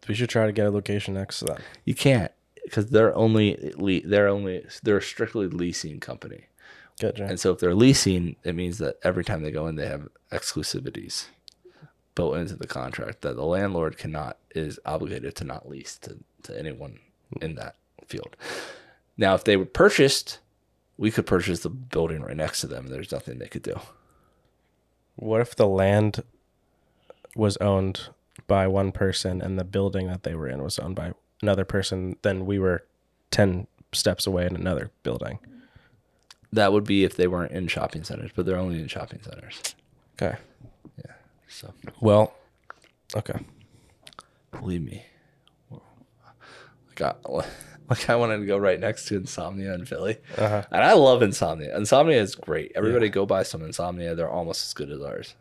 we 0.08 0.14
should 0.16 0.30
try 0.30 0.46
to 0.46 0.52
get 0.52 0.66
a 0.68 0.72
location 0.72 1.14
next 1.14 1.40
to 1.40 1.46
them. 1.46 1.62
You 1.86 1.94
can't 1.94 2.32
because 2.68 2.90
they're 2.90 3.16
only 3.16 3.74
they're 4.06 4.28
only 4.28 4.66
they're 4.84 4.98
a 4.98 5.02
strictly 5.02 5.48
leasing 5.48 6.00
company. 6.00 6.46
Jen. 7.00 7.14
And 7.18 7.40
so 7.40 7.52
if 7.52 7.60
they're 7.60 7.76
leasing, 7.76 8.36
it 8.44 8.56
means 8.56 8.80
that 8.80 8.98
every 9.04 9.24
time 9.24 9.44
they 9.44 9.52
go 9.52 9.68
in, 9.68 9.76
they 9.76 9.88
have 9.88 10.08
exclusivities 10.32 11.28
built 12.16 12.36
into 12.36 12.56
the 12.56 12.66
contract 12.66 13.22
that 13.22 13.36
the 13.36 13.46
landlord 13.46 13.98
cannot 13.98 14.38
is 14.56 14.80
obligated 14.86 15.36
to 15.36 15.44
not 15.44 15.70
lease 15.70 15.98
to, 16.00 16.18
to 16.44 16.58
anyone 16.58 17.00
in 17.42 17.56
that 17.56 17.76
field. 18.08 18.36
Now, 19.16 19.36
if 19.36 19.44
they 19.44 19.56
were 19.56 19.66
purchased, 19.66 20.40
we 20.98 21.12
could 21.12 21.28
purchase 21.28 21.60
the 21.60 21.70
building 21.70 22.24
right 22.24 22.36
next 22.36 22.62
to 22.62 22.68
them. 22.68 22.88
There's 22.88 23.12
nothing 23.12 23.38
they 23.38 23.48
could 23.48 23.62
do. 23.62 23.80
What 25.16 25.42
if 25.42 25.56
the 25.56 25.68
land 25.68 26.24
was 27.36 27.58
owned 27.58 28.10
by 28.48 28.68
one 28.68 28.92
person 28.92 29.42
and 29.42 29.60
the 29.60 29.64
building 29.64 30.08
that 30.08 30.24
they 30.24 30.34
were 30.34 30.48
in 30.48 30.64
was 30.64 30.80
owned 30.80 30.96
by 30.96 31.14
another 31.42 31.66
person? 31.66 32.18
Then 32.22 32.46
we 32.46 32.60
were 32.60 32.86
10 33.32 33.68
steps 33.94 34.28
away 34.28 34.46
in 34.46 34.56
another 34.56 34.92
building. 35.04 35.40
That 36.54 36.72
would 36.72 36.86
be 36.86 37.04
if 37.04 37.16
they 37.18 37.28
weren't 37.28 37.52
in 37.52 37.68
shopping 37.68 38.04
centers, 38.04 38.32
but 38.36 38.46
they're 38.46 38.58
only 38.58 38.80
in 38.80 38.88
shopping 38.88 39.20
centers. 39.22 39.76
Okay. 40.22 40.38
Yeah. 40.98 41.14
So 41.48 41.74
Well, 42.02 42.34
okay. 43.16 43.40
believe 44.52 44.82
me, 44.82 45.06
like 46.90 47.02
I, 47.02 47.14
like 47.90 48.10
I 48.10 48.16
wanted 48.16 48.40
to 48.40 48.46
go 48.46 48.58
right 48.58 48.80
next 48.80 49.08
to 49.10 49.18
Insomnia 49.18 49.74
in 49.74 49.86
Philly. 49.86 50.18
Uh-huh. 50.38 50.64
And 50.72 50.84
I 50.84 50.94
love 50.94 51.22
Insomnia. 51.22 51.76
Insomnia 51.76 52.22
is 52.22 52.36
great. 52.36 52.72
Everybody 52.76 53.10
go 53.10 53.26
buy 53.26 53.44
some 53.44 53.62
Insomnia. 53.62 54.16
They're 54.16 54.30
almost 54.30 54.66
as 54.68 54.74
good 54.74 54.90
as 54.92 55.02
ours. 55.02 55.36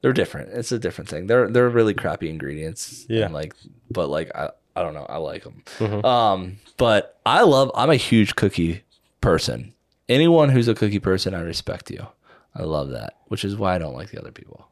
They're 0.00 0.12
different. 0.14 0.50
It's 0.54 0.72
a 0.72 0.78
different 0.78 1.10
thing. 1.10 1.26
They're 1.26 1.48
they're 1.50 1.68
really 1.68 1.92
crappy 1.94 2.30
ingredients. 2.30 3.04
Yeah. 3.08 3.26
And 3.26 3.34
like, 3.34 3.54
but 3.90 4.08
like 4.08 4.34
I 4.34 4.50
I 4.80 4.82
don't 4.82 4.94
know. 4.94 5.06
I 5.08 5.18
like 5.18 5.44
them. 5.44 5.62
Mhm. 5.78 6.04
Um, 6.04 6.56
but 6.78 7.20
I 7.26 7.42
love. 7.42 7.70
I'm 7.74 7.90
a 7.90 7.96
huge 7.96 8.34
cookie 8.36 8.82
person. 9.20 9.74
Anyone 10.08 10.48
who's 10.48 10.68
a 10.68 10.74
cookie 10.74 10.98
person, 10.98 11.34
I 11.34 11.40
respect 11.40 11.90
you. 11.90 12.06
I 12.54 12.62
love 12.62 12.88
that, 12.90 13.18
which 13.28 13.44
is 13.44 13.56
why 13.56 13.74
I 13.74 13.78
don't 13.78 13.94
like 13.94 14.10
the 14.10 14.18
other 14.20 14.32
people 14.32 14.66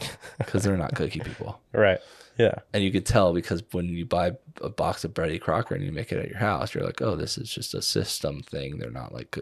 because 0.38 0.64
they're 0.64 0.76
not 0.76 0.94
cookie 0.94 1.20
people. 1.20 1.60
Right. 1.72 2.00
Yeah. 2.38 2.54
And 2.72 2.82
you 2.82 2.90
could 2.90 3.04
tell 3.06 3.32
because 3.34 3.62
when 3.72 3.86
you 3.86 4.06
buy 4.06 4.32
a 4.62 4.70
box 4.70 5.04
of 5.04 5.12
Betty 5.14 5.38
Crocker 5.38 5.74
and 5.74 5.84
you 5.84 5.92
make 5.92 6.10
it 6.10 6.18
at 6.18 6.28
your 6.28 6.38
house, 6.38 6.74
you're 6.74 6.84
like, 6.84 7.02
oh, 7.02 7.14
this 7.14 7.36
is 7.38 7.50
just 7.52 7.74
a 7.74 7.82
system 7.82 8.42
thing. 8.42 8.78
They're 8.78 8.90
not 8.90 9.12
like 9.12 9.36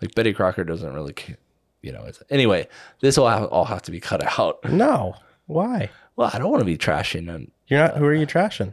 like 0.00 0.14
Betty 0.14 0.32
Crocker 0.32 0.62
doesn't 0.64 0.94
really, 0.94 1.14
you 1.82 1.92
know. 1.92 2.04
It's, 2.04 2.22
anyway, 2.30 2.68
this 3.00 3.18
will 3.18 3.28
have, 3.28 3.44
all 3.44 3.64
have 3.64 3.82
to 3.82 3.90
be 3.90 4.00
cut 4.00 4.38
out. 4.38 4.64
No. 4.70 5.16
Why? 5.46 5.90
Well, 6.16 6.30
I 6.32 6.38
don't 6.38 6.50
want 6.50 6.60
to 6.60 6.64
be 6.66 6.78
trashing, 6.78 7.28
and 7.34 7.50
You're 7.66 7.80
not. 7.80 7.96
Who 7.96 8.04
are 8.06 8.14
you 8.14 8.26
trashing? 8.26 8.72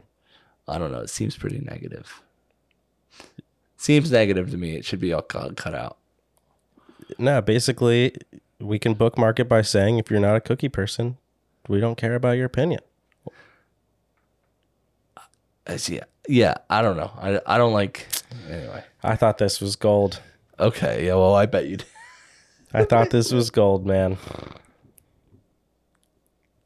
I 0.68 0.78
don't 0.78 0.92
know. 0.92 1.00
It 1.00 1.10
seems 1.10 1.36
pretty 1.36 1.58
negative. 1.58 2.22
Seems 3.76 4.12
negative 4.12 4.50
to 4.50 4.56
me. 4.56 4.76
It 4.76 4.84
should 4.84 5.00
be 5.00 5.12
all 5.12 5.22
cut, 5.22 5.56
cut 5.56 5.74
out. 5.74 5.98
No. 7.18 7.40
Basically, 7.42 8.14
we 8.60 8.78
can 8.78 8.94
bookmark 8.94 9.40
it 9.40 9.48
by 9.48 9.62
saying 9.62 9.98
if 9.98 10.10
you're 10.10 10.20
not 10.20 10.36
a 10.36 10.40
cookie 10.40 10.68
person, 10.68 11.18
we 11.68 11.80
don't 11.80 11.96
care 11.96 12.14
about 12.14 12.32
your 12.32 12.46
opinion. 12.46 12.80
I 15.66 15.76
see. 15.76 16.00
Yeah, 16.28 16.54
I 16.70 16.82
don't 16.82 16.96
know. 16.96 17.10
I, 17.20 17.40
I 17.46 17.58
don't 17.58 17.72
like. 17.72 18.06
Anyway, 18.48 18.84
I 19.02 19.16
thought 19.16 19.38
this 19.38 19.60
was 19.60 19.76
gold. 19.76 20.20
okay. 20.58 21.06
Yeah. 21.06 21.14
Well, 21.14 21.34
I 21.34 21.46
bet 21.46 21.66
you. 21.66 21.78
I 22.74 22.84
thought 22.84 23.10
this 23.10 23.32
was 23.32 23.50
gold, 23.50 23.84
man. 23.84 24.16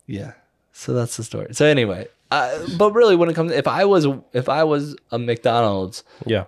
Yeah. 0.07 0.33
So 0.73 0.93
that's 0.93 1.17
the 1.17 1.25
story. 1.25 1.49
So 1.53 1.67
anyway, 1.67 2.07
uh, 2.31 2.59
but 2.79 2.93
really, 2.93 3.17
when 3.17 3.29
it 3.29 3.35
comes, 3.35 3.53
if 3.53 3.67
I 3.69 3.85
was 3.85 4.07
if 4.33 4.49
I 4.49 4.65
was 4.65 4.97
a 5.11 5.19
McDonald's 5.19 6.03
Yeah. 6.25 6.45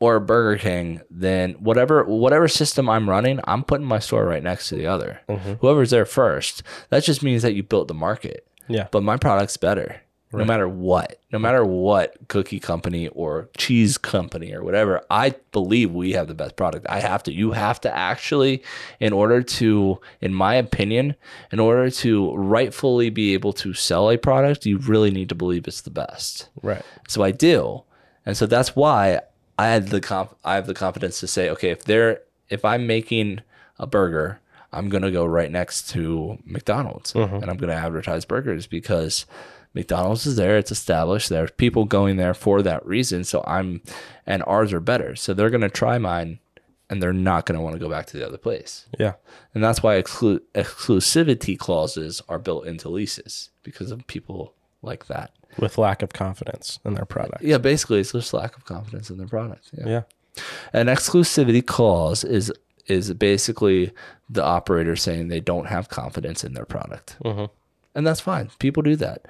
or 0.00 0.16
a 0.16 0.20
Burger 0.20 0.58
King, 0.58 1.00
then 1.10 1.52
whatever 1.54 2.04
whatever 2.04 2.48
system 2.48 2.88
I'm 2.88 3.08
running, 3.08 3.40
I'm 3.44 3.62
putting 3.64 3.86
my 3.86 3.98
store 3.98 4.24
right 4.24 4.42
next 4.42 4.68
to 4.70 4.76
the 4.76 4.86
other. 4.86 5.20
Whoever's 5.60 5.90
there 5.90 6.04
first, 6.06 6.62
that 6.90 7.04
just 7.04 7.22
means 7.22 7.42
that 7.42 7.54
you 7.54 7.62
built 7.62 7.88
the 7.88 7.94
market. 7.94 8.46
Yeah. 8.68 8.88
But 8.90 9.02
my 9.02 9.16
product's 9.16 9.56
better. 9.56 10.02
No 10.30 10.44
matter 10.44 10.68
what, 10.68 11.18
no 11.32 11.38
matter 11.38 11.64
what 11.64 12.16
cookie 12.28 12.60
company 12.60 13.08
or 13.08 13.48
cheese 13.56 13.96
company 13.96 14.52
or 14.52 14.62
whatever, 14.62 15.02
I 15.10 15.34
believe 15.52 15.92
we 15.92 16.12
have 16.12 16.28
the 16.28 16.34
best 16.34 16.54
product. 16.54 16.86
I 16.88 17.00
have 17.00 17.22
to. 17.22 17.32
You 17.32 17.52
have 17.52 17.80
to 17.82 17.96
actually, 17.96 18.62
in 19.00 19.14
order 19.14 19.42
to, 19.42 19.98
in 20.20 20.34
my 20.34 20.54
opinion, 20.54 21.14
in 21.50 21.60
order 21.60 21.90
to 21.90 22.34
rightfully 22.34 23.08
be 23.08 23.32
able 23.32 23.54
to 23.54 23.72
sell 23.72 24.10
a 24.10 24.18
product, 24.18 24.66
you 24.66 24.76
really 24.78 25.10
need 25.10 25.30
to 25.30 25.34
believe 25.34 25.66
it's 25.66 25.80
the 25.80 25.90
best. 25.90 26.48
Right. 26.62 26.82
So 27.08 27.22
I 27.22 27.30
do, 27.30 27.84
and 28.26 28.36
so 28.36 28.44
that's 28.44 28.76
why 28.76 29.20
I 29.58 29.68
had 29.68 29.88
the 29.88 30.00
conf- 30.00 30.34
I 30.44 30.56
have 30.56 30.66
the 30.66 30.74
confidence 30.74 31.20
to 31.20 31.26
say, 31.26 31.48
okay, 31.50 31.70
if 31.70 31.84
they're 31.84 32.20
if 32.50 32.64
I'm 32.64 32.86
making 32.86 33.40
a 33.78 33.86
burger, 33.86 34.40
I'm 34.72 34.88
gonna 34.90 35.10
go 35.10 35.24
right 35.24 35.50
next 35.50 35.88
to 35.90 36.38
McDonald's, 36.44 37.14
mm-hmm. 37.14 37.36
and 37.36 37.50
I'm 37.50 37.56
gonna 37.56 37.72
advertise 37.72 38.24
burgers 38.24 38.66
because 38.66 39.24
McDonald's 39.74 40.26
is 40.26 40.36
there, 40.36 40.56
it's 40.58 40.72
established. 40.72 41.28
There's 41.28 41.50
people 41.52 41.84
going 41.84 42.16
there 42.16 42.34
for 42.34 42.62
that 42.62 42.84
reason. 42.86 43.24
So 43.24 43.44
I'm, 43.46 43.82
and 44.26 44.42
ours 44.46 44.72
are 44.72 44.80
better. 44.80 45.14
So 45.16 45.34
they're 45.34 45.50
gonna 45.50 45.68
try 45.70 45.98
mine, 45.98 46.38
and 46.90 47.02
they're 47.02 47.12
not 47.12 47.46
gonna 47.46 47.60
want 47.60 47.74
to 47.74 47.78
go 47.80 47.88
back 47.88 48.06
to 48.06 48.16
the 48.16 48.26
other 48.26 48.38
place. 48.38 48.86
Yeah. 48.98 49.14
And 49.54 49.62
that's 49.62 49.82
why 49.82 50.00
exclu- 50.00 50.40
exclusivity 50.54 51.58
clauses 51.58 52.22
are 52.28 52.38
built 52.38 52.66
into 52.66 52.88
leases 52.88 53.50
because 53.62 53.90
of 53.90 54.06
people 54.06 54.54
like 54.82 55.06
that. 55.06 55.32
With 55.58 55.78
lack 55.78 56.02
of 56.02 56.12
confidence 56.12 56.78
in 56.84 56.94
their 56.94 57.04
product. 57.04 57.42
Yeah, 57.42 57.58
basically, 57.58 58.00
it's 58.00 58.12
just 58.12 58.32
lack 58.32 58.56
of 58.56 58.64
confidence 58.64 59.10
in 59.10 59.18
their 59.18 59.26
product. 59.26 59.70
Yeah. 59.72 59.86
Yeah. 59.88 60.02
An 60.72 60.86
exclusivity 60.86 61.64
clause 61.64 62.22
is 62.24 62.52
is 62.86 63.12
basically 63.14 63.92
the 64.30 64.42
operator 64.42 64.96
saying 64.96 65.28
they 65.28 65.40
don't 65.40 65.66
have 65.66 65.90
confidence 65.90 66.42
in 66.42 66.54
their 66.54 66.64
product, 66.64 67.16
Mhm. 67.22 67.50
And 67.98 68.06
that's 68.06 68.20
fine. 68.20 68.48
People 68.60 68.82
do 68.82 68.96
that. 68.96 69.26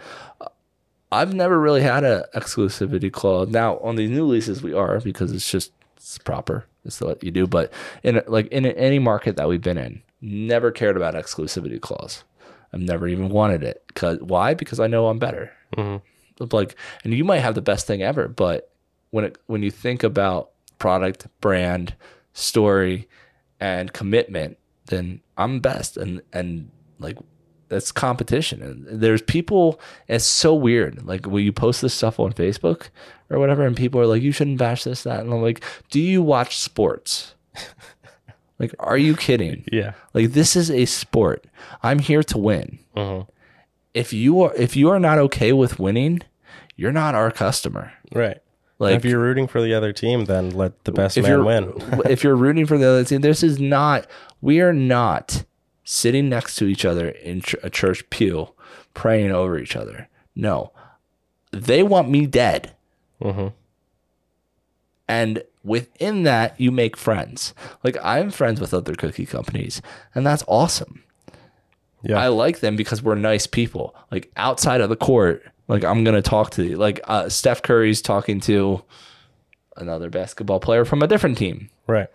I've 1.11 1.35
never 1.35 1.59
really 1.59 1.81
had 1.81 2.05
an 2.05 2.25
exclusivity 2.35 3.11
clause. 3.11 3.49
Now 3.49 3.79
on 3.79 3.97
these 3.97 4.11
new 4.11 4.27
leases, 4.27 4.63
we 4.63 4.75
are 4.75 5.01
because 5.01 5.33
it's 5.33 5.51
just 5.51 5.73
it's 5.97 6.19
proper. 6.19 6.67
It's 6.85 7.01
what 7.01 7.25
you 7.25 7.31
do. 7.31 7.47
But 7.47 7.73
in 8.03 8.21
like 8.27 8.47
in 8.49 8.67
any 8.67 8.99
market 8.99 9.37
that 9.37 9.49
we've 9.49 9.63
been 9.63 9.79
in, 9.79 10.03
never 10.21 10.71
cared 10.71 10.97
about 10.97 11.15
exclusivity 11.15 11.81
clause. 11.81 12.25
I've 12.73 12.81
never 12.81 13.09
even 13.09 13.31
wanted 13.31 13.63
it. 13.63 13.83
Cause 13.95 14.19
why? 14.21 14.53
Because 14.53 14.79
I 14.81 14.87
know 14.87 15.09
I'm 15.09 15.19
better 15.19 15.51
Mhm. 15.77 16.03
like 16.53 16.77
and 17.05 17.15
you 17.15 17.25
might 17.25 17.39
have 17.41 17.55
the 17.55 17.63
best 17.63 17.87
thing 17.87 18.03
ever 18.03 18.29
but 18.29 18.71
when 19.11 19.25
it 19.25 19.39
when 19.47 19.63
you 19.63 19.71
think 19.71 20.03
about 20.03 20.51
product 20.79 21.27
brand 21.41 21.95
story 22.33 23.09
and 23.61 23.93
commitment 23.93 24.57
then 24.87 25.21
i'm 25.37 25.59
best 25.61 25.97
and 25.99 26.23
and 26.33 26.71
like 27.01 27.19
that's 27.69 27.93
competition 27.93 28.63
and 28.63 28.87
there's 29.03 29.23
people 29.23 29.81
it's 30.09 30.25
so 30.25 30.55
weird 30.55 31.05
like 31.07 31.27
when 31.27 31.45
you 31.45 31.53
post 31.53 31.83
this 31.83 31.93
stuff 31.95 32.19
on 32.19 32.33
facebook 32.33 32.89
or 33.31 33.39
whatever 33.39 33.67
and 33.67 33.77
people 33.77 34.01
are 34.01 34.07
like 34.07 34.23
you 34.23 34.33
shouldn't 34.33 34.59
bash 34.59 34.85
this 34.85 35.03
that 35.03 35.21
and 35.21 35.33
i'm 35.33 35.43
like 35.43 35.63
do 35.91 36.01
you 36.01 36.23
watch 36.23 36.59
sports 36.59 37.35
like 38.59 38.75
are 38.79 38.99
you 38.99 39.15
kidding 39.17 39.65
Yeah. 39.71 39.93
like 40.15 40.33
this 40.33 40.57
is 40.57 40.71
a 40.71 40.85
sport 40.87 41.45
i'm 41.83 41.99
here 41.99 42.23
to 42.25 42.39
win 42.39 42.79
Mhm. 42.97 43.27
if 43.95 44.13
you 44.13 44.43
are 44.43 44.55
if 44.57 44.77
you 44.77 44.89
are 44.91 44.99
not 45.01 45.19
okay 45.19 45.53
with 45.53 45.79
winning, 45.79 46.21
you're 46.77 46.93
not 46.93 47.15
our 47.15 47.31
customer. 47.31 47.93
Right. 48.13 48.39
Like 48.79 48.95
if 48.97 49.05
you're 49.05 49.19
rooting 49.21 49.49
for 49.49 49.61
the 49.61 49.75
other 49.75 49.93
team, 49.93 50.27
then 50.27 50.51
let 50.51 50.85
the 50.85 50.93
best 50.93 51.21
man 51.21 51.45
win. 51.45 51.73
if 52.07 52.23
you're 52.23 52.37
rooting 52.37 52.67
for 52.67 52.79
the 52.79 52.87
other 52.89 53.05
team, 53.05 53.21
this 53.21 53.43
is 53.43 53.59
not 53.61 54.07
we 54.41 54.61
are 54.61 54.73
not 54.73 55.45
sitting 55.91 56.29
next 56.29 56.57
to 56.57 56.67
each 56.67 56.85
other 56.85 57.09
in 57.09 57.41
a 57.63 57.71
church 57.71 58.09
pew 58.11 58.51
praying 58.93 59.33
over 59.33 59.59
each 59.59 59.75
other. 59.75 60.07
No. 60.37 60.71
They 61.51 61.83
want 61.83 62.11
me 62.11 62.27
dead. 62.27 62.73
Mhm. 63.23 63.55
And 65.09 65.43
within 65.65 66.25
that, 66.25 66.61
you 66.61 66.71
make 66.71 66.95
friends. 66.95 67.55
Like 67.83 67.97
I'm 68.05 68.31
friends 68.31 68.61
with 68.61 68.75
other 68.75 68.95
cookie 68.95 69.25
companies, 69.25 69.81
and 70.15 70.27
that's 70.27 70.45
awesome. 70.47 71.05
Yeah. 72.03 72.19
I 72.21 72.29
like 72.29 72.61
them 72.61 72.77
because 72.77 73.03
we're 73.03 73.15
nice 73.15 73.47
people. 73.47 73.95
Like 74.11 74.31
outside 74.37 74.83
of 74.83 74.91
the 74.91 74.97
court, 74.97 75.43
like 75.69 75.85
I'm 75.85 76.05
gonna 76.05 76.21
talk 76.21 76.51
to 76.53 76.65
you. 76.65 76.77
Like 76.77 77.01
uh, 77.05 77.31
Steph 77.31 77.63
Curry's 77.63 78.03
talking 78.03 78.41
to 78.41 78.85
another 79.79 80.11
basketball 80.11 80.61
player 80.61 80.85
from 80.85 81.03
a 81.03 81.07
different 81.07 81.39
team. 81.39 81.71
Right. 81.87 82.09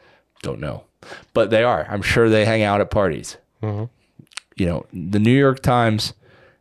Don't 0.43 0.59
know, 0.59 0.83
but 1.33 1.49
they 1.49 1.63
are. 1.63 1.87
I'm 1.89 2.03
sure 2.03 2.29
they 2.29 2.45
hang 2.45 2.61
out 2.61 2.79
at 2.79 2.91
parties. 2.91 3.37
Mhm. 3.63 3.89
You 4.55 4.65
know, 4.67 4.85
the 4.93 5.19
New 5.19 5.35
York 5.35 5.61
Times 5.61 6.13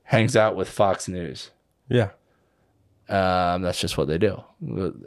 hangs 0.04 0.36
out 0.36 0.56
with 0.56 0.68
Fox 0.70 1.08
News. 1.08 1.50
Yeah. 1.88 2.10
Um, 3.08 3.62
that's 3.62 3.80
just 3.80 3.98
what 3.98 4.06
they 4.08 4.16
do 4.16 4.42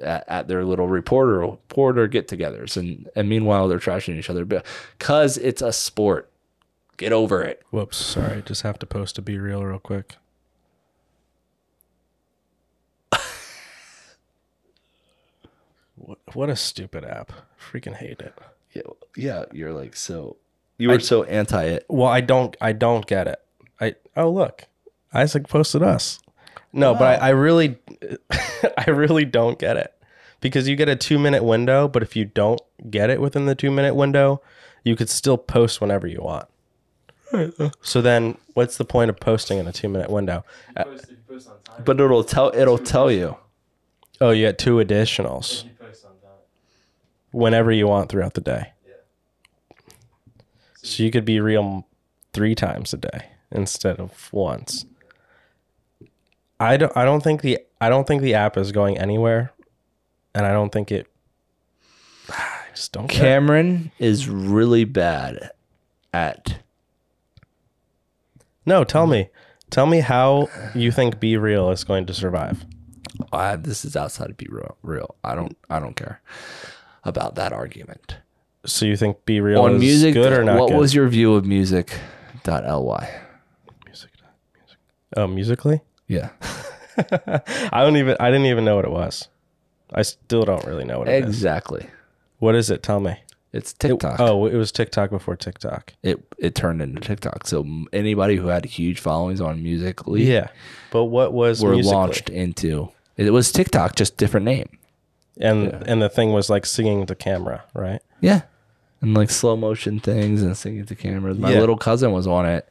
at, 0.04 0.26
at 0.28 0.48
their 0.48 0.64
little 0.66 0.88
reporter 0.88 1.40
reporter 1.40 2.06
get-togethers, 2.08 2.78
and 2.78 3.10
and 3.16 3.28
meanwhile 3.30 3.68
they're 3.68 3.80
trashing 3.80 4.16
each 4.18 4.30
other 4.30 4.46
because 4.46 5.38
it's 5.38 5.62
a 5.62 5.72
sport. 5.72 6.30
Get 6.98 7.12
over 7.14 7.42
it. 7.42 7.64
Whoops. 7.72 7.98
Sorry. 7.98 8.44
Just 8.46 8.62
have 8.62 8.78
to 8.80 8.86
post 8.86 9.18
a 9.18 9.22
be 9.22 9.40
real 9.40 9.64
real 9.64 9.80
quick. 9.80 10.16
what, 15.96 16.20
what 16.34 16.50
a 16.50 16.56
stupid 16.56 17.04
app. 17.04 17.32
Freaking 17.60 17.96
hate 17.96 18.20
it. 18.22 18.34
Yeah, 18.74 18.82
yeah. 19.16 19.46
You're 19.52 19.74
like 19.74 19.96
so. 19.96 20.38
You 20.78 20.90
were 20.90 21.00
so 21.00 21.24
anti 21.24 21.64
it. 21.64 21.86
Well, 21.90 22.08
I 22.08 22.22
don't 22.22 22.56
I 22.60 22.74
don't 22.74 23.06
get 23.06 23.28
it. 23.28 23.40
I 23.80 23.96
oh 24.16 24.30
look. 24.30 24.66
Isaac 25.14 25.48
posted 25.48 25.82
us. 25.82 26.20
No, 26.74 26.94
but 26.94 27.22
I, 27.22 27.28
I 27.28 27.30
really 27.30 27.78
I 28.78 28.90
really 28.90 29.26
don't 29.26 29.58
get 29.58 29.78
it. 29.78 29.94
Because 30.42 30.68
you 30.68 30.76
get 30.76 30.90
a 30.90 30.96
two 30.96 31.18
minute 31.18 31.44
window, 31.44 31.88
but 31.88 32.04
if 32.04 32.16
you 32.16 32.26
don't 32.26 32.62
get 32.90 33.10
it 33.10 33.22
within 33.22 33.46
the 33.46 33.56
two 33.56 33.72
minute 33.72 33.96
window, 33.96 34.42
you 34.84 34.96
could 34.96 35.10
still 35.10 35.38
post 35.38 35.80
whenever 35.82 36.06
you 36.08 36.22
want. 36.22 36.48
So 37.82 38.02
then 38.02 38.38
what's 38.54 38.78
the 38.78 38.86
point 38.86 39.10
of 39.10 39.20
posting 39.20 39.58
in 39.58 39.68
a 39.68 39.72
two 39.72 39.90
minute 39.90 40.10
window? 40.10 40.46
Post, 40.76 41.10
you 41.10 41.18
post 41.28 41.50
But 41.84 42.00
it'll 42.00 42.24
tell 42.24 42.52
it'll 42.56 42.78
tell 42.78 43.12
you. 43.12 43.38
Oh, 44.22 44.32
you 44.32 44.46
get 44.46 44.58
two 44.58 44.76
additionals 44.78 45.66
you 45.66 45.72
post 45.72 46.06
on 46.06 46.12
time. 46.12 46.40
whenever 47.32 47.72
you 47.72 47.88
want 47.88 48.10
throughout 48.10 48.34
the 48.34 48.42
day. 48.42 48.72
So 50.86 51.04
you 51.04 51.10
could 51.10 51.26
be 51.26 51.40
real 51.40 51.88
three 52.32 52.54
times 52.54 52.94
a 52.94 52.98
day 52.98 53.30
instead 53.52 54.00
of 54.00 54.32
once. 54.32 54.86
I 56.60 56.78
don't 56.78 56.96
I 56.96 57.04
don't 57.06 57.22
think 57.24 57.42
the 57.42 57.60
I 57.82 57.90
don't 57.90 58.06
think 58.08 58.22
the 58.22 58.36
app 58.36 58.56
is 58.56 58.72
going 58.72 58.98
anywhere. 58.98 59.52
And 60.36 60.46
I 60.46 60.52
don't 60.52 60.72
think 60.72 60.92
it 60.92 61.08
I 62.30 62.68
just 62.74 62.92
don't 62.92 63.08
care. 63.08 63.22
Cameron 63.22 63.92
is 63.98 64.30
really 64.30 64.84
bad 64.84 65.52
at 66.14 66.60
No, 68.66 68.84
tell 68.84 69.08
me. 69.08 69.30
Tell 69.72 69.88
me 69.88 70.02
how 70.02 70.50
you 70.76 70.92
think 70.92 71.20
Be 71.20 71.36
Real 71.36 71.72
is 71.72 71.84
going 71.84 72.06
to 72.06 72.14
survive. 72.14 72.64
I, 73.34 73.56
this 73.56 73.84
is 73.84 73.96
outside 73.96 74.30
of 74.30 74.38
be 74.38 74.48
real. 74.50 74.78
Real. 74.84 75.16
I 75.24 75.34
don't. 75.34 75.58
I 75.70 75.80
don't 75.80 75.96
care 75.96 76.22
about 77.04 77.36
that 77.36 77.54
argument. 77.54 78.18
So 78.66 78.86
you 78.86 78.96
think 78.98 79.26
Be 79.26 79.42
Real 79.42 79.62
On 79.62 79.76
is 79.76 79.80
music, 79.80 80.14
good 80.14 80.34
or 80.34 80.44
not 80.44 80.60
what 80.60 80.70
good? 80.70 80.78
was 80.78 80.94
your 80.96 81.08
view 81.08 81.34
of 81.36 81.46
music.ly? 81.46 83.10
music? 83.86 84.10
Oh, 85.18 85.28
musically? 85.28 85.82
Yeah, 86.08 86.30
I 87.72 87.82
don't 87.84 87.98
even 87.98 88.16
I 88.20 88.30
didn't 88.32 88.46
even 88.48 88.66
know 88.66 88.76
what 88.76 88.86
it 88.86 88.92
was. 88.92 89.28
I 89.94 90.02
still 90.02 90.44
don't 90.44 90.64
really 90.66 90.84
know 90.86 91.00
what 91.00 91.08
it 91.08 91.24
is. 91.24 91.30
exactly. 91.30 91.88
What 92.40 92.56
is 92.56 92.70
it? 92.70 92.84
Tell 92.84 93.00
me. 93.00 93.18
It's 93.54 93.72
It- 93.72 93.80
TikTok. 93.80 94.20
oh, 94.20 94.46
it 94.46 94.56
was 94.56 94.72
TikTok 94.72 95.10
before 95.10 95.36
TikTok. 95.36 95.94
it 96.04 96.24
it 96.38 96.54
turned 96.56 96.82
into 96.82 97.00
TikTok. 97.02 97.48
So 97.48 97.66
anybody 97.94 98.36
who 98.36 98.48
had 98.48 98.66
huge 98.66 99.00
followings 99.00 99.40
on 99.42 99.64
Musically, 99.64 100.24
Yeah. 100.26 100.50
But 100.92 101.06
what 101.06 101.34
was 101.34 101.64
were 101.64 101.72
Musical.ly? 101.72 101.98
launched 102.02 102.30
into. 102.30 102.90
It 103.18 103.32
was 103.32 103.52
TikTok, 103.52 103.96
just 103.96 104.18
different 104.18 104.46
name. 104.46 104.78
and 105.40 105.72
and 105.88 106.02
the 106.02 106.10
thing 106.10 106.34
was 106.34 106.50
like 106.50 106.66
singing 106.66 107.06
to 107.06 107.16
camera, 107.16 107.64
right? 107.74 108.02
Yeah. 108.22 108.42
And 109.06 109.16
like 109.16 109.30
slow 109.30 109.56
motion 109.56 110.00
things 110.00 110.42
and 110.42 110.58
singing 110.58 110.86
to 110.86 110.96
cameras. 110.96 111.38
My 111.38 111.52
Yeah. 111.54 111.60
little 111.60 111.78
cousin 111.78 112.12
was 112.12 112.28
on 112.28 112.46
it 112.46 112.68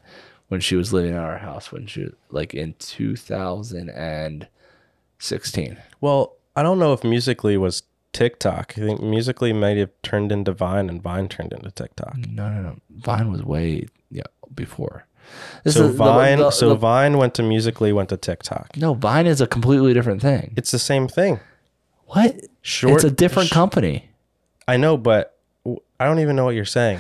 when 0.49 0.61
she 0.61 0.77
was 0.77 0.93
living 0.93 1.13
at 1.13 1.19
our 1.23 1.39
house 1.39 1.73
when 1.73 1.87
she 1.87 2.09
like 2.31 2.55
in 2.55 2.75
2016. 2.79 5.77
Well, 6.01 6.37
I 6.57 6.63
don't 6.63 6.79
know 6.79 6.93
if 6.93 7.05
Musically 7.05 7.57
was 7.57 7.83
TikTok. 8.13 8.75
I 8.77 8.81
think 8.81 9.03
Musically 9.03 9.53
might 9.53 9.77
have 9.77 9.91
turned 10.03 10.31
into 10.33 10.53
Vine, 10.53 10.89
and 10.89 11.03
Vine 11.03 11.29
turned 11.29 11.53
into 11.53 11.71
TikTok. 11.71 12.17
No, 12.29 12.49
no, 12.49 12.63
no. 12.63 12.77
Vine 12.91 13.31
was 13.33 13.43
way 13.43 13.87
yeah 14.11 14.23
before. 14.55 15.07
This 15.65 15.75
So 15.75 15.85
is 15.87 15.93
the- 15.93 15.97
Vine, 16.05 16.39
the- 16.39 16.51
so 16.51 16.69
the- 16.69 16.75
Vine 16.77 17.17
went 17.17 17.35
to 17.35 17.43
Musically, 17.43 17.93
went 17.93 18.11
to 18.11 18.17
TikTok. 18.17 18.77
no, 18.77 18.95
Vine 18.95 19.27
is 19.27 19.41
a 19.41 19.47
completely 19.47 19.95
different 19.95 20.21
thing. 20.23 20.53
It's 20.57 20.71
the 20.71 20.79
same 20.79 21.09
thing. 21.09 21.41
What? 22.07 22.37
Short. 22.61 22.95
it's 22.97 23.05
a 23.05 23.11
different 23.11 23.49
sh- 23.49 23.53
company. 23.53 24.11
I 24.69 24.77
know, 24.77 24.97
but 24.97 25.34
I 26.05 26.07
don't 26.07 26.21
even 26.21 26.37
know 26.37 26.45
what 26.45 26.55
you're 26.55 26.67
saying. 26.67 26.99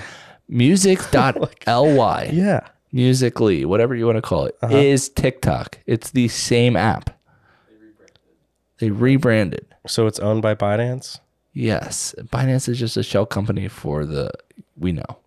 Music.ly. 0.49 2.31
Yeah. 2.33 2.61
Musically, 2.91 3.65
whatever 3.67 3.95
you 3.95 4.07
want 4.07 4.17
to 4.17 4.23
call 4.23 4.47
it, 4.47 4.57
is 4.71 5.09
Uh-huh. 5.09 5.21
TikTok. 5.23 5.79
It's 5.87 6.11
the 6.11 6.29
same 6.29 6.75
app. 6.77 7.11
They 8.79 8.89
rebranded. 8.91 9.67
So 9.87 10.07
it's 10.07 10.19
owned 10.21 10.41
by 10.43 10.55
Binance. 10.55 11.19
Yes, 11.53 12.15
Binance 12.33 12.69
is 12.69 12.79
just 12.79 12.97
a 12.97 13.03
shell 13.03 13.27
company 13.27 13.69
for 13.69 14.07
the 14.07 14.31
we 14.79 14.93
know. 14.93 15.19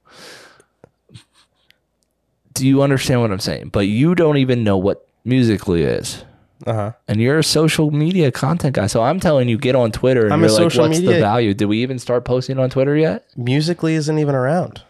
Do 2.53 2.65
you 2.67 2.81
understand 2.81 3.21
what 3.21 3.31
I'm 3.31 3.39
saying? 3.39 3.69
But 3.69 3.87
you 3.87 4.15
don't 4.15 4.37
even 4.37 4.63
know 4.63 4.77
what 4.77 5.07
Musically 5.23 5.83
is. 5.83 6.23
Uh 6.65 6.73
huh. 6.73 6.91
And 7.07 7.21
you're 7.21 7.37
a 7.37 7.43
social 7.43 7.91
media 7.91 8.31
content 8.31 8.75
guy. 8.75 8.87
So 8.87 9.03
I'm 9.03 9.19
telling 9.19 9.47
you, 9.47 9.57
get 9.57 9.75
on 9.75 9.91
Twitter 9.91 10.23
and 10.25 10.33
I'm 10.33 10.39
you're 10.39 10.49
a 10.49 10.51
like, 10.51 10.57
social 10.63 10.87
what's 10.87 10.99
the 10.99 11.19
value? 11.19 11.53
Did 11.53 11.65
we 11.67 11.81
even 11.83 11.99
start 11.99 12.25
posting 12.25 12.57
on 12.57 12.69
Twitter 12.69 12.95
yet? 12.97 13.25
Musically 13.35 13.93
isn't 13.93 14.17
even 14.17 14.33
around. 14.35 14.81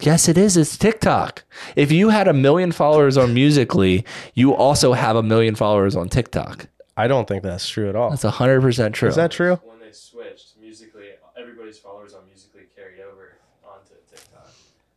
Yes, 0.00 0.28
it 0.28 0.38
is. 0.38 0.56
It's 0.56 0.76
TikTok. 0.76 1.44
If 1.76 1.90
you 1.92 2.08
had 2.10 2.28
a 2.28 2.32
million 2.32 2.70
followers 2.72 3.16
on 3.16 3.34
Musically, 3.34 4.04
you 4.34 4.54
also 4.54 4.92
have 4.92 5.16
a 5.16 5.22
million 5.22 5.54
followers 5.56 5.96
on 5.96 6.08
TikTok. 6.08 6.66
I 6.96 7.06
don't 7.08 7.26
think 7.28 7.42
that's 7.42 7.68
true 7.68 7.88
at 7.88 7.96
all. 7.96 8.10
That's 8.10 8.24
100% 8.24 8.92
true. 8.92 9.08
Is 9.08 9.16
that 9.16 9.30
true? 9.30 9.56
When 9.64 9.78
they 9.80 9.92
switched, 9.92 10.54
musically, 10.60 11.06
everybody's 11.38 11.78
followers 11.78 12.12
on 12.14 12.26
musically 12.28 12.62
carried 12.76 13.00
over 13.00 13.38
onto 13.64 13.94
TikTok. 14.10 14.48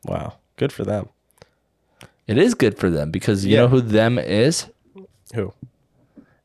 Wow. 0.05 0.33
Good 0.57 0.71
for 0.73 0.83
them. 0.83 1.09
it 2.27 2.37
is 2.37 2.53
good 2.53 2.77
for 2.77 2.89
them 2.89 3.11
because 3.11 3.45
you 3.45 3.53
Yeah. 3.55 3.61
know 3.61 3.67
who 3.67 3.81
them 3.81 4.17
is? 4.17 4.67
Who? 5.33 5.53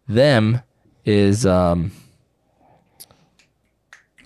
Them 0.09 0.63
is 1.05 1.45
um 1.47 1.93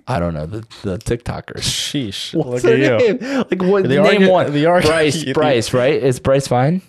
I 0.07 0.19
don't 0.19 0.35
know 0.35 0.47
the 0.47 0.61
the 0.83 0.99
TikTokers. 0.99 1.61
Sheesh. 1.63 2.35
What's 2.45 2.65
Look 2.65 2.73
at 2.75 2.81
their 2.81 3.01
you. 3.01 3.15
name? 3.15 3.45
Like 3.51 3.63
what 3.63 3.83
The 3.85 4.03
name 4.03 4.23
argu- 4.23 4.31
one? 4.31 4.53
the 4.53 4.65
argu- 4.65 4.87
Bryce 4.87 5.25
Bryce 5.33 5.73
right? 5.73 6.03
Is 6.03 6.19
Bryce 6.19 6.49
Vine. 6.49 6.83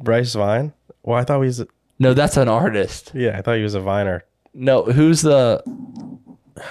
Bryce 0.00 0.34
Vine? 0.34 0.72
Well, 1.02 1.18
I 1.18 1.24
thought 1.24 1.40
he 1.40 1.46
was. 1.46 1.60
A, 1.60 1.66
No, 1.98 2.14
that's 2.14 2.36
an 2.36 2.48
artist. 2.48 3.10
yeah, 3.14 3.36
I 3.38 3.42
thought 3.42 3.56
he 3.56 3.62
was 3.62 3.74
a 3.74 3.80
Viner. 3.80 4.24
No, 4.54 4.84
who's 4.84 5.22
the? 5.22 5.62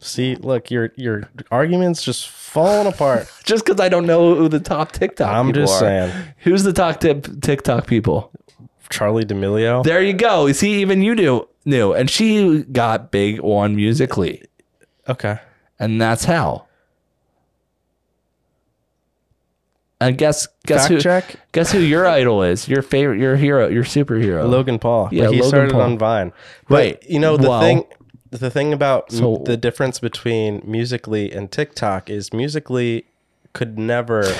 See, 0.00 0.36
look, 0.36 0.70
your 0.70 0.92
your 0.96 1.28
arguments 1.50 2.02
just 2.02 2.28
falling 2.28 2.86
apart. 2.86 3.30
Just 3.44 3.64
because 3.64 3.80
I 3.80 3.88
don't 3.88 4.06
know 4.06 4.34
who 4.36 4.48
the 4.48 4.60
top 4.60 4.92
TikTok. 4.92 5.28
I'm 5.28 5.46
people 5.46 5.62
just 5.62 5.74
are. 5.76 5.80
saying. 5.80 6.12
Who's 6.38 6.62
the 6.62 6.72
top 6.72 7.00
tip 7.00 7.26
TikTok 7.42 7.86
people? 7.86 8.30
Charli 8.90 9.26
D'Amelio. 9.26 9.82
There 9.84 10.02
you 10.02 10.12
go. 10.14 10.50
See, 10.52 10.80
even 10.80 11.02
you 11.02 11.14
do 11.14 11.48
knew, 11.64 11.92
and 11.92 12.08
she 12.10 12.62
got 12.64 13.10
big 13.10 13.40
on 13.42 13.76
Musically, 13.76 14.42
Okay. 15.08 15.38
and 15.78 16.00
that's 16.00 16.24
how. 16.24 16.64
And 20.00 20.16
guess 20.16 20.46
guess 20.66 20.82
Fact 20.82 20.92
who? 20.94 21.00
check. 21.00 21.36
Guess 21.52 21.72
who 21.72 21.80
your 21.80 22.06
idol 22.06 22.42
is? 22.44 22.68
Your 22.68 22.82
favorite, 22.82 23.18
your 23.18 23.34
hero, 23.36 23.68
your 23.68 23.82
superhero. 23.82 24.48
Logan 24.48 24.78
Paul. 24.78 25.08
Yeah, 25.10 25.24
but 25.24 25.32
he 25.34 25.40
Logan 25.40 25.48
started 25.48 25.72
Paul. 25.72 25.80
on 25.82 25.98
Vine. 25.98 26.32
But, 26.68 26.74
Right. 26.74 27.02
You 27.08 27.18
know 27.18 27.36
the 27.36 27.48
Well- 27.48 27.60
thing. 27.60 27.84
The 28.30 28.50
thing 28.50 28.74
about 28.74 29.06
m- 29.10 29.18
So- 29.18 29.42
the 29.46 29.56
difference 29.56 29.98
between 30.00 30.62
Musically 30.64 31.32
and 31.32 31.50
TikTok 31.50 32.10
is 32.10 32.30
Musically 32.32 33.06
could 33.54 33.78
never 33.78 34.30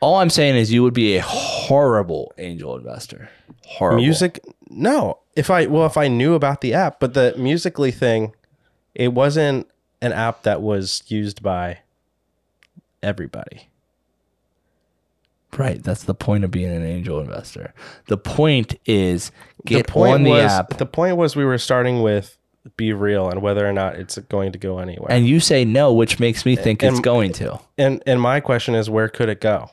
All 0.00 0.16
I'm 0.16 0.30
saying 0.30 0.56
is 0.56 0.72
you 0.72 0.82
would 0.82 0.94
be 0.94 1.16
a 1.16 1.22
horrible 1.22 2.32
angel 2.38 2.76
investor. 2.76 3.30
Horrible. 3.64 4.02
music. 4.02 4.40
No, 4.68 5.18
if 5.34 5.50
I 5.50 5.66
well, 5.66 5.86
if 5.86 5.96
I 5.96 6.08
knew 6.08 6.34
about 6.34 6.60
the 6.60 6.74
app, 6.74 7.00
but 7.00 7.14
the 7.14 7.34
Musically 7.36 7.90
thing, 7.90 8.32
it 8.94 9.12
wasn't 9.12 9.68
an 10.02 10.12
app 10.12 10.42
that 10.42 10.62
was 10.62 11.02
used 11.06 11.42
by 11.42 11.78
everybody. 13.02 13.68
Right. 15.56 15.82
That's 15.82 16.04
the 16.04 16.14
point 16.14 16.44
of 16.44 16.50
being 16.50 16.70
an 16.70 16.84
angel 16.84 17.20
investor. 17.20 17.72
The 18.06 18.18
point 18.18 18.74
is 18.84 19.30
get 19.64 19.86
the 19.86 19.92
point 19.92 20.14
on 20.14 20.22
the 20.24 20.30
was 20.30 20.52
app 20.52 20.76
the 20.76 20.86
point 20.86 21.16
was 21.16 21.34
we 21.34 21.44
were 21.44 21.58
starting 21.58 22.02
with 22.02 22.36
be 22.76 22.92
real 22.92 23.28
and 23.28 23.40
whether 23.42 23.66
or 23.66 23.72
not 23.72 23.94
it's 23.94 24.18
going 24.18 24.52
to 24.52 24.58
go 24.58 24.78
anywhere. 24.78 25.10
and 25.10 25.26
you 25.26 25.40
say 25.40 25.64
no, 25.64 25.92
which 25.92 26.18
makes 26.18 26.44
me 26.44 26.56
think 26.56 26.82
it's 26.82 27.00
going 27.00 27.32
to. 27.34 27.58
And 27.78 28.02
and 28.06 28.20
my 28.20 28.40
question 28.40 28.74
is, 28.74 28.90
where 28.90 29.08
could 29.08 29.28
it 29.28 29.40
go? 29.40 29.70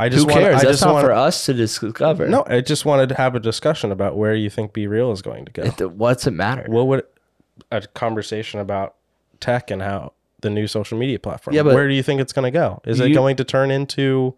I 0.00 0.04
Who 0.08 0.10
just 0.16 0.26
want. 0.28 0.40
cares? 0.40 0.54
I 0.56 0.58
That's 0.60 0.70
just 0.70 0.84
not 0.84 0.94
want. 0.94 1.04
for 1.06 1.12
us 1.12 1.44
to 1.46 1.52
discover. 1.54 2.26
No, 2.28 2.44
I 2.46 2.60
just 2.62 2.84
wanted 2.84 3.10
to 3.10 3.14
have 3.16 3.34
a 3.34 3.40
discussion 3.40 3.92
about 3.92 4.16
where 4.16 4.34
you 4.34 4.48
think 4.48 4.72
Be 4.72 4.86
Real 4.86 5.12
is 5.12 5.20
going 5.22 5.44
to 5.44 5.52
go. 5.52 5.62
It, 5.62 5.90
what's 5.92 6.26
it 6.26 6.30
matter? 6.32 6.64
what 6.68 6.86
would 6.86 7.04
a 7.70 7.82
conversation 7.82 8.60
about 8.60 8.94
tech 9.40 9.70
and 9.70 9.82
how 9.82 10.12
the 10.40 10.48
new 10.50 10.66
social 10.66 10.96
media 10.98 11.18
platform. 11.18 11.54
Yeah, 11.54 11.62
but- 11.62 11.74
where 11.74 11.86
do 11.88 11.94
you 11.94 12.02
think 12.02 12.20
it's 12.20 12.32
going 12.32 12.50
to 12.50 12.56
go? 12.58 12.80
Is 12.84 12.98
it 13.00 13.10
going 13.10 13.36
to 13.36 13.44
turn 13.44 13.70
into 13.70 14.34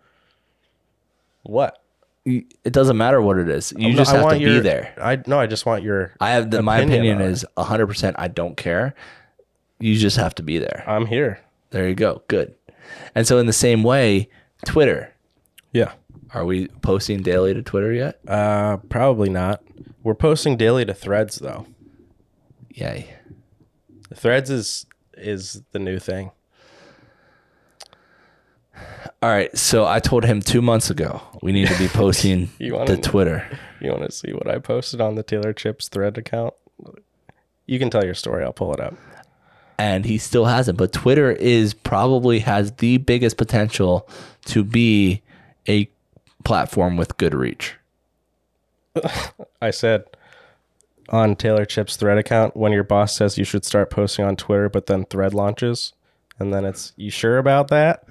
what? 1.42 1.78
It 2.24 2.72
doesn't 2.72 2.96
matter 2.96 3.20
what 3.20 3.36
it 3.38 3.48
is. 3.48 3.72
You 3.76 3.90
No, 3.90 3.96
just 3.96 4.12
have 4.12 4.22
want 4.22 4.38
to 4.38 4.44
be 4.44 4.60
there. 4.60 4.94
I 5.00 5.20
no, 5.26 5.40
I 5.40 5.46
just 5.48 5.66
want 5.66 5.82
your. 5.82 6.12
I 6.20 6.30
have 6.30 6.50
the, 6.52 6.62
my 6.62 6.78
opinion 6.78 7.16
opinion 7.16 7.22
on 7.22 7.32
is 7.32 7.44
100% 7.56 8.14
I 8.16 8.28
don't 8.28 8.56
care. 8.56 8.94
You 9.80 9.96
just 9.96 10.16
have 10.18 10.32
to 10.36 10.42
be 10.44 10.58
there. 10.58 10.84
I'm 10.86 11.06
here. 11.06 11.40
There 11.70 11.88
you 11.88 11.96
go. 11.96 12.22
Good. 12.28 12.54
And 13.16 13.26
so 13.26 13.38
in 13.38 13.46
the 13.46 13.52
same 13.52 13.82
way, 13.82 14.28
Twitter. 14.64 15.12
Yeah. 15.73 15.93
Are 16.35 16.45
we 16.45 16.68
posting 16.68 17.23
daily 17.23 17.53
to 17.55 17.62
Twitter 17.62 17.93
yet? 17.93 18.20
Uh, 18.27 18.79
probably 18.89 19.29
not. 19.29 19.62
We're 20.03 20.14
posting 20.14 20.57
daily 20.57 20.85
to 20.85 20.95
Threads 20.95 21.37
though. 21.39 21.66
Yay. 22.70 23.14
Threads 24.14 24.51
is 24.51 24.87
is 25.16 25.62
the 25.73 25.79
new 25.79 25.99
thing. 25.99 26.31
All 29.23 29.31
right. 29.31 29.57
So 29.57 29.87
I 29.87 30.01
told 30.01 30.25
him 30.25 30.41
two 30.41 30.62
months 30.62 30.91
ago 30.91 31.20
we 31.43 31.53
need 31.53 31.68
to 31.68 31.79
be 31.79 31.89
posting 31.93 32.49
You 32.59 32.75
wanna 32.75 32.97
to? 32.97 33.03
Twitter. 33.03 33.47
You 33.81 33.91
want 33.91 34.05
to 34.05 34.12
see 34.12 34.33
what 34.33 34.49
I 34.49 34.59
posted 34.59 35.01
on 35.01 35.16
the 35.16 35.23
Taylor 35.23 35.53
Chips 35.53 35.89
Thread 35.89 36.16
account? 36.16 36.55
You 37.66 37.79
can 37.79 37.91
tell 37.91 38.05
your 38.05 38.14
story. 38.14 38.45
I'll 38.45 38.53
pull 38.53 38.73
it 38.75 38.81
up. 38.81 38.95
and 39.79 40.05
he 40.05 40.18
still 40.18 40.45
hasn't. 40.47 40.79
But 40.79 40.93
Twitter 40.93 41.31
is 41.33 41.75
probably 41.75 42.41
has 42.41 42.73
the 42.73 42.99
biggest 42.99 43.37
potential 43.37 44.09
to 44.47 44.62
be 44.64 45.23
a 45.68 45.88
platform 46.44 46.96
with 46.96 47.16
good 47.16 47.34
reach. 47.34 47.76
I 49.62 49.70
said 49.70 50.04
on 51.08 51.36
Taylor 51.36 51.64
Chip's 51.64 51.96
Thread 51.96 52.18
account 52.18 52.56
when 52.56 52.72
your 52.72 52.84
boss 52.84 53.14
says 53.14 53.38
you 53.38 53.44
should 53.44 53.64
start 53.64 53.90
posting 53.90 54.24
on 54.24 54.36
Twitter, 54.36 54.68
but 54.68 54.86
then 54.86 55.04
Thread 55.04 55.34
launches, 55.34 55.92
and 56.38 56.52
then 56.52 56.64
it's 56.64 56.92
you 56.96 57.10
sure 57.10 57.38
about 57.38 57.68
that? 57.68 58.04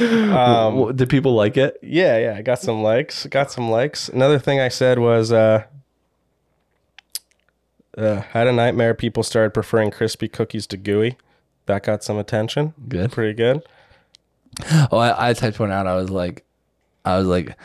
um, 0.00 0.94
Did 0.96 1.08
people 1.08 1.34
like 1.34 1.56
it? 1.56 1.78
yeah, 1.82 2.18
yeah, 2.18 2.34
I 2.36 2.42
got 2.42 2.60
some 2.60 2.82
likes. 2.82 3.26
Got 3.26 3.50
some 3.50 3.70
likes. 3.70 4.08
Another 4.08 4.38
thing 4.38 4.60
I 4.60 4.68
said 4.68 4.98
was 4.98 5.32
uh, 5.32 5.64
uh, 7.96 8.20
had 8.20 8.46
a 8.46 8.52
nightmare. 8.52 8.94
People 8.94 9.22
started 9.22 9.54
preferring 9.54 9.90
crispy 9.90 10.28
cookies 10.28 10.66
to 10.68 10.76
gooey. 10.76 11.16
That 11.66 11.82
got 11.82 12.04
some 12.04 12.18
attention. 12.18 12.74
Good. 12.88 13.10
Pretty 13.10 13.34
good. 13.34 13.62
Oh, 14.90 14.98
I, 14.98 15.30
I 15.30 15.32
typed 15.34 15.58
one 15.58 15.70
out. 15.72 15.86
I 15.86 15.96
was 15.96 16.10
like, 16.10 16.44
I 17.04 17.18
was 17.18 17.26
like, 17.26 17.56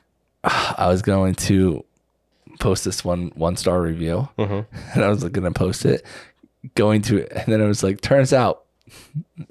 I 0.44 0.86
was 0.88 1.02
going 1.02 1.34
to 1.36 1.84
post 2.58 2.84
this 2.84 3.04
one 3.04 3.32
one 3.34 3.56
star 3.56 3.80
review, 3.80 4.28
Mhm. 4.38 4.66
and 4.94 5.04
I 5.04 5.08
was 5.08 5.22
like, 5.22 5.32
gonna 5.32 5.50
post 5.52 5.84
it, 5.84 6.04
going 6.74 7.02
to, 7.02 7.26
and 7.38 7.52
then 7.52 7.60
it 7.60 7.66
was 7.66 7.82
like, 7.82 8.00
turns 8.00 8.32
out 8.32 8.64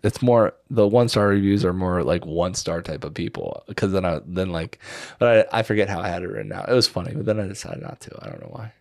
it's 0.04 0.22
more 0.22 0.54
the 0.70 0.86
one 0.86 1.08
star 1.08 1.28
reviews 1.30 1.64
are 1.64 1.72
more 1.72 2.04
like 2.04 2.26
one 2.26 2.54
star 2.54 2.82
type 2.82 3.06
of 3.06 3.14
people 3.14 3.64
because 3.70 3.92
then 3.94 4.04
I 4.04 4.20
then 4.26 4.52
like, 4.52 4.80
but 5.18 5.48
I, 5.54 5.60
I 5.60 5.64
forget 5.64 5.88
how 5.90 6.02
I 6.02 6.10
had 6.10 6.24
it 6.24 6.28
written 6.28 6.52
out. 6.52 6.68
It 6.70 6.74
was 6.74 6.88
funny, 6.88 7.14
but 7.16 7.26
then 7.26 7.40
I 7.40 7.48
decided 7.48 7.82
not 7.82 8.02
to. 8.02 8.20
I 8.22 8.28
don't 8.28 8.42
know 8.42 8.50
why. 8.52 8.74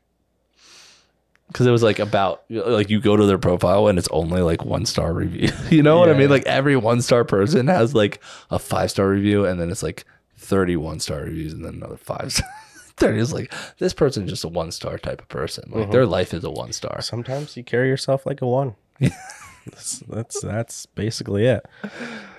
Because 1.49 1.66
it 1.66 1.70
was 1.70 1.82
like 1.82 1.99
about 1.99 2.44
like 2.51 2.90
you 2.90 3.01
go 3.01 3.16
to 3.16 3.24
their 3.26 3.38
profile 3.38 3.88
and 3.88 3.99
it's 3.99 4.09
only 4.11 4.42
like 4.42 4.64
one 4.64 4.84
star 4.86 5.12
review. 5.12 5.51
you 5.70 5.82
know 5.82 5.99
what 5.99 6.09
I 6.11 6.12
mean? 6.12 6.22
yeah. 6.22 6.28
Like 6.28 6.46
every 6.46 6.76
one 6.76 7.01
star 7.03 7.24
person 7.24 7.68
has 7.68 7.94
like 7.94 8.20
a 8.51 8.59
five 8.59 8.90
star 8.90 9.09
review 9.09 9.44
and 9.46 9.59
then 9.61 9.70
it's 9.70 9.82
like 9.82 10.05
31 10.36 11.01
star 11.01 11.20
reviews 11.22 11.53
and 11.55 11.64
then 11.64 11.74
another 11.74 11.96
five 11.96 12.32
star. 12.32 12.49
30 12.99 13.18
is 13.20 13.32
like 13.32 13.53
this 13.78 13.94
person's 13.94 14.28
just 14.28 14.44
a 14.44 14.49
one 14.49 14.70
star 14.72 14.99
type 14.99 15.22
of 15.22 15.28
person. 15.28 15.70
Like 15.72 15.90
their 15.90 16.05
life 16.07 16.34
is 16.34 16.44
a 16.44 16.51
one 16.51 16.72
star. 16.72 17.01
sometimes 17.01 17.57
you 17.57 17.64
carry 17.64 17.88
yourself 17.88 18.26
like 18.26 18.42
a 18.42 18.46
one. 18.46 18.74
that's, 19.01 20.01
that's 20.01 20.40
that's 20.42 20.86
basically 20.86 21.46
it. 21.46 21.64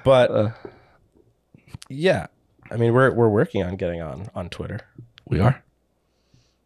But 0.04 0.30
Uh. 0.32 0.52
yeah, 1.90 2.28
I 2.70 2.78
mean 2.78 2.94
we're 2.94 3.12
we're 3.14 3.30
working 3.30 3.64
on 3.64 3.76
getting 3.76 4.02
on 4.02 4.28
on 4.36 4.50
Twitter, 4.50 4.82
We 5.26 5.40
are. 5.40 5.64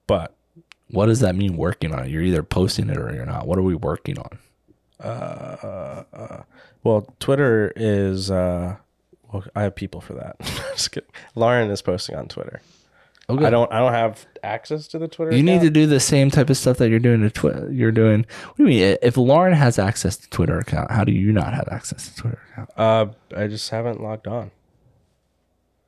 but 0.07 0.35
What 0.93 1.07
does 1.07 1.19
that 1.21 1.35
mean 1.35 1.57
working 1.57 1.93
on 1.93 2.05
it? 2.05 2.09
You're 2.09 2.21
either 2.21 2.43
posting 2.43 2.89
it 2.89 2.97
or 2.97 3.13
you're 3.13 3.25
not. 3.25 3.47
What 3.47 3.57
are 3.57 3.63
we 3.63 3.75
working 3.75 4.17
on? 4.17 4.39
uh, 5.03 6.03
uh, 6.13 6.43
well, 6.83 7.13
Twitter 7.19 7.73
is 7.75 8.31
uh, 8.31 8.77
well, 9.31 9.43
I 9.55 9.63
have 9.63 9.75
people 9.75 10.01
for 10.01 10.13
that. 10.13 10.39
Just 10.73 10.91
kidding. 10.91 11.09
Lauren 11.35 11.69
is 11.71 11.81
posting 11.81 12.15
on 12.15 12.27
Twitter. 12.27 12.61
Okay. 13.29 13.45
I 13.45 13.49
don't 13.49 13.71
I 13.71 13.79
don't 13.79 13.93
have 13.93 14.25
access 14.43 14.87
to 14.89 14.99
the 14.99 15.07
Twitter. 15.07 15.35
You 15.35 15.43
need 15.43 15.61
to 15.61 15.69
do 15.69 15.87
the 15.87 15.99
same 15.99 16.29
type 16.29 16.49
of 16.49 16.57
stuff 16.57 16.77
that 16.77 16.89
you're 16.89 16.99
doing 16.99 17.21
to 17.21 17.29
Twitter. 17.31 17.71
You're 17.71 17.91
doing. 17.91 18.25
What 18.47 18.57
do 18.57 18.63
you 18.63 18.69
mean? 18.69 18.97
If 19.01 19.15
Lauren 19.17 19.53
has 19.53 19.79
access 19.79 20.17
to 20.17 20.29
Twitter 20.29 20.59
account, 20.59 20.91
how 20.91 21.03
do 21.03 21.13
you 21.13 21.31
not 21.31 21.53
have 21.53 21.67
access 21.71 22.09
to 22.09 22.15
Twitter 22.21 22.41
account? 22.51 22.69
Uh, 22.77 23.05
I 23.35 23.47
just 23.47 23.69
haven't 23.69 24.01
logged 24.01 24.27
on. 24.27 24.51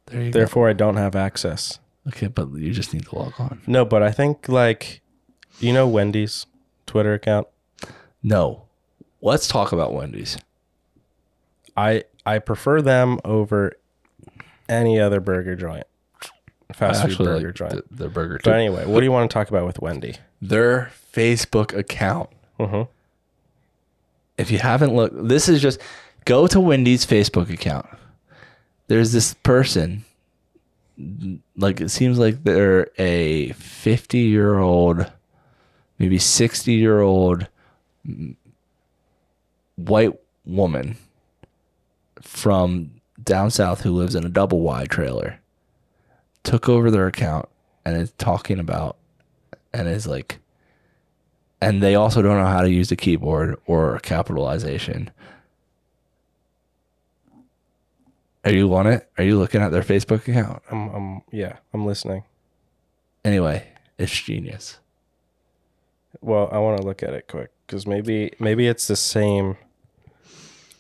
There 0.08 0.22
you 0.22 0.32
go. 0.32 0.40
Therefore, 0.40 0.70
I 0.70 0.74
don't 0.74 0.96
have 0.98 1.16
access. 1.16 1.80
Okay, 2.08 2.28
but 2.28 2.52
you 2.54 2.72
just 2.72 2.94
need 2.94 3.06
to 3.08 3.16
log 3.16 3.34
on. 3.40 3.62
No, 3.68 3.84
but 3.86 4.04
I 4.04 4.12
think 4.12 4.48
like, 4.48 5.02
you 5.60 5.74
know, 5.74 5.88
Wendy's 5.88 6.46
Twitter 6.86 7.14
account. 7.14 7.48
No. 8.22 8.64
Let's 9.22 9.48
talk 9.48 9.72
about 9.72 9.94
Wendy's. 9.94 10.38
I 11.76 12.04
I 12.26 12.40
prefer 12.40 12.82
them 12.82 13.20
over 13.26 13.74
any 14.70 15.00
other 15.00 15.20
burger 15.20 15.56
joint, 15.56 15.86
fast 16.74 17.00
I 17.00 17.04
food 17.04 17.12
actually 17.12 17.26
burger 17.26 17.48
like 17.48 17.56
joint. 17.56 17.90
the, 17.90 18.04
the 18.04 18.10
burger 18.10 18.40
but 18.44 18.52
too. 18.52 18.56
anyway, 18.56 18.86
what 18.86 19.00
do 19.00 19.06
you 19.06 19.12
want 19.12 19.30
to 19.30 19.34
talk 19.34 19.50
about 19.50 19.66
with 19.66 19.80
Wendy? 19.80 20.16
Their 20.42 20.92
Facebook 21.14 21.76
account. 21.76 22.30
hmm 22.60 22.84
If 24.38 24.52
you 24.52 24.60
haven't 24.60 24.94
looked, 24.96 25.28
this 25.28 25.50
is 25.50 25.62
just 25.62 25.80
go 26.26 26.48
to 26.48 26.60
Wendy's 26.60 27.06
Facebook 27.06 27.50
account. 27.52 27.88
There's 28.88 29.12
this 29.12 29.34
person, 29.34 30.06
like 31.58 31.82
it 31.82 31.90
seems 31.90 32.18
like 32.18 32.44
they're 32.44 32.90
a 32.98 33.52
50 33.54 34.18
year 34.20 34.58
old, 34.58 35.12
maybe 36.00 36.18
60 36.18 36.74
year 36.74 37.02
old 37.02 37.48
white 39.76 40.14
woman 40.46 40.96
from 42.22 42.92
down 43.24 43.50
south 43.50 43.82
who 43.82 43.92
lives 43.92 44.16
in 44.16 44.26
a 44.26 44.30
double 44.30 44.62
wide 44.62 44.90
trailer 44.90 45.40
took 46.44 46.70
over 46.70 46.92
their 46.92 47.08
account 47.08 47.50
and 47.84 47.98
is 47.98 48.12
talking 48.18 48.60
about 48.60 48.98
and 49.74 49.88
is 49.88 50.06
like 50.06 50.40
and 51.62 51.82
they 51.82 51.96
also 51.96 52.22
don't 52.22 52.38
know 52.38 52.46
how 52.46 52.62
to 52.62 52.70
use 52.70 52.90
the 52.90 52.96
keyboard 52.96 53.58
or 53.66 54.00
capitalization. 54.00 55.10
Are 58.46 58.54
you 58.54 58.74
on 58.76 58.86
it? 58.88 59.10
Are 59.18 59.24
you 59.24 59.38
looking 59.40 59.62
at 59.62 59.72
their 59.72 59.82
Facebook 59.82 60.28
account? 60.28 60.62
I'm 60.72 60.90
I'm 60.90 61.22
yeah, 61.32 61.58
I'm 61.74 61.86
listening. 61.86 62.24
Anyway, 63.24 63.68
it's 63.98 64.12
genius. 64.22 64.78
Well, 66.22 66.48
I 66.52 66.60
want 66.60 66.80
to 66.80 66.86
look 66.86 67.02
at 67.04 67.14
it 67.14 67.28
quick 67.28 67.50
because 67.66 67.88
maybe 67.88 68.34
maybe 68.40 68.68
it's 68.68 68.88
the 68.88 68.96
same. 68.96 69.58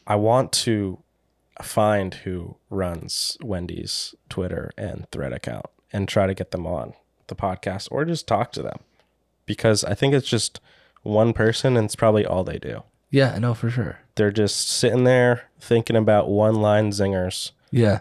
I 0.05 0.15
want 0.15 0.51
to 0.51 0.99
find 1.61 2.13
who 2.13 2.57
runs 2.69 3.37
Wendy's 3.43 4.13
Twitter 4.29 4.71
and 4.77 5.07
Thread 5.11 5.33
account 5.33 5.65
and 5.91 6.07
try 6.07 6.27
to 6.27 6.33
get 6.33 6.51
them 6.51 6.67
on 6.67 6.93
the 7.27 7.35
podcast 7.35 7.87
or 7.91 8.05
just 8.05 8.27
talk 8.27 8.51
to 8.51 8.61
them 8.61 8.79
because 9.45 9.83
I 9.83 9.95
think 9.95 10.13
it's 10.13 10.29
just 10.29 10.59
one 11.01 11.33
person 11.33 11.77
and 11.77 11.85
it's 11.85 11.95
probably 11.95 12.25
all 12.25 12.43
they 12.43 12.59
do. 12.59 12.83
Yeah, 13.09 13.33
I 13.33 13.39
know 13.39 13.53
for 13.53 13.69
sure. 13.69 13.99
They're 14.15 14.31
just 14.31 14.69
sitting 14.69 15.03
there 15.03 15.49
thinking 15.59 15.95
about 15.95 16.29
one 16.29 16.55
line 16.55 16.91
zingers. 16.91 17.51
Yeah. 17.75 17.99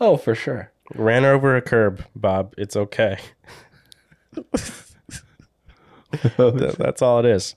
Oh, 0.00 0.16
for 0.16 0.36
sure. 0.36 0.70
Ran 0.94 1.24
over 1.24 1.56
a 1.56 1.62
curb, 1.62 2.04
Bob. 2.14 2.54
It's 2.56 2.76
okay. 2.76 3.18
Th- 6.36 6.74
That's 6.76 7.02
all 7.02 7.18
it 7.18 7.24
is 7.26 7.56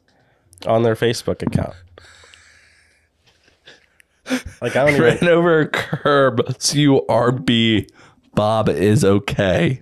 on 0.66 0.82
their 0.84 0.96
Facebook 0.96 1.42
account. 1.46 1.76
Like 4.62 4.76
I 4.76 4.86
don't 4.86 4.90
even. 4.96 5.02
Ran 5.04 5.28
over 5.28 5.60
a 5.60 5.68
curb. 5.68 6.42
C 6.60 6.82
U 6.82 7.06
R 7.08 7.32
B. 7.32 7.88
Bob 8.34 8.68
is 8.70 9.06
okay. 9.06 9.82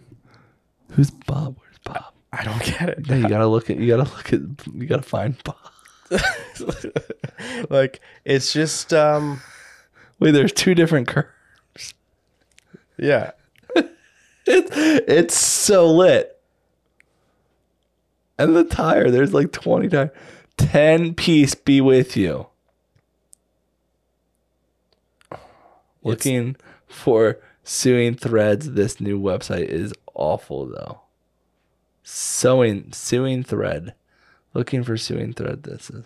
Who's 0.92 1.12
Bob? 1.12 1.58
Where's 1.58 1.78
Bob? 1.86 2.14
I 2.34 2.44
don't 2.44 2.64
get 2.64 2.90
it. 2.90 3.08
Yeah, 3.08 3.16
you 3.16 3.30
gotta 3.30 3.48
look 3.48 3.70
at. 3.70 3.78
You 3.78 3.88
gotta 3.96 4.10
look 4.14 4.34
at. 4.34 4.42
You 4.74 4.88
gotta 4.88 5.04
find 5.04 5.42
Bob. 5.44 5.56
like 7.70 8.02
it's 8.26 8.52
just 8.52 8.94
um 8.94 9.42
Wait, 10.20 10.32
there's 10.32 10.52
two 10.52 10.76
different 10.76 11.08
curves. 11.08 11.30
Yeah. 13.02 13.32
It's 13.76 13.90
it's 14.48 15.38
so 15.38 15.92
lit. 15.92 16.40
And 18.38 18.56
the 18.56 18.64
tire, 18.64 19.12
there's 19.12 19.34
like 19.34 19.52
20 19.52 19.90
tire. 19.90 20.14
10 20.58 21.16
piece 21.16 21.56
be 21.56 21.82
with 21.82 22.16
you. 22.16 22.48
Looking 26.04 26.56
for 26.88 27.40
sewing 27.64 28.16
threads. 28.16 28.72
This 28.72 29.00
new 29.00 29.20
website 29.20 29.66
is 29.66 29.94
awful 30.14 30.68
though. 30.68 31.02
Sewing 32.04 32.92
sewing 32.92 33.44
thread. 33.44 33.94
Looking 34.54 34.84
for 34.84 34.98
sewing 34.98 35.34
thread. 35.34 35.64
This 35.64 35.90
is 35.90 36.06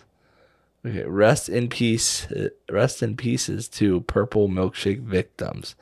okay. 0.84 1.04
Rest 1.04 1.48
in 1.48 1.68
peace. 1.68 2.26
Rest 2.70 3.02
in 3.02 3.16
pieces 3.16 3.68
to 3.68 4.02
purple 4.02 4.48
milkshake 4.48 5.00
victims. 5.00 5.74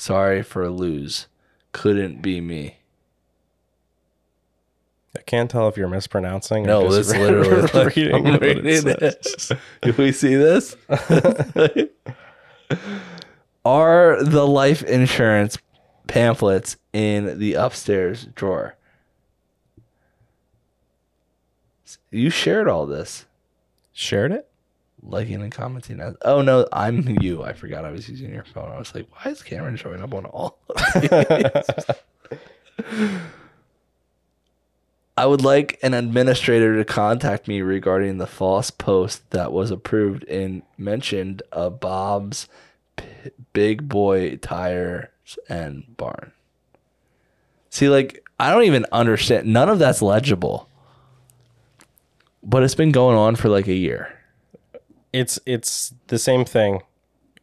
Sorry 0.00 0.42
for 0.42 0.62
a 0.62 0.70
lose. 0.70 1.26
Couldn't 1.72 2.22
be 2.22 2.40
me. 2.40 2.78
I 5.14 5.20
can't 5.20 5.50
tell 5.50 5.68
if 5.68 5.76
you're 5.76 5.88
mispronouncing. 5.88 6.64
or 6.64 6.68
No, 6.68 6.82
just 6.88 7.10
this 7.10 7.18
literally. 7.20 7.62
like, 7.74 7.94
reading 7.96 8.26
I'm 8.26 8.34
it 8.36 8.40
reading 8.40 8.80
says. 8.80 9.50
it. 9.50 9.58
Can 9.82 9.94
we 9.98 10.10
see 10.12 10.36
this? 10.36 10.74
Are 13.62 14.24
the 14.24 14.46
life 14.46 14.82
insurance 14.84 15.58
pamphlets 16.06 16.78
in 16.94 17.38
the 17.38 17.52
upstairs 17.54 18.26
drawer? 18.34 18.76
You 22.10 22.30
shared 22.30 22.68
all 22.68 22.86
this, 22.86 23.26
Shared 23.92 24.32
it. 24.32 24.49
Liking 25.02 25.42
and 25.42 25.52
commenting. 25.52 25.98
That. 25.98 26.16
Oh 26.22 26.42
no, 26.42 26.66
I'm 26.72 27.20
you. 27.20 27.42
I 27.42 27.52
forgot 27.52 27.84
I 27.84 27.90
was 27.90 28.08
using 28.08 28.32
your 28.32 28.44
phone. 28.44 28.70
I 28.70 28.78
was 28.78 28.94
like, 28.94 29.06
why 29.12 29.30
is 29.30 29.42
Cameron 29.42 29.76
showing 29.76 30.02
up 30.02 30.14
on 30.14 30.26
all? 30.26 30.58
Of? 30.68 32.00
I 35.16 35.26
would 35.26 35.42
like 35.42 35.78
an 35.82 35.92
administrator 35.92 36.76
to 36.78 36.84
contact 36.84 37.46
me 37.46 37.60
regarding 37.60 38.16
the 38.16 38.26
false 38.26 38.70
post 38.70 39.30
that 39.32 39.52
was 39.52 39.70
approved 39.70 40.24
and 40.24 40.62
mentioned 40.78 41.42
a 41.52 41.68
Bob's 41.68 42.48
P- 42.96 43.04
Big 43.52 43.86
Boy 43.86 44.36
Tires 44.36 45.08
and 45.46 45.94
Barn. 45.98 46.32
See, 47.68 47.90
like, 47.90 48.24
I 48.38 48.50
don't 48.50 48.64
even 48.64 48.86
understand. 48.92 49.46
None 49.46 49.68
of 49.68 49.78
that's 49.78 50.00
legible. 50.00 50.68
But 52.42 52.62
it's 52.62 52.74
been 52.74 52.90
going 52.90 53.18
on 53.18 53.36
for 53.36 53.50
like 53.50 53.68
a 53.68 53.74
year. 53.74 54.19
It's 55.12 55.38
it's 55.46 55.92
the 56.06 56.18
same 56.18 56.44
thing 56.44 56.82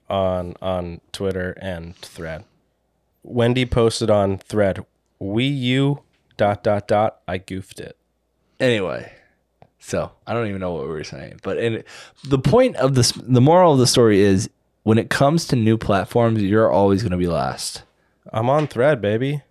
on 0.09 0.55
on 0.61 1.01
Twitter 1.11 1.51
and 1.61 1.95
Thread. 1.97 2.45
Wendy 3.24 3.65
posted 3.65 4.09
on 4.09 4.38
Thread, 4.38 4.86
"We 5.20 5.45
you 5.45 6.03
dot 6.38 6.63
dot 6.63 6.88
dot. 6.88 7.20
I 7.28 7.38
goofed 7.38 7.80
it." 7.80 7.97
Anyway, 8.59 9.11
so 9.80 10.11
I 10.26 10.34
don't 10.34 10.47
even 10.47 10.61
know 10.61 10.72
what 10.72 10.84
we 10.84 10.89
were 10.89 11.03
saying, 11.03 11.39
but 11.43 11.57
in 11.57 11.84
the 12.28 12.39
point 12.39 12.76
of 12.78 12.95
this, 12.95 13.11
the 13.11 13.41
moral 13.41 13.74
of 13.74 13.80
the 13.80 13.88
story 13.88 14.22
is 14.22 14.49
when 14.84 14.97
it 14.97 15.09
comes 15.09 15.45
to 15.47 15.55
new 15.55 15.78
platforms, 15.78 16.41
you're 16.41 16.72
always 16.72 17.03
going 17.03 17.11
to 17.11 17.18
be 17.18 17.28
last. 17.28 17.84
I'm 18.32 18.49
on 18.49 18.68
Thread, 18.68 19.01
baby. 19.01 19.41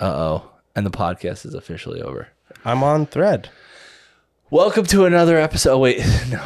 Uh 0.00 0.04
oh, 0.04 0.50
and 0.76 0.86
the 0.86 0.90
podcast 0.90 1.44
is 1.44 1.54
officially 1.54 2.00
over. 2.00 2.28
I'm 2.64 2.82
on 2.82 3.06
Thread. 3.06 3.50
Welcome 4.50 4.84
to 4.86 5.04
another 5.06 5.38
episode. 5.38 5.72
Oh, 5.74 5.78
wait, 5.78 5.98
no, 6.30 6.42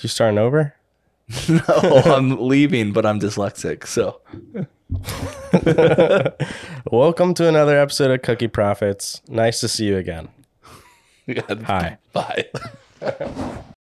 You 0.00 0.08
starting 0.08 0.38
over? 0.38 0.74
no, 1.48 2.02
I'm 2.04 2.40
leaving, 2.46 2.92
but 2.92 3.04
I'm 3.04 3.18
dyslexic, 3.18 3.86
so 3.86 4.20
Welcome 6.92 7.34
to 7.34 7.48
another 7.48 7.78
episode 7.78 8.12
of 8.12 8.22
Cookie 8.22 8.46
Profits. 8.48 9.20
Nice 9.28 9.58
to 9.60 9.68
see 9.68 9.86
you 9.86 9.96
again. 9.96 10.28
Hi. 11.64 11.98
Bye. 12.12 12.44